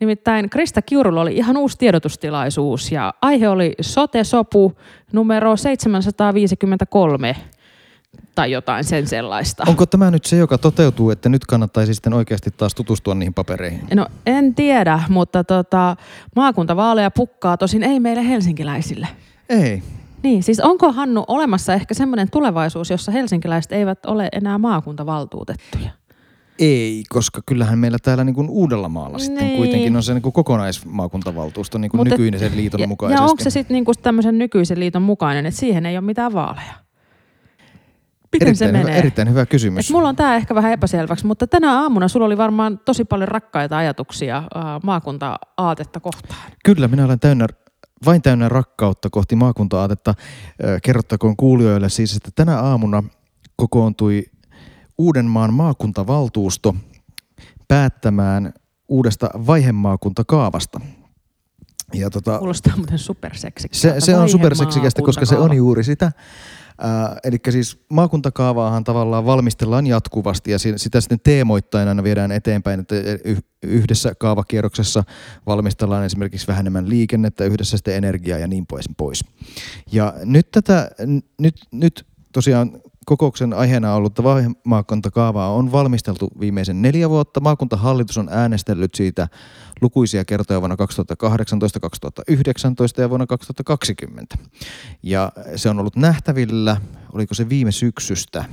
Nimittäin 0.00 0.50
Krista 0.50 0.82
Kiurulla 0.82 1.20
oli 1.20 1.36
ihan 1.36 1.56
uusi 1.56 1.78
tiedotustilaisuus 1.78 2.92
ja 2.92 3.14
aihe 3.22 3.48
oli 3.48 3.74
sote-sopu 3.80 4.72
numero 5.12 5.56
753 5.56 7.36
tai 8.34 8.50
jotain 8.50 8.84
sen 8.84 9.06
sellaista. 9.06 9.64
Onko 9.68 9.86
tämä 9.86 10.10
nyt 10.10 10.24
se, 10.24 10.36
joka 10.36 10.58
toteutuu, 10.58 11.10
että 11.10 11.28
nyt 11.28 11.46
kannattaisi 11.46 11.94
sitten 11.94 12.12
oikeasti 12.12 12.50
taas 12.50 12.74
tutustua 12.74 13.14
niihin 13.14 13.34
papereihin? 13.34 13.80
No 13.94 14.06
en 14.26 14.54
tiedä, 14.54 15.00
mutta 15.08 15.44
tota, 15.44 15.96
maakuntavaaleja 16.36 17.10
pukkaa 17.10 17.56
tosin 17.56 17.82
ei 17.82 18.00
meille 18.00 18.28
helsinkiläisille. 18.28 19.08
Ei. 19.48 19.82
Niin, 20.22 20.42
siis 20.42 20.60
onko 20.60 20.92
Hannu 20.92 21.24
olemassa 21.28 21.74
ehkä 21.74 21.94
semmoinen 21.94 22.30
tulevaisuus, 22.30 22.90
jossa 22.90 23.12
helsinkiläiset 23.12 23.72
eivät 23.72 24.06
ole 24.06 24.28
enää 24.32 24.58
maakuntavaltuutettuja? 24.58 25.90
Ei, 26.58 27.02
koska 27.08 27.40
kyllähän 27.46 27.78
meillä 27.78 27.98
täällä 28.02 28.24
niin 28.24 28.34
kuin 28.34 28.50
Uudellamaalla 28.50 29.18
niin. 29.18 29.26
sitten 29.26 29.50
kuitenkin 29.50 29.96
on 29.96 30.02
se 30.02 30.14
niin 30.14 30.22
kuin 30.22 30.32
kokonaismaakuntavaltuusto 30.32 31.78
niin 31.78 31.90
kuin 31.90 32.10
nykyinen 32.10 32.40
sen 32.40 32.56
liiton 32.56 32.80
ja, 32.80 32.88
mukaisesti. 32.88 33.22
Ja 33.22 33.30
onko 33.30 33.42
se 33.42 33.50
sitten 33.50 33.74
niin 33.74 33.84
kuin 33.84 33.94
tämmöisen 34.02 34.38
nykyisen 34.38 34.80
liiton 34.80 35.02
mukainen, 35.02 35.46
että 35.46 35.60
siihen 35.60 35.86
ei 35.86 35.96
ole 35.96 36.04
mitään 36.04 36.32
vaaleja? 36.32 36.83
Miten 38.34 38.48
erittäin 38.48 38.68
se 38.68 38.72
menee? 38.72 38.82
Hyvä, 38.82 38.96
erittäin 38.96 39.30
hyvä 39.30 39.46
kysymys. 39.46 39.86
Et 39.86 39.92
mulla 39.92 40.08
on 40.08 40.16
tämä 40.16 40.36
ehkä 40.36 40.54
vähän 40.54 40.72
epäselväksi, 40.72 41.26
mutta 41.26 41.46
tänä 41.46 41.80
aamuna 41.80 42.08
sulla 42.08 42.26
oli 42.26 42.36
varmaan 42.38 42.80
tosi 42.84 43.04
paljon 43.04 43.28
rakkaita 43.28 43.76
ajatuksia 43.78 44.36
äh, 44.36 44.64
maakunta-aatetta 44.82 46.00
kohtaan. 46.00 46.52
Kyllä, 46.64 46.88
minä 46.88 47.04
olen 47.04 47.20
täynnä 47.20 47.46
vain 48.06 48.22
täynnä 48.22 48.48
rakkautta 48.48 49.10
kohti 49.10 49.36
maakunta-aatetta. 49.36 50.14
Kerrottakoon 50.82 51.36
kuulijoille 51.36 51.88
siis, 51.88 52.16
että 52.16 52.30
tänä 52.34 52.60
aamuna 52.60 53.02
kokoontui 53.56 54.24
Uudenmaan 54.98 55.54
maakuntavaltuusto 55.54 56.76
päättämään 57.68 58.52
uudesta 58.88 59.30
vaihemaakuntakaavasta. 59.46 60.80
Ja 61.92 62.10
tota, 62.10 62.38
Kuulostaa 62.38 62.76
muuten 62.76 62.98
superseksikästä. 62.98 64.00
Se, 64.00 64.00
se 64.00 64.16
on 64.16 64.28
superseksikästä, 64.28 65.02
koska 65.02 65.26
se 65.26 65.38
on 65.38 65.56
juuri 65.56 65.84
sitä. 65.84 66.12
Äh, 66.84 67.16
eli 67.24 67.38
siis 67.50 67.84
maakuntakaavaahan 67.88 68.84
tavallaan 68.84 69.26
valmistellaan 69.26 69.86
jatkuvasti 69.86 70.50
ja 70.50 70.58
sitä 70.58 71.00
sitten 71.00 71.20
teemoittain 71.24 71.88
aina 71.88 72.02
viedään 72.02 72.32
eteenpäin, 72.32 72.80
että 72.80 72.94
yhdessä 73.62 74.14
kaavakierroksessa 74.18 75.04
valmistellaan 75.46 76.04
esimerkiksi 76.04 76.46
vähän 76.46 76.62
enemmän 76.62 76.88
liikennettä, 76.88 77.44
yhdessä 77.44 77.76
sitten 77.76 77.96
energiaa 77.96 78.38
ja 78.38 78.46
niin 78.46 78.66
pois. 78.66 78.84
pois. 78.96 79.24
Ja 79.92 80.14
nyt 80.24 80.50
tätä, 80.50 80.90
nyt, 81.38 81.56
nyt 81.72 82.06
tosiaan 82.32 82.80
kokouksen 83.04 83.52
aiheena 83.52 83.94
ollut 83.94 84.18
maakuntakaavaa 84.64 85.52
on 85.52 85.72
valmisteltu 85.72 86.30
viimeisen 86.40 86.82
neljä 86.82 87.10
vuotta. 87.10 87.40
Maakuntahallitus 87.40 88.18
on 88.18 88.28
äänestellyt 88.30 88.94
siitä 88.94 89.28
lukuisia 89.80 90.24
kertoja 90.24 90.60
vuonna 90.60 90.76
2018, 90.76 91.80
2019 91.80 93.00
ja 93.00 93.10
vuonna 93.10 93.26
2020. 93.26 94.36
Ja 95.02 95.32
se 95.56 95.68
on 95.68 95.78
ollut 95.78 95.96
nähtävillä, 95.96 96.76
oliko 97.12 97.34
se 97.34 97.48
viime 97.48 97.72
syksystä, 97.72 98.44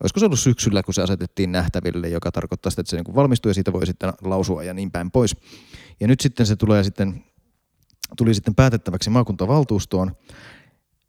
olisiko 0.00 0.20
se 0.20 0.26
ollut 0.26 0.40
syksyllä, 0.40 0.82
kun 0.82 0.94
se 0.94 1.02
asetettiin 1.02 1.52
nähtäville, 1.52 2.08
joka 2.08 2.32
tarkoittaa 2.32 2.70
sitä, 2.70 2.80
että 2.80 2.90
se 2.90 2.96
niin 2.96 3.14
valmistuu 3.14 3.50
ja 3.50 3.54
siitä 3.54 3.72
voi 3.72 3.86
sitten 3.86 4.12
lausua 4.24 4.62
ja 4.62 4.74
niin 4.74 4.90
päin 4.90 5.10
pois. 5.10 5.36
Ja 6.00 6.08
nyt 6.08 6.20
sitten 6.20 6.46
se 6.46 6.56
tulee 6.56 6.84
sitten, 6.84 7.24
tuli 8.16 8.34
sitten 8.34 8.54
päätettäväksi 8.54 9.10
maakuntavaltuustoon 9.10 10.16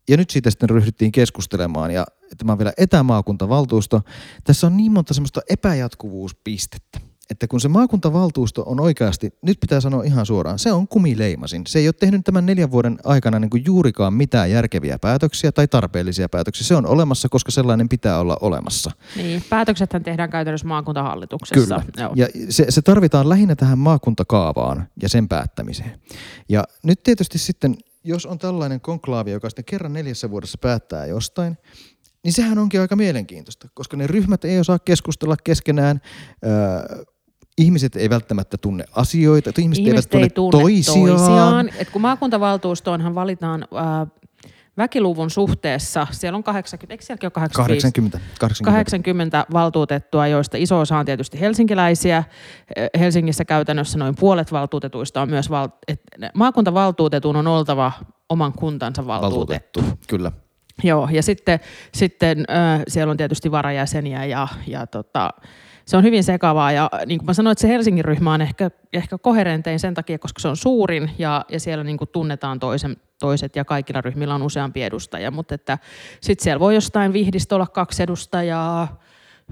ja 0.10 0.18
nyt 0.18 0.30
siitä 0.30 0.50
sitten 0.50 0.70
ryhdyttiin 0.70 1.12
keskustelemaan 1.12 1.92
ja 1.92 2.06
tämä 2.38 2.52
on 2.52 2.58
vielä 2.58 2.74
etämaakuntavaltuusto. 2.78 4.02
Tässä 4.44 4.68
on 4.68 4.78
niin 4.78 4.92
monta 4.92 5.14
semmoista 5.14 5.42
epäjatkuvuuspistettä, 5.50 7.00
että 7.30 7.48
kun 7.48 7.62
se 7.62 7.68
maakuntavaltuusto 7.68 8.64
on 8.66 8.80
oikeasti, 8.80 9.30
nyt 9.42 9.60
pitää 9.60 9.82
sanoa 9.82 10.04
ihan 10.04 10.26
suoraan, 10.26 10.60
se 10.60 10.72
on 10.72 10.88
kumileimasin. 10.88 11.68
Se 11.68 11.80
ei 11.80 11.88
ole 11.88 11.94
tehnyt 11.94 12.26
tämän 12.26 12.46
neljän 12.46 12.72
vuoden 12.72 13.00
aikana 13.04 13.40
niin 13.40 13.50
kuin 13.50 13.64
juurikaan 13.66 14.14
mitään 14.14 14.52
järkeviä 14.52 15.00
päätöksiä 15.00 15.52
tai 15.52 15.68
tarpeellisia 15.68 16.30
päätöksiä. 16.30 16.68
Se 16.68 16.76
on 16.76 16.86
olemassa, 16.86 17.30
koska 17.30 17.52
sellainen 17.52 17.90
pitää 17.90 18.20
olla 18.20 18.38
olemassa. 18.42 18.92
Niin, 19.16 19.44
päätöksethän 19.50 20.04
tehdään 20.04 20.30
käytännössä 20.30 20.68
maakuntahallituksessa. 20.68 21.82
Kyllä, 21.86 22.04
Joo. 22.04 22.14
ja 22.16 22.28
se, 22.50 22.66
se 22.70 22.82
tarvitaan 22.82 23.30
lähinnä 23.30 23.56
tähän 23.56 23.80
maakuntakaavaan 23.80 24.88
ja 25.02 25.10
sen 25.10 25.28
päättämiseen. 25.28 26.00
Ja 26.50 26.64
nyt 26.84 27.04
tietysti 27.04 27.38
sitten 27.38 27.76
jos 28.04 28.26
on 28.26 28.40
tällainen 28.40 28.82
konklaavi, 28.82 29.32
joka 29.32 29.50
sitten 29.50 29.66
kerran 29.66 29.94
neljässä 29.94 30.30
vuodessa 30.30 30.58
päättää 30.58 31.06
jostain, 31.06 31.58
niin 32.24 32.34
sehän 32.34 32.58
onkin 32.58 32.82
aika 32.82 32.96
mielenkiintoista, 32.96 33.68
koska 33.74 33.98
ne 33.98 34.08
ryhmät 34.08 34.46
ei 34.46 34.60
osaa 34.60 34.80
keskustella 34.80 35.36
keskenään. 35.44 36.02
Öö, 36.46 37.04
ihmiset 37.58 37.96
ei 37.96 38.10
välttämättä 38.10 38.58
tunne 38.58 38.86
asioita, 38.96 39.52
ihmiset, 39.58 39.86
ihmiset 39.86 40.14
eivät 40.16 40.34
tunne, 40.34 40.52
tunne 40.52 40.62
toisiaan. 40.62 41.10
toisiaan. 41.10 41.70
Et 41.78 41.90
kun 41.90 42.02
maakuntavavaltuustoonhan 42.02 43.16
valitaan 43.16 43.64
äh, 43.64 44.08
väkiluvun 44.78 45.30
suhteessa, 45.30 46.08
siellä 46.12 46.38
on 46.38 46.44
80, 46.44 46.94
eikö 46.94 47.04
sielläkin 47.04 47.28
ole 47.28 47.32
80, 47.32 48.20
80. 48.40 48.72
80 48.72 49.46
valtuutettua, 49.54 50.28
joista 50.28 50.58
iso 50.58 50.80
osa 50.80 50.98
on 50.98 51.06
tietysti 51.06 51.40
helsinkiläisiä. 51.40 52.24
Helsingissä 53.00 53.46
käytännössä 53.46 54.00
noin 54.00 54.16
puolet 54.20 54.52
valtuutetuista 54.52 55.22
on 55.22 55.30
myös, 55.30 55.50
val, 55.50 55.70
et, 55.88 56.02
maakuntavaltuutetun 56.34 57.36
on 57.36 57.48
oltava 57.48 57.92
oman 58.30 58.54
kuntansa 58.54 59.08
valtuutettu. 59.08 59.80
valtuutettu 59.82 60.08
kyllä. 60.08 60.32
Joo, 60.84 61.10
ja 61.12 61.24
sitten, 61.24 61.60
sitten 61.94 62.46
äh, 62.50 62.82
siellä 62.88 63.12
on 63.12 63.18
tietysti 63.18 63.52
varajäseniä 63.52 64.26
ja, 64.26 64.48
ja 64.68 64.88
tota, 64.88 65.30
se 65.86 65.98
on 65.98 66.04
hyvin 66.04 66.24
sekavaa 66.24 66.72
ja 66.72 66.90
niin 67.06 67.20
kuin 67.20 67.26
mä 67.26 67.34
sanoin, 67.34 67.52
että 67.52 67.62
se 67.62 67.68
Helsingin 67.68 68.06
ryhmä 68.06 68.34
on 68.34 68.42
ehkä, 68.42 68.72
ehkä 68.94 69.18
koherentein 69.18 69.80
sen 69.80 69.94
takia, 69.94 70.20
koska 70.20 70.40
se 70.42 70.48
on 70.48 70.58
suurin 70.58 71.12
ja, 71.18 71.46
ja 71.50 71.60
siellä 71.60 71.84
niin 71.84 71.98
kuin 71.98 72.10
tunnetaan 72.12 72.60
toisen, 72.60 72.98
toiset 73.20 73.56
ja 73.56 73.66
kaikilla 73.66 74.02
ryhmillä 74.02 74.36
on 74.36 74.44
useampi 74.44 74.84
edustaja, 74.84 75.32
mutta 75.32 75.56
että 75.56 75.78
sitten 76.22 76.44
siellä 76.44 76.60
voi 76.60 76.76
jostain 76.76 77.14
Vihdistä 77.14 77.56
olla 77.56 77.68
kaksi 77.68 78.04
edustajaa, 78.04 79.00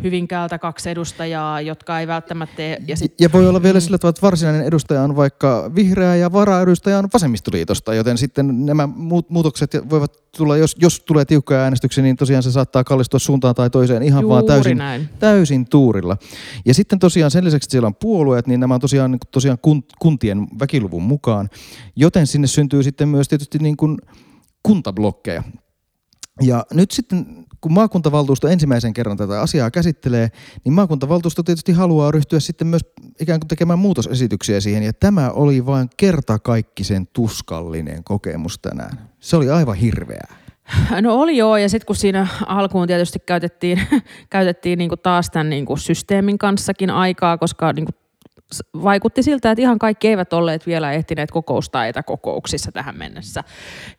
Hyvinkäältä 0.04 0.60
kaksi 0.60 0.90
edustajaa, 0.90 1.62
jotka 1.62 2.00
ei 2.00 2.08
välttämättä. 2.08 2.62
Ja, 2.88 2.98
sit... 2.98 3.22
ja 3.22 3.30
voi 3.34 3.48
olla 3.48 3.64
vielä 3.64 3.80
sillä 3.80 3.98
tavalla, 3.98 4.10
että 4.10 4.22
varsinainen 4.22 4.66
edustaja 4.66 5.02
on 5.02 5.16
vaikka 5.16 5.72
vihreä 5.76 6.16
ja 6.16 6.32
varaedustaja 6.32 6.98
on 6.98 7.10
vasemmistoliitosta, 7.14 7.94
joten 7.94 8.18
sitten 8.18 8.66
nämä 8.66 8.90
muutokset 9.30 9.72
voivat 9.90 10.22
tulla, 10.38 10.58
jos, 10.58 10.76
jos 10.80 11.00
tulee 11.00 11.26
tiukkoja 11.26 11.60
äänestyksiä, 11.60 12.04
niin 12.04 12.16
tosiaan 12.16 12.44
se 12.44 12.52
saattaa 12.52 12.84
kallistua 12.84 13.20
suuntaan 13.20 13.56
tai 13.56 13.70
toiseen 13.70 14.04
ihan 14.04 14.22
Juuri 14.22 14.34
vaan 14.34 14.46
täysin, 14.46 14.80
täysin 15.20 15.68
tuurilla. 15.70 16.18
Ja 16.66 16.74
sitten 16.74 17.00
tosiaan 17.00 17.32
sen 17.32 17.46
lisäksi, 17.46 17.66
että 17.66 17.72
siellä 17.72 17.88
on 17.88 17.96
puolueet, 17.96 18.48
niin 18.48 18.60
nämä 18.60 18.74
on 18.74 18.82
tosiaan, 18.82 19.18
tosiaan 19.32 19.58
kuntien 20.00 20.48
väkiluvun 20.60 21.04
mukaan, 21.04 21.50
joten 21.96 22.28
sinne 22.28 22.48
syntyy 22.48 22.84
sitten 22.84 23.10
myös 23.10 23.28
tietysti 23.28 23.58
niin 23.58 23.78
kuin 23.78 23.98
kuntablokkeja. 24.64 25.44
Ja 26.42 26.66
nyt 26.74 26.92
sitten 26.92 27.46
kun 27.62 27.74
maakuntavaltuusto 27.74 28.48
ensimmäisen 28.48 28.94
kerran 28.94 29.18
tätä 29.18 29.42
asiaa 29.42 29.72
käsittelee, 29.72 30.30
niin 30.66 30.74
maakuntavaltuusto 30.74 31.44
tietysti 31.44 31.72
haluaa 31.72 32.12
ryhtyä 32.12 32.40
sitten 32.40 32.68
myös 32.68 32.82
ikään 33.20 33.40
kuin 33.40 33.48
tekemään 33.48 33.80
muutosesityksiä 33.80 34.60
siihen. 34.60 34.84
Ja 34.84 34.94
tämä 34.94 35.30
oli 35.30 35.66
vain 35.66 35.90
kertakaikkisen 35.98 37.08
tuskallinen 37.08 38.04
kokemus 38.04 38.60
tänään. 38.60 39.10
Se 39.20 39.36
oli 39.36 39.50
aivan 39.50 39.76
hirveää. 39.76 40.42
No 41.02 41.16
oli 41.16 41.38
joo, 41.38 41.58
ja 41.58 41.70
sitten 41.70 41.86
kun 41.86 41.96
siinä 41.96 42.28
alkuun 42.46 42.88
tietysti 42.88 43.20
käytettiin, 43.20 43.82
käytettiin 44.30 44.78
niinku 44.78 44.98
taas 44.98 45.30
tämän 45.30 45.50
niinku 45.50 45.78
systeemin 45.78 46.38
kanssakin 46.38 46.90
aikaa, 46.90 47.38
koska 47.38 47.74
niinku 47.74 47.92
vaikutti 48.84 49.24
siltä, 49.24 49.52
että 49.52 49.62
ihan 49.62 49.80
kaikki 49.80 50.08
eivät 50.08 50.34
olleet 50.34 50.68
vielä 50.68 50.92
ehtineet 50.92 51.32
kokousta 51.32 51.86
etäkokouksissa 51.86 52.72
tähän 52.72 52.98
mennessä. 52.98 53.44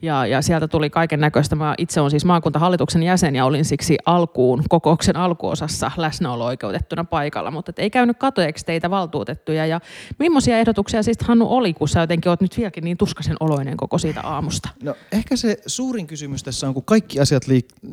Ja, 0.02 0.26
ja 0.26 0.42
sieltä 0.42 0.68
tuli 0.68 0.90
kaiken 0.90 1.20
näköistä. 1.20 1.56
Mä 1.56 1.74
itse 1.78 2.00
olen 2.00 2.10
siis 2.10 2.24
maakuntahallituksen 2.24 3.02
jäsen 3.02 3.36
ja 3.36 3.44
olin 3.44 3.64
siksi 3.64 3.98
alkuun, 4.06 4.62
kokouksen 4.68 5.16
alkuosassa 5.16 5.90
läsnäolo-oikeutettuna 5.96 7.04
paikalla, 7.04 7.50
mutta 7.50 7.72
ei 7.76 7.90
käynyt 7.90 8.18
katoeksi 8.18 8.64
teitä 8.64 8.90
valtuutettuja. 8.90 9.66
Ja 9.66 9.80
millaisia 10.18 10.58
ehdotuksia 10.58 11.02
siis 11.02 11.18
Hannu 11.22 11.46
oli, 11.48 11.74
kun 11.74 11.88
sä 11.88 12.00
jotenkin 12.00 12.30
oot 12.30 12.40
nyt 12.40 12.56
vieläkin 12.56 12.84
niin 12.84 12.96
tuskaisen 12.96 13.36
oloinen 13.40 13.76
koko 13.76 13.98
siitä 13.98 14.20
aamusta? 14.20 14.68
No 14.82 14.94
ehkä 15.12 15.36
se 15.36 15.58
suurin 15.66 16.06
kysymys 16.06 16.42
tässä 16.42 16.68
on, 16.68 16.74
kun 16.74 16.84
kaikki 16.84 17.20
asiat 17.20 17.42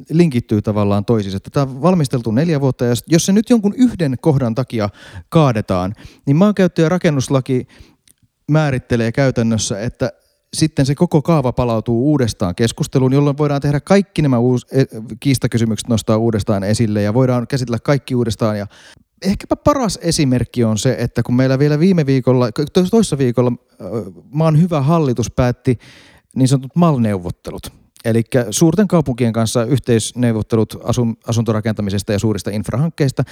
linkittyy 0.10 0.62
tavallaan 0.62 1.06
toisiinsa. 1.06 1.40
Tätä 1.40 1.62
on 1.62 1.82
valmisteltu 1.82 2.32
neljä 2.32 2.62
vuotta 2.62 2.86
ja 2.86 2.94
jos 3.08 3.26
se 3.26 3.32
nyt 3.32 3.50
jonkun 3.50 3.74
yhden 3.78 4.16
kohdan 4.22 4.56
takia 4.56 4.90
kaadetaan, 5.30 5.94
niin 6.26 6.38
mä 6.38 6.49
maankäyttö- 6.50 6.82
ja 6.82 6.90
rakennuslaki 6.90 7.68
määrittelee 8.48 9.12
käytännössä, 9.12 9.80
että 9.82 10.12
sitten 10.54 10.86
se 10.86 10.96
koko 10.96 11.22
kaava 11.22 11.52
palautuu 11.52 12.12
uudestaan 12.12 12.56
keskusteluun, 12.56 13.14
jolloin 13.14 13.38
voidaan 13.38 13.62
tehdä 13.62 13.80
kaikki 13.80 14.22
nämä 14.22 14.40
uus, 14.40 14.68
e, 14.72 14.84
kiistakysymykset 15.20 15.88
nostaa 15.88 16.18
uudestaan 16.18 16.64
esille 16.64 17.02
ja 17.02 17.14
voidaan 17.14 17.48
käsitellä 17.48 17.80
kaikki 17.80 18.16
uudestaan. 18.16 18.58
Ja 18.58 18.68
ehkäpä 19.22 19.56
paras 19.56 20.00
esimerkki 20.02 20.64
on 20.64 20.78
se, 20.78 20.96
että 21.00 21.24
kun 21.24 21.36
meillä 21.36 21.60
vielä 21.60 21.80
viime 21.80 22.06
viikolla, 22.06 22.50
toissa 22.92 23.18
viikolla 23.18 23.52
maan 24.32 24.62
hyvä 24.62 24.82
hallitus 24.82 25.32
päätti 25.32 25.80
niin 26.36 26.48
sanotut 26.48 26.76
MAL-neuvottelut. 26.76 27.72
Eli 28.06 28.24
suurten 28.52 28.88
kaupunkien 28.88 29.34
kanssa 29.34 29.64
yhteisneuvottelut 29.64 30.78
asun, 30.84 31.18
asuntorakentamisesta 31.28 32.12
ja 32.14 32.20
suurista 32.20 32.52
infrahankkeista. 32.52 33.24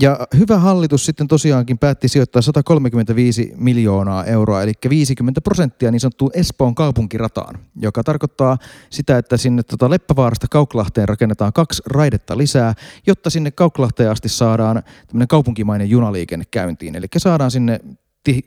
Ja 0.00 0.26
hyvä 0.38 0.58
hallitus 0.58 1.06
sitten 1.06 1.28
tosiaankin 1.28 1.78
päätti 1.78 2.08
sijoittaa 2.08 2.42
135 2.42 3.52
miljoonaa 3.56 4.24
euroa, 4.24 4.62
eli 4.62 4.72
50 4.88 5.40
prosenttia 5.40 5.90
niin 5.90 6.00
sanottuun 6.00 6.30
Espoon 6.34 6.74
kaupunkirataan, 6.74 7.58
joka 7.76 8.02
tarkoittaa 8.02 8.58
sitä, 8.90 9.18
että 9.18 9.36
sinne 9.36 9.62
tota 9.62 9.90
Leppävaarasta 9.90 10.46
Kauklahteen 10.50 11.08
rakennetaan 11.08 11.52
kaksi 11.52 11.82
raidetta 11.86 12.38
lisää, 12.38 12.74
jotta 13.06 13.30
sinne 13.30 13.50
Kauklahteen 13.50 14.10
asti 14.10 14.28
saadaan 14.28 14.82
tämmöinen 15.06 15.28
kaupunkimainen 15.28 15.90
junaliikenne 15.90 16.44
käyntiin. 16.50 16.96
Eli 16.96 17.06
saadaan 17.16 17.50
sinne 17.50 17.80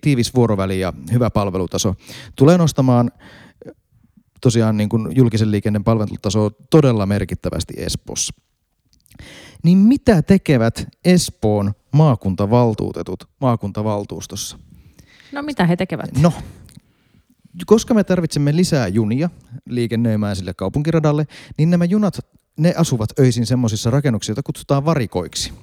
tiivis 0.01 0.35
vuoroväli 0.35 0.79
ja 0.79 0.93
hyvä 1.13 1.29
palvelutaso. 1.29 1.95
Tulee 2.35 2.57
nostamaan 2.57 3.11
tosiaan 4.45 4.77
niin 4.77 4.89
kuin 4.89 5.15
julkisen 5.15 5.51
liikenteen 5.51 5.83
palvelutaso 5.83 6.49
todella 6.69 7.05
merkittävästi 7.05 7.73
Espoossa. 7.77 8.33
niin 9.63 9.77
mitä 9.77 10.21
tekevät 10.21 10.87
Espoon 11.05 11.73
maakuntavaltuutetut 11.91 13.29
maakuntavaltuustossa? 13.41 14.59
No 15.31 15.41
mitä 15.41 15.65
he 15.65 15.75
tekevät? 15.75 16.17
No, 16.19 16.33
koska 17.65 17.93
me 17.93 18.03
tarvitsemme 18.03 18.55
lisää 18.55 18.87
junia 18.87 19.29
liikennöimään 19.69 20.35
sille 20.35 20.53
kaupunkiradalle, 20.53 21.25
niin 21.57 21.69
nämä 21.69 21.85
junat, 21.85 22.19
ne 22.57 22.73
asuvat 22.77 23.19
öisin 23.19 23.45
semmoisissa 23.45 23.89
rakennuksissa, 23.89 24.31
joita 24.31 24.43
kutsutaan 24.43 24.85
varikoiksi. 24.85 25.53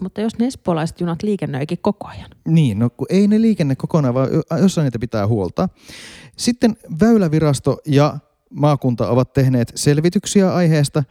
Mutta 0.00 0.20
jos 0.20 0.38
ne 0.38 0.46
espoolaiset 0.46 1.00
junat 1.00 1.22
liikennöikin 1.22 1.78
koko 1.82 2.06
ajan. 2.06 2.30
Niin, 2.48 2.78
no 2.78 2.90
kun 2.90 3.06
ei 3.10 3.28
ne 3.28 3.40
liikenne 3.40 3.76
kokonaan, 3.76 4.14
vaan 4.14 4.28
jossain 4.60 4.84
niitä 4.84 4.98
pitää 4.98 5.26
huolta. 5.26 5.68
Sitten 6.36 6.76
Väylävirasto 7.00 7.78
ja 7.86 8.18
maakunta 8.50 9.08
ovat 9.08 9.32
tehneet 9.32 9.72
selvityksiä 9.74 10.54
aiheesta. 10.54 11.04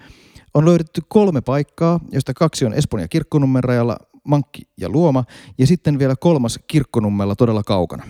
On 0.53 0.65
löydetty 0.65 1.01
kolme 1.07 1.41
paikkaa, 1.41 1.99
joista 2.11 2.33
kaksi 2.33 2.65
on 2.65 2.73
Espoon 2.73 3.01
ja 3.01 3.07
Kirkkonummen 3.07 3.63
rajalla, 3.63 3.97
Mankki 4.23 4.61
ja 4.77 4.89
Luoma, 4.89 5.23
ja 5.57 5.67
sitten 5.67 5.99
vielä 5.99 6.15
kolmas 6.15 6.59
Kirkkonummella 6.67 7.35
todella 7.35 7.63
kaukana. 7.63 8.03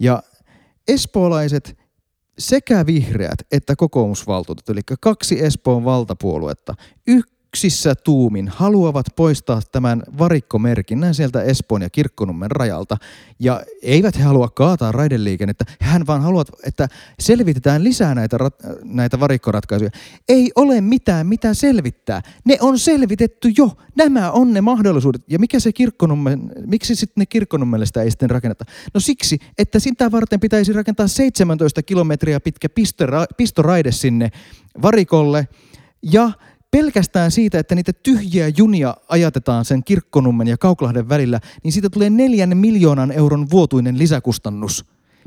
Ja 0.00 0.22
espoolaiset 0.88 1.78
sekä 2.38 2.86
vihreät 2.86 3.38
että 3.52 3.76
kokoomusvaltuutetut, 3.76 4.68
eli 4.68 4.80
kaksi 5.00 5.44
Espoon 5.44 5.84
valtapuoluetta, 5.84 6.74
yksissä 7.48 7.94
tuumin 7.94 8.48
haluavat 8.48 9.06
poistaa 9.16 9.60
tämän 9.72 10.02
varikkomerkinnän 10.18 11.14
sieltä 11.14 11.42
Espoon 11.42 11.82
ja 11.82 11.90
Kirkkonummen 11.90 12.50
rajalta. 12.50 12.96
Ja 13.38 13.62
eivät 13.82 14.18
he 14.18 14.22
halua 14.22 14.48
kaataa 14.48 14.92
raideliikennettä, 14.92 15.64
hän 15.80 16.06
vaan 16.06 16.22
haluavat, 16.22 16.48
että 16.66 16.88
selvitetään 17.18 17.84
lisää 17.84 18.14
näitä, 18.14 18.38
näitä 18.84 19.20
varikkoratkaisuja. 19.20 19.90
Ei 20.28 20.50
ole 20.56 20.80
mitään, 20.80 21.26
mitä 21.26 21.54
selvittää. 21.54 22.22
Ne 22.44 22.58
on 22.60 22.78
selvitetty 22.78 23.52
jo. 23.58 23.70
Nämä 23.96 24.30
on 24.30 24.52
ne 24.52 24.60
mahdollisuudet. 24.60 25.22
Ja 25.28 25.38
mikä 25.38 25.60
se 25.60 25.72
Kirkkonummen, 25.72 26.52
miksi 26.66 26.94
sitten 26.94 27.20
ne 27.22 27.26
Kirkkonummelle 27.26 27.86
sitä 27.86 28.02
ei 28.02 28.10
sitten 28.10 28.30
rakenneta? 28.30 28.64
No 28.94 29.00
siksi, 29.00 29.38
että 29.58 29.78
sitä 29.78 30.12
varten 30.12 30.40
pitäisi 30.40 30.72
rakentaa 30.72 31.08
17 31.08 31.82
kilometriä 31.82 32.40
pitkä 32.40 32.68
pistoraide 33.36 33.92
sinne 33.92 34.30
varikolle 34.82 35.48
ja 36.02 36.30
pelkästään 36.70 37.30
siitä, 37.30 37.58
että 37.58 37.74
niitä 37.74 37.92
tyhjiä 37.92 38.48
junia 38.56 38.94
ajatetaan 39.08 39.64
sen 39.64 39.84
Kirkkonummen 39.84 40.48
ja 40.48 40.58
Kauklahden 40.58 41.08
välillä, 41.08 41.40
niin 41.64 41.72
siitä 41.72 41.90
tulee 41.90 42.10
neljän 42.10 42.56
miljoonan 42.56 43.12
euron 43.12 43.50
vuotuinen 43.50 43.98
lisäkustannus. 43.98 44.84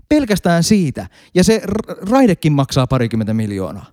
Pelkästään 0.10 0.64
siitä. 0.64 1.08
Ja 1.34 1.44
se 1.44 1.62
raidekin 2.10 2.54
maksaa 2.54 2.88
parikymmentä 2.88 3.34
miljoonaa. 3.34 3.86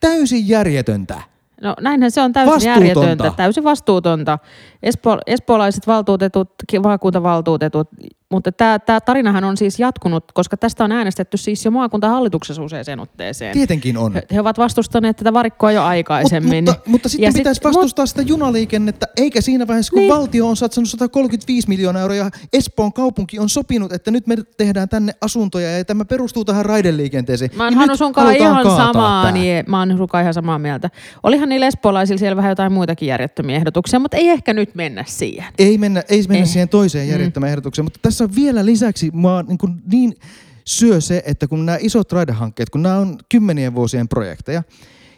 Täysin 0.00 0.48
järjetöntä. 0.48 1.22
No 1.60 1.76
näinhän 1.80 2.10
se 2.10 2.20
on 2.20 2.32
täysin 2.32 2.68
järjetöntä, 2.68 3.32
täysin 3.36 3.64
vastuutonta. 3.64 4.38
Espo, 4.82 5.18
espoolaiset 5.26 5.86
valtuutetut, 5.86 6.50
maakuntavaltuutetut, 6.82 7.88
mutta 8.30 8.52
tämä, 8.52 8.78
tämä 8.78 9.00
tarinahan 9.00 9.44
on 9.44 9.56
siis 9.56 9.78
jatkunut, 9.78 10.24
koska 10.32 10.56
tästä 10.56 10.84
on 10.84 10.92
äänestetty 10.92 11.36
siis 11.36 11.64
jo 11.64 11.70
maakuntahallituksessa 11.70 12.62
useaseen 12.62 13.00
otteeseen. 13.00 13.52
Tietenkin 13.52 13.96
on. 13.96 14.14
He, 14.14 14.22
he 14.32 14.40
ovat 14.40 14.58
vastustaneet 14.58 15.16
tätä 15.16 15.32
varikkoa 15.32 15.72
jo 15.72 15.82
aikaisemmin. 15.82 16.64
Mut, 16.64 16.74
mutta, 16.74 16.90
mutta 16.90 17.08
sitten 17.08 17.26
ja 17.26 17.32
pitäisi 17.32 17.58
sit, 17.58 17.64
vastustaa 17.64 18.02
mut, 18.02 18.08
sitä 18.08 18.22
junaliikennettä, 18.22 19.06
eikä 19.16 19.40
siinä 19.40 19.66
vaiheessa, 19.66 19.90
kun 19.90 19.98
niin. 19.98 20.12
valtio 20.12 20.48
on 20.48 20.56
satsannut 20.56 20.90
135 20.90 21.68
miljoonaa 21.68 22.02
euroa 22.02 22.16
ja 22.16 22.30
Espoon 22.52 22.92
kaupunki 22.92 23.38
on 23.38 23.48
sopinut, 23.48 23.92
että 23.92 24.10
nyt 24.10 24.26
me 24.26 24.36
tehdään 24.56 24.88
tänne 24.88 25.12
asuntoja 25.20 25.78
ja 25.78 25.84
tämä 25.84 26.04
perustuu 26.04 26.44
tähän 26.44 26.64
raideliikenteeseen. 26.64 27.50
Mä 27.56 27.64
oon 27.64 27.74
niin 27.78 27.98
sunkaan 27.98 28.36
ihan 28.36 28.76
samaa, 28.76 29.30
niin, 29.30 29.64
mä 29.68 29.78
oon 29.78 29.96
sunkaan 29.96 30.22
ihan 30.22 30.34
samaa 30.34 30.58
mieltä. 30.58 30.90
Olihan 31.22 31.48
niillä 31.48 31.66
espoolaisilla 31.66 32.18
siellä 32.18 32.36
vähän 32.36 32.50
jotain 32.50 32.72
muitakin 32.72 33.08
järjettömiä 33.08 33.56
ehdotuksia, 33.56 33.98
mutta 33.98 34.16
ei 34.16 34.28
ehkä 34.28 34.52
nyt 34.52 34.74
mennä 34.74 35.04
siihen. 35.08 35.44
Ei 35.58 35.78
mennä, 35.78 36.02
ei 36.08 36.24
mennä 36.28 36.42
eh. 36.42 36.48
siihen 36.48 36.68
toiseen 36.68 37.08
järjettömään 37.08 37.48
mm. 37.48 37.52
ehdotukseen, 37.52 37.84
mutta 37.84 37.98
tässä 38.02 38.13
on 38.20 38.34
vielä 38.34 38.64
lisäksi 38.64 39.10
mä 39.10 39.44
niin, 39.48 39.58
kuin 39.58 39.82
niin 39.92 40.14
syö 40.64 41.00
se, 41.00 41.22
että 41.26 41.48
kun 41.48 41.66
nämä 41.66 41.78
isot 41.80 42.12
raidehankkeet, 42.12 42.70
kun 42.70 42.82
nämä 42.82 42.96
on 42.96 43.18
kymmenien 43.28 43.74
vuosien 43.74 44.08
projekteja, 44.08 44.62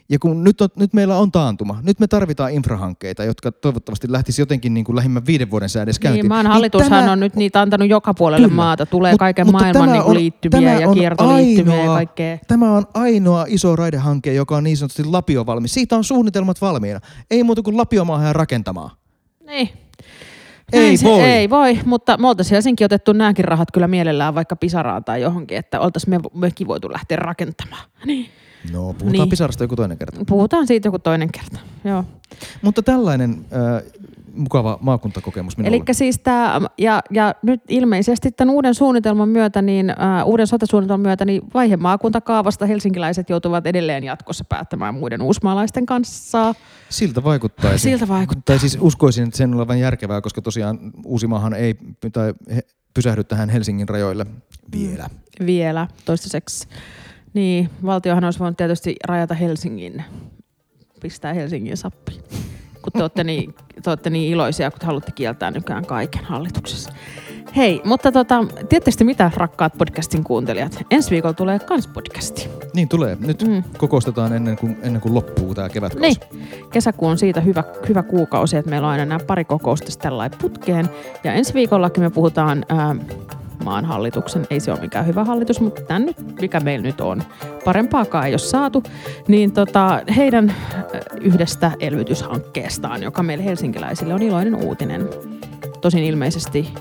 ja 0.08 0.18
kun 0.18 0.44
nyt, 0.44 0.60
on, 0.60 0.68
nyt 0.76 0.94
meillä 0.94 1.16
on 1.16 1.32
taantuma, 1.32 1.80
nyt 1.82 2.00
me 2.00 2.06
tarvitaan 2.06 2.52
infrahankkeita, 2.52 3.24
jotka 3.24 3.52
toivottavasti 3.52 4.12
lähtisi 4.12 4.42
jotenkin 4.42 4.74
niin 4.74 4.84
kuin 4.84 4.96
lähimmän 4.96 5.26
viiden 5.26 5.50
vuoden 5.50 5.68
säädössä 5.68 6.00
käyntiin. 6.00 6.22
Niin, 6.22 6.28
maan 6.28 6.44
niin 6.44 6.52
hallitushan 6.52 6.90
niin 6.90 7.02
tämä, 7.02 7.12
on 7.12 7.20
nyt 7.20 7.36
niitä 7.36 7.60
antanut 7.60 7.88
joka 7.88 8.14
puolelle 8.14 8.46
kyllä, 8.46 8.56
maata. 8.56 8.86
Tulee 8.86 9.12
mut, 9.12 9.18
kaiken 9.18 9.46
mutta 9.46 9.62
maailman 9.62 9.92
niin 9.92 10.02
on, 10.02 10.14
liittymiä 10.14 10.80
ja 10.80 10.92
kiertoliittymiä 10.92 11.74
ainoa, 11.74 11.92
ja 11.92 11.96
kaikkea. 11.96 12.38
Tämä 12.48 12.72
on 12.72 12.84
ainoa 12.94 13.44
iso 13.48 13.76
raidehanke, 13.76 14.32
joka 14.32 14.56
on 14.56 14.64
niin 14.64 14.76
sanotusti 14.76 15.04
Lapio 15.04 15.46
valmis. 15.46 15.74
Siitä 15.74 15.96
on 15.96 16.04
suunnitelmat 16.04 16.60
valmiina. 16.60 17.00
Ei 17.30 17.42
muuta 17.42 17.62
kuin 17.62 17.76
Lapiomaahan 17.76 18.34
rakentamaan. 18.34 18.90
Niin. 19.46 19.68
Ei 20.72 20.96
se, 20.96 21.06
voi. 21.06 21.22
Ei 21.22 21.50
voi, 21.50 21.80
mutta 21.84 22.16
me 22.16 22.28
oltaisiin 22.28 22.54
Helsinki 22.54 22.84
otettu 22.84 23.12
nämäkin 23.12 23.44
rahat 23.44 23.68
kyllä 23.72 23.88
mielellään 23.88 24.34
vaikka 24.34 24.56
Pisaraan 24.56 25.04
tai 25.04 25.22
johonkin, 25.22 25.58
että 25.58 25.80
oltaisiin 25.80 26.10
me, 26.10 26.20
mekin 26.34 26.66
voitu 26.66 26.92
lähteä 26.92 27.16
rakentamaan. 27.16 27.82
Niin. 28.06 28.28
No, 28.72 28.80
puhutaan 28.80 29.12
niin. 29.12 29.28
Pisarasta 29.28 29.64
joku 29.64 29.76
toinen 29.76 29.98
kerta. 29.98 30.20
Puhutaan 30.26 30.66
siitä 30.66 30.88
joku 30.88 30.98
toinen 30.98 31.32
kerta, 31.32 31.58
joo. 31.84 32.04
Mutta 32.62 32.82
tällainen 32.82 33.30
äh, 33.52 33.82
mukava 34.36 34.78
maakuntakokemus 34.80 35.56
minulle. 35.56 35.76
Eli 35.76 35.84
siis 35.92 36.18
tämä, 36.18 36.60
ja, 36.78 37.02
ja 37.10 37.34
nyt 37.42 37.60
ilmeisesti 37.68 38.32
tämän 38.32 38.54
uuden 38.54 38.74
suunnitelman 38.74 39.28
myötä, 39.28 39.62
niin, 39.62 39.90
uh, 39.90 40.28
uuden 40.28 40.46
sote-suunnitelman 40.46 41.00
myötä, 41.00 41.24
niin 41.24 41.42
vaihe 41.54 41.76
maakuntakaavasta 41.76 42.66
helsinkiläiset 42.66 43.30
joutuvat 43.30 43.66
edelleen 43.66 44.04
jatkossa 44.04 44.44
päättämään 44.44 44.94
muiden 44.94 45.22
uusmaalaisten 45.22 45.86
kanssa. 45.86 46.54
Siltä 46.88 47.24
vaikuttaa. 47.24 47.78
Siltä 47.78 48.08
vaikuttaa. 48.08 48.42
Tai 48.44 48.58
siis 48.58 48.78
uskoisin, 48.80 49.24
että 49.24 49.36
sen 49.36 49.54
olevan 49.54 49.80
järkevää, 49.80 50.20
koska 50.20 50.42
tosiaan 50.42 50.78
Uusimaahan 51.04 51.54
ei 51.54 51.74
tai 52.12 52.34
pysähdy 52.94 53.24
tähän 53.24 53.48
Helsingin 53.48 53.88
rajoille 53.88 54.26
vielä. 54.72 55.10
Vielä, 55.46 55.88
toistaiseksi. 56.04 56.68
Niin, 57.34 57.70
valtiohan 57.84 58.24
olisi 58.24 58.38
voinut 58.38 58.56
tietysti 58.56 58.96
rajata 59.04 59.34
Helsingin, 59.34 60.04
pistää 61.00 61.32
Helsingin 61.32 61.76
sappiin 61.76 62.22
kun 62.86 62.92
te 62.92 63.02
olette 63.02 63.24
niin, 63.24 63.54
te 63.82 63.90
olette 63.90 64.10
niin 64.10 64.32
iloisia, 64.32 64.70
kun 64.70 64.80
te 64.80 64.86
haluatte 64.86 65.12
kieltää 65.12 65.50
nykyään 65.50 65.86
kaiken 65.86 66.24
hallituksessa. 66.24 66.92
Hei, 67.56 67.80
mutta 67.84 68.12
tota, 68.12 68.44
tietysti 68.68 69.04
mitä 69.04 69.30
rakkaat 69.36 69.72
podcastin 69.78 70.24
kuuntelijat? 70.24 70.84
Ensi 70.90 71.10
viikolla 71.10 71.34
tulee 71.34 71.58
kans 71.58 71.86
podcasti. 71.86 72.48
Niin 72.74 72.88
tulee. 72.88 73.16
Nyt 73.20 73.42
mm. 73.42 73.62
kokoustetaan 73.78 74.32
ennen 74.32 74.56
kuin, 74.56 74.76
ennen 74.82 75.02
kuin 75.02 75.14
loppuu 75.14 75.54
tämä 75.54 75.68
kevätkausi. 75.68 76.20
Niin. 76.30 76.44
Kesäkuu 76.70 77.08
on 77.08 77.18
siitä 77.18 77.40
hyvä, 77.40 77.64
hyvä 77.88 78.02
kuukausi, 78.02 78.56
että 78.56 78.70
meillä 78.70 78.86
on 78.86 78.92
aina 78.92 79.04
nämä 79.04 79.20
pari 79.26 79.44
kokousta 79.44 79.92
tällä 79.98 80.30
putkeen. 80.42 80.88
Ja 81.24 81.32
ensi 81.32 81.54
viikollakin 81.54 82.02
me 82.02 82.10
puhutaan 82.10 82.64
ää, 82.68 82.96
maan 83.66 83.84
hallituksen. 83.84 84.46
Ei 84.50 84.60
se 84.60 84.72
ole 84.72 84.80
mikään 84.80 85.06
hyvä 85.06 85.24
hallitus, 85.24 85.60
mutta 85.60 85.82
tämän 85.82 86.06
nyt, 86.06 86.16
mikä 86.40 86.60
meillä 86.60 86.82
nyt 86.82 87.00
on, 87.00 87.22
parempaakaan 87.64 88.26
ei 88.26 88.32
ole 88.32 88.38
saatu, 88.38 88.82
niin 89.28 89.52
tota, 89.52 90.00
heidän 90.16 90.54
yhdestä 91.20 91.72
elvytyshankkeestaan, 91.80 93.02
joka 93.02 93.22
meille 93.22 93.44
helsinkiläisille 93.44 94.14
on 94.14 94.22
iloinen 94.22 94.54
uutinen. 94.54 95.08
Tosin 95.80 96.04
ilmeisesti 96.04 96.72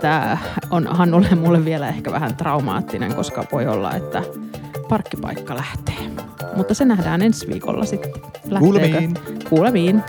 tämä 0.00 0.38
on 0.70 0.86
Hannulle 0.86 1.34
mulle 1.34 1.64
vielä 1.64 1.88
ehkä 1.88 2.12
vähän 2.12 2.36
traumaattinen, 2.36 3.14
koska 3.14 3.44
voi 3.52 3.66
olla, 3.66 3.94
että 3.94 4.22
parkkipaikka 4.88 5.54
lähtee. 5.54 5.94
Mutta 6.56 6.74
se 6.74 6.84
nähdään 6.84 7.22
ensi 7.22 7.48
viikolla 7.48 7.84
sitten. 7.84 8.12
Kuulemiin. 8.58 9.14
Kuulemiin. 9.48 10.02